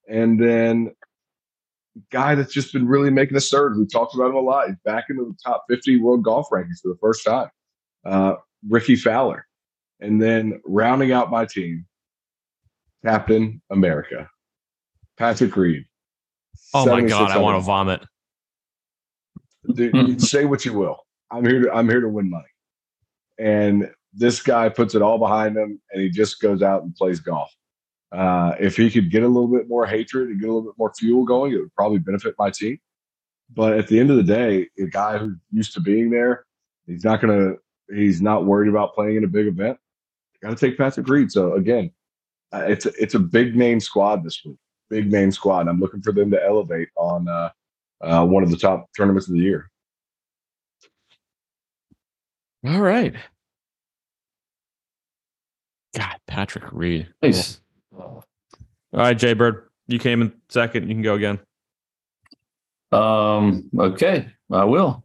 [0.08, 0.94] And then
[2.10, 3.76] guy that's just been really making a surge.
[3.76, 4.68] We talked about him a lot.
[4.68, 7.48] He's back into the top 50 world golf rankings for the first time.
[8.04, 8.34] Uh,
[8.68, 9.46] Rickie Fowler.
[10.00, 11.86] And then rounding out my team,
[13.04, 14.28] Captain America,
[15.16, 15.84] Patrick Reed.
[16.74, 18.02] Oh my God, I want to vomit.
[19.74, 20.98] Dude, say what you will.
[21.30, 22.44] I'm here to I'm here to win money.
[23.38, 27.20] And this guy puts it all behind him and he just goes out and plays
[27.20, 27.52] golf.
[28.12, 30.78] Uh, if he could get a little bit more hatred and get a little bit
[30.78, 32.78] more fuel going, it would probably benefit my team.
[33.54, 36.44] But at the end of the day, a guy who's used to being there,
[36.86, 37.54] he's not gonna
[37.92, 39.78] he's not worried about playing in a big event.
[40.42, 41.30] Got to take Patrick Reed.
[41.30, 41.90] So again,
[42.52, 44.58] uh, it's a, it's a big name squad this week.
[44.90, 45.68] Big name squad.
[45.68, 47.50] I'm looking for them to elevate on uh,
[48.00, 49.70] uh, one of the top tournaments of the year.
[52.66, 53.14] All right.
[55.96, 57.08] God, Patrick Reed.
[57.22, 57.60] Nice.
[57.98, 58.24] All
[58.92, 60.88] right, Jay Bird, you came in second.
[60.88, 61.38] You can go again.
[62.92, 65.04] Um, okay, I will.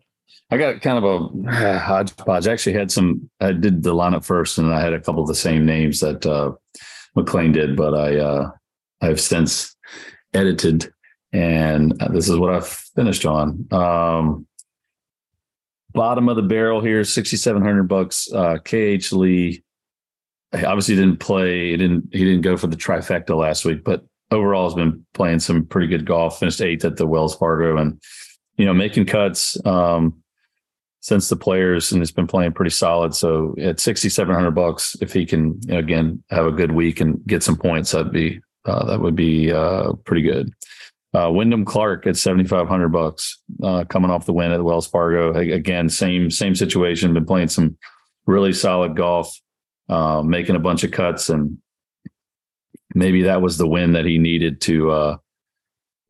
[0.49, 2.47] I got kind of a hodgepodge.
[2.47, 5.27] I actually had some, I did the lineup first and I had a couple of
[5.27, 6.51] the same names that uh,
[7.15, 8.51] McLean did, but I, uh,
[9.01, 9.75] I've since
[10.33, 10.91] edited
[11.33, 13.65] and this is what I've finished on.
[13.71, 14.47] Um,
[15.93, 18.31] bottom of the barrel here, 6,700 bucks.
[18.31, 19.63] Uh, KH Lee he
[20.53, 21.71] obviously didn't play.
[21.71, 25.39] He didn't, he didn't go for the trifecta last week, but overall has been playing
[25.39, 26.39] some pretty good golf.
[26.39, 28.01] Finished eighth at the Wells Fargo, and
[28.57, 30.21] you know making cuts um,
[30.99, 33.13] since the players, and it's been playing pretty solid.
[33.13, 36.71] So at sixty seven hundred bucks, if he can you know, again have a good
[36.71, 40.51] week and get some points, that'd be uh, that would be uh, pretty good.
[41.13, 44.87] Uh, Wyndham Clark at seventy five hundred bucks, uh, coming off the win at Wells
[44.87, 45.33] Fargo.
[45.33, 47.13] Again, same same situation.
[47.13, 47.77] Been playing some
[48.27, 49.40] really solid golf,
[49.91, 51.57] uh, making a bunch of cuts, and
[52.95, 55.17] maybe that was the win that he needed to uh,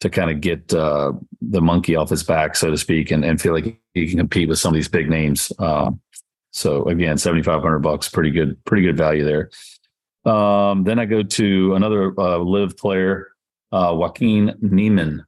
[0.02, 3.42] to kind of get uh, the monkey off his back, so to speak, and, and
[3.42, 5.52] feel like he can compete with some of these big names.
[5.60, 5.92] Uh,
[6.52, 9.50] so again, seventy five hundred bucks, pretty good, pretty good value there.
[10.32, 13.30] Um, then I go to another uh, LIV player,
[13.72, 15.26] uh, Joaquin Niemann.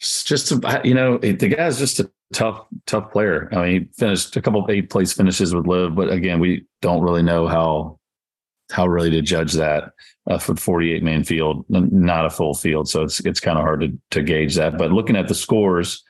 [0.00, 3.48] Just to, you know, the guy's just a tough, tough player.
[3.52, 6.66] I mean, he finished a couple of eight place finishes with LIV, but again, we
[6.80, 7.98] don't really know how
[8.70, 9.92] how really to judge that
[10.28, 12.88] uh, for 48 man field, not a full field.
[12.88, 14.78] So it's it's kind of hard to to gauge that.
[14.78, 16.02] But looking at the scores,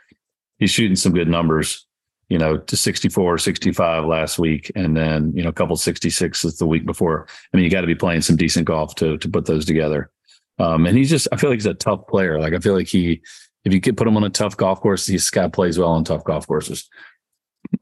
[0.58, 1.86] he's shooting some good numbers.
[2.30, 6.66] You know, to 64, 65 last week, and then you know a couple 66s the
[6.66, 7.26] week before.
[7.52, 10.10] I mean, you got to be playing some decent golf to to put those together.
[10.58, 12.40] Um, and he's just, I feel like he's a tough player.
[12.40, 13.20] Like I feel like he
[13.64, 16.04] if you could put him on a tough golf course, this guy plays well on
[16.04, 16.88] tough golf courses.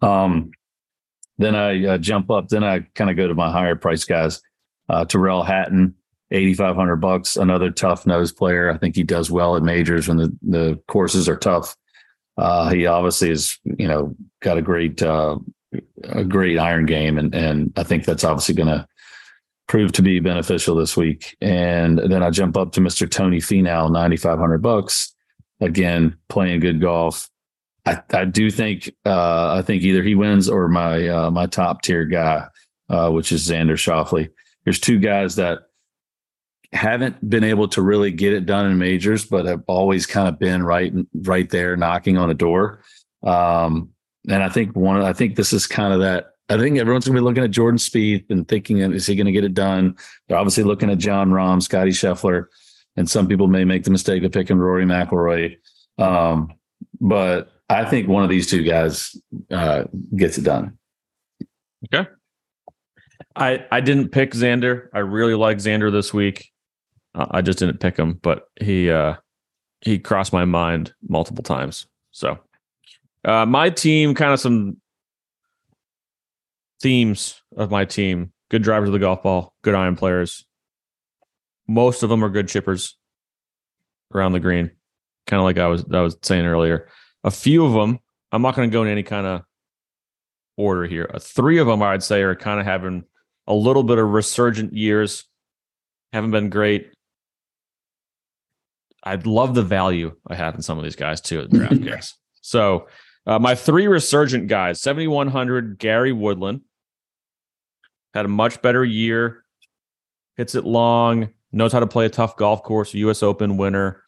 [0.00, 0.52] Um,
[1.38, 2.48] then I uh, jump up.
[2.48, 4.40] Then I kind of go to my higher price guys.
[4.88, 5.94] Uh, Tyrrell Hatton,
[6.30, 7.36] eighty five hundred bucks.
[7.36, 8.70] Another tough nose player.
[8.70, 11.76] I think he does well at majors when the the courses are tough.
[12.38, 15.38] Uh, he obviously is, you know, got a great uh,
[16.04, 18.86] a great iron game, and and I think that's obviously going to
[19.68, 21.36] prove to be beneficial this week.
[21.40, 23.10] And then I jump up to Mr.
[23.10, 25.11] Tony Finau, ninety five hundred bucks.
[25.62, 27.30] Again, playing good golf.
[27.86, 31.82] I, I do think uh, I think either he wins or my uh, my top
[31.82, 32.46] tier guy,
[32.88, 34.28] uh, which is Xander Schauffele.
[34.64, 35.60] There's two guys that
[36.72, 40.38] haven't been able to really get it done in majors, but have always kind of
[40.38, 42.82] been right right there knocking on a door.
[43.22, 43.90] Um,
[44.28, 46.30] and I think one, I think this is kind of that.
[46.48, 49.44] I think everyone's to be looking at Jordan Spieth and thinking, is he to get
[49.44, 49.96] it done?
[50.28, 52.46] They're obviously looking at Jon Rahm, Scottie Scheffler,
[52.96, 55.56] and some people may make the mistake of picking Rory McIlroy.
[55.98, 56.52] Um,
[57.00, 59.16] but I think one of these two guys
[59.50, 59.84] uh,
[60.16, 60.78] gets it done.
[61.86, 62.08] Okay.
[63.34, 64.88] I I didn't pick Xander.
[64.92, 66.50] I really like Xander this week.
[67.14, 69.14] Uh, I just didn't pick him, but he uh
[69.80, 71.86] he crossed my mind multiple times.
[72.10, 72.38] So
[73.24, 74.76] uh my team kind of some
[76.82, 78.32] themes of my team.
[78.50, 80.44] Good drivers of the golf ball, good iron players.
[81.72, 82.92] Most of them are good chippers
[84.14, 84.70] around the green.
[85.26, 86.88] Kind of like I was I was saying earlier.
[87.24, 87.98] A few of them,
[88.30, 89.42] I'm not going to go in any kind of
[90.58, 91.10] order here.
[91.12, 93.04] Uh, three of them, I'd say, are kind of having
[93.46, 95.24] a little bit of resurgent years.
[96.12, 96.90] Haven't been great.
[99.02, 102.12] I'd love the value I have in some of these guys too at DraftKings.
[102.42, 102.88] so
[103.26, 106.62] uh, my three resurgent guys: 7100 Gary Woodland
[108.12, 109.44] had a much better year.
[110.36, 111.30] Hits it long.
[111.52, 112.94] Knows how to play a tough golf course.
[112.94, 113.22] U.S.
[113.22, 114.02] Open winner.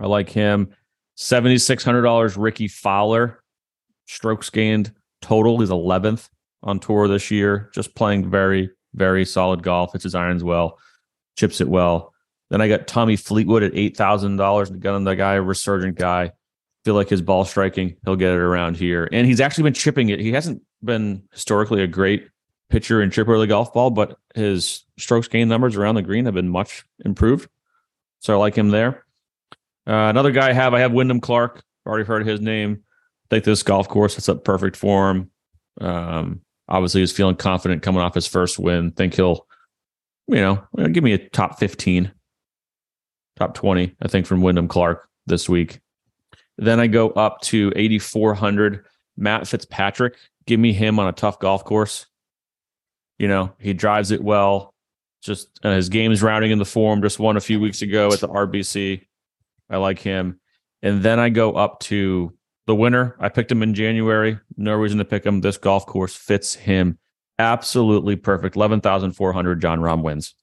[0.00, 0.74] I like him.
[1.14, 2.36] Seventy six hundred dollars.
[2.36, 3.42] Rickie Fowler,
[4.06, 5.60] strokes gained total.
[5.60, 6.28] He's eleventh
[6.62, 7.70] on tour this year.
[7.74, 9.92] Just playing very very solid golf.
[9.92, 10.78] Hits his irons well,
[11.36, 12.12] chips it well.
[12.50, 14.70] Then I got Tommy Fleetwood at eight thousand dollars.
[14.70, 16.32] And Got on the guy, resurgent guy.
[16.84, 19.08] Feel like his ball striking, he'll get it around here.
[19.12, 20.18] And he's actually been chipping it.
[20.18, 22.28] He hasn't been historically a great
[22.72, 26.24] pitcher and chipper of the golf ball, but his strokes gain numbers around the green
[26.24, 27.50] have been much improved.
[28.20, 29.04] So I like him there.
[29.86, 31.62] Uh, another guy I have, I have Wyndham Clark.
[31.86, 32.82] Already heard his name.
[33.26, 35.30] I think this golf course is up perfect for him.
[35.82, 38.92] Um, obviously, he's feeling confident coming off his first win.
[38.92, 39.46] Think he'll,
[40.28, 42.10] you know, give me a top 15,
[43.36, 45.80] top 20, I think, from Wyndham Clark this week.
[46.56, 48.86] Then I go up to 8,400.
[49.16, 50.16] Matt Fitzpatrick.
[50.46, 52.06] Give me him on a tough golf course.
[53.22, 54.74] You know, he drives it well.
[55.22, 57.00] Just uh, his game is rounding in the form.
[57.02, 59.06] Just won a few weeks ago at the RBC.
[59.70, 60.40] I like him.
[60.82, 62.36] And then I go up to
[62.66, 63.14] the winner.
[63.20, 64.40] I picked him in January.
[64.56, 65.40] No reason to pick him.
[65.40, 66.98] This golf course fits him
[67.38, 68.56] absolutely perfect.
[68.56, 70.34] 11,400 Jon Rahm wins.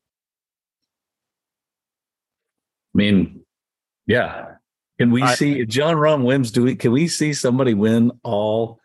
[2.95, 3.41] I mean,
[4.07, 4.53] yeah.
[4.97, 6.49] Can we I- see if Jon Rahm wins?
[6.49, 8.79] Do we can we see somebody win all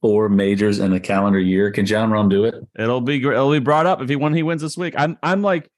[0.00, 1.70] four majors in a calendar year?
[1.70, 2.54] Can Jon Rahm do it?
[2.78, 4.94] It'll be gr- it'll be brought up if he when he wins this week.
[4.96, 5.68] I'm I'm like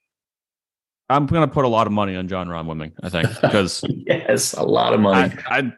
[1.09, 2.93] I'm gonna put a lot of money on Jon Rahm winning.
[3.03, 5.35] I think because yes, a lot of money.
[5.47, 5.73] I, I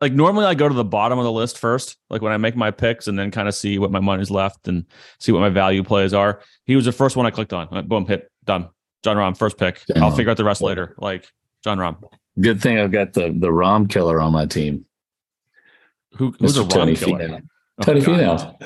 [0.00, 2.56] like normally I go to the bottom of the list first, like when I make
[2.56, 4.84] my picks and then kind of see what my money's left and
[5.20, 6.40] see what my value plays are.
[6.64, 7.68] He was the first one I clicked on.
[7.70, 8.68] Went, boom, hit done.
[9.02, 9.82] Jon Rahm, first pick.
[9.88, 10.16] Jon I'll Rahm.
[10.16, 10.94] figure out the rest later.
[10.98, 11.26] Like
[11.64, 12.02] Jon Rahm.
[12.40, 14.85] Good thing I've got the the Rahm killer on my team.
[16.16, 16.70] Who, who's a Mr.
[16.70, 17.40] Tony Rahm killer?
[17.80, 18.56] Finau.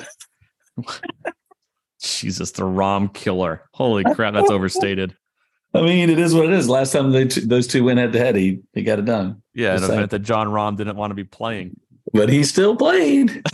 [0.77, 0.99] Oh, Tony.
[2.01, 3.69] Jesus, the Rahm killer.
[3.73, 5.15] Holy crap, that's overstated.
[5.73, 6.67] I mean, it is what it is.
[6.67, 9.41] Last time they t- those two went head to head, he he got it done.
[9.53, 11.79] Yeah, an event that Jon Rahm didn't want to be playing.
[12.13, 13.41] But he still played.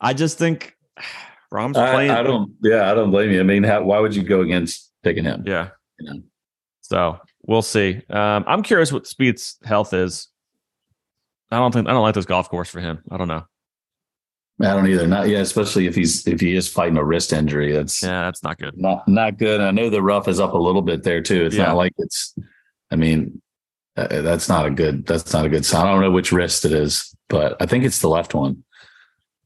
[0.00, 0.74] I just think
[1.52, 2.10] Rahm's I, playing.
[2.12, 2.54] I don't.
[2.62, 3.40] Yeah, I don't blame you.
[3.40, 5.42] I mean, how, why would you go against picking him?
[5.46, 5.70] Yeah.
[5.98, 6.22] You know.
[6.80, 8.00] So we'll see.
[8.08, 10.28] Um, I'm curious what Spieth's health is.
[11.50, 13.02] I don't think I don't like this golf course for him.
[13.10, 13.44] I don't know.
[14.62, 15.06] I don't either.
[15.06, 17.72] Not yeah, especially if he's if he is fighting a wrist injury.
[17.72, 18.76] That's Yeah, that's not good.
[18.76, 19.60] not not good.
[19.60, 21.46] I know the rough is up a little bit there too.
[21.46, 21.66] It's Yeah.
[21.66, 22.34] not like it's.
[22.92, 23.40] I mean,
[23.96, 25.06] uh, that's not a good.
[25.06, 25.86] That's not a good sign.
[25.86, 28.62] I don't know which wrist it is, but I think it's the left one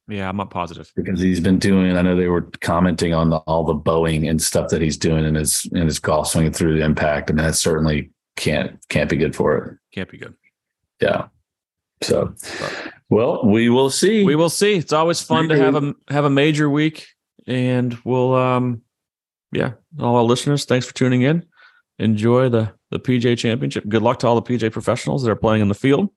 [0.09, 0.91] Yeah, I'm not positive.
[0.97, 1.97] because he's been doing.
[1.97, 5.25] I know they were commenting on the, all the bowing and stuff that he's doing
[5.25, 7.31] in his in his golf swing through the impact.
[7.31, 9.79] I mean, that certainly can't can't be good for it.
[9.95, 10.35] Can't be good.
[11.01, 11.29] Yeah.
[12.03, 12.35] So,
[13.09, 14.25] well, we will see.
[14.25, 14.75] We will see.
[14.77, 17.07] It's always fun to have a have a major week,
[17.47, 18.83] and we'll um,
[19.53, 21.45] yeah, all our listeners, thanks for tuning in.
[21.99, 23.89] enjoy the the PGA Championship.
[23.89, 26.11] Good luck to all the PJ professionals that are playing in the field.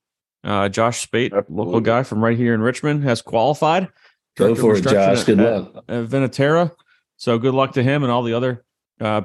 [0.44, 3.90] Uh, Josh Spate, local guy from right here in Richmond, has qualified.
[4.36, 5.20] Go for it, Josh.
[5.22, 5.86] at- Good at- luck.
[5.88, 6.72] at Venetera.
[7.18, 8.64] So good luck to him and all the other
[9.02, 9.22] uh,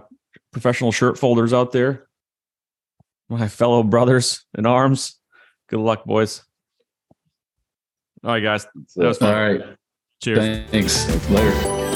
[0.52, 2.08] professional shirt folders out there.
[3.28, 5.18] My fellow brothers in arms.
[5.72, 6.42] Good luck, boys.
[8.22, 8.66] All right, guys.
[8.94, 9.34] That was fun.
[9.34, 9.76] All right.
[10.22, 10.68] Cheers.
[10.70, 11.30] Thanks.
[11.30, 11.91] Later.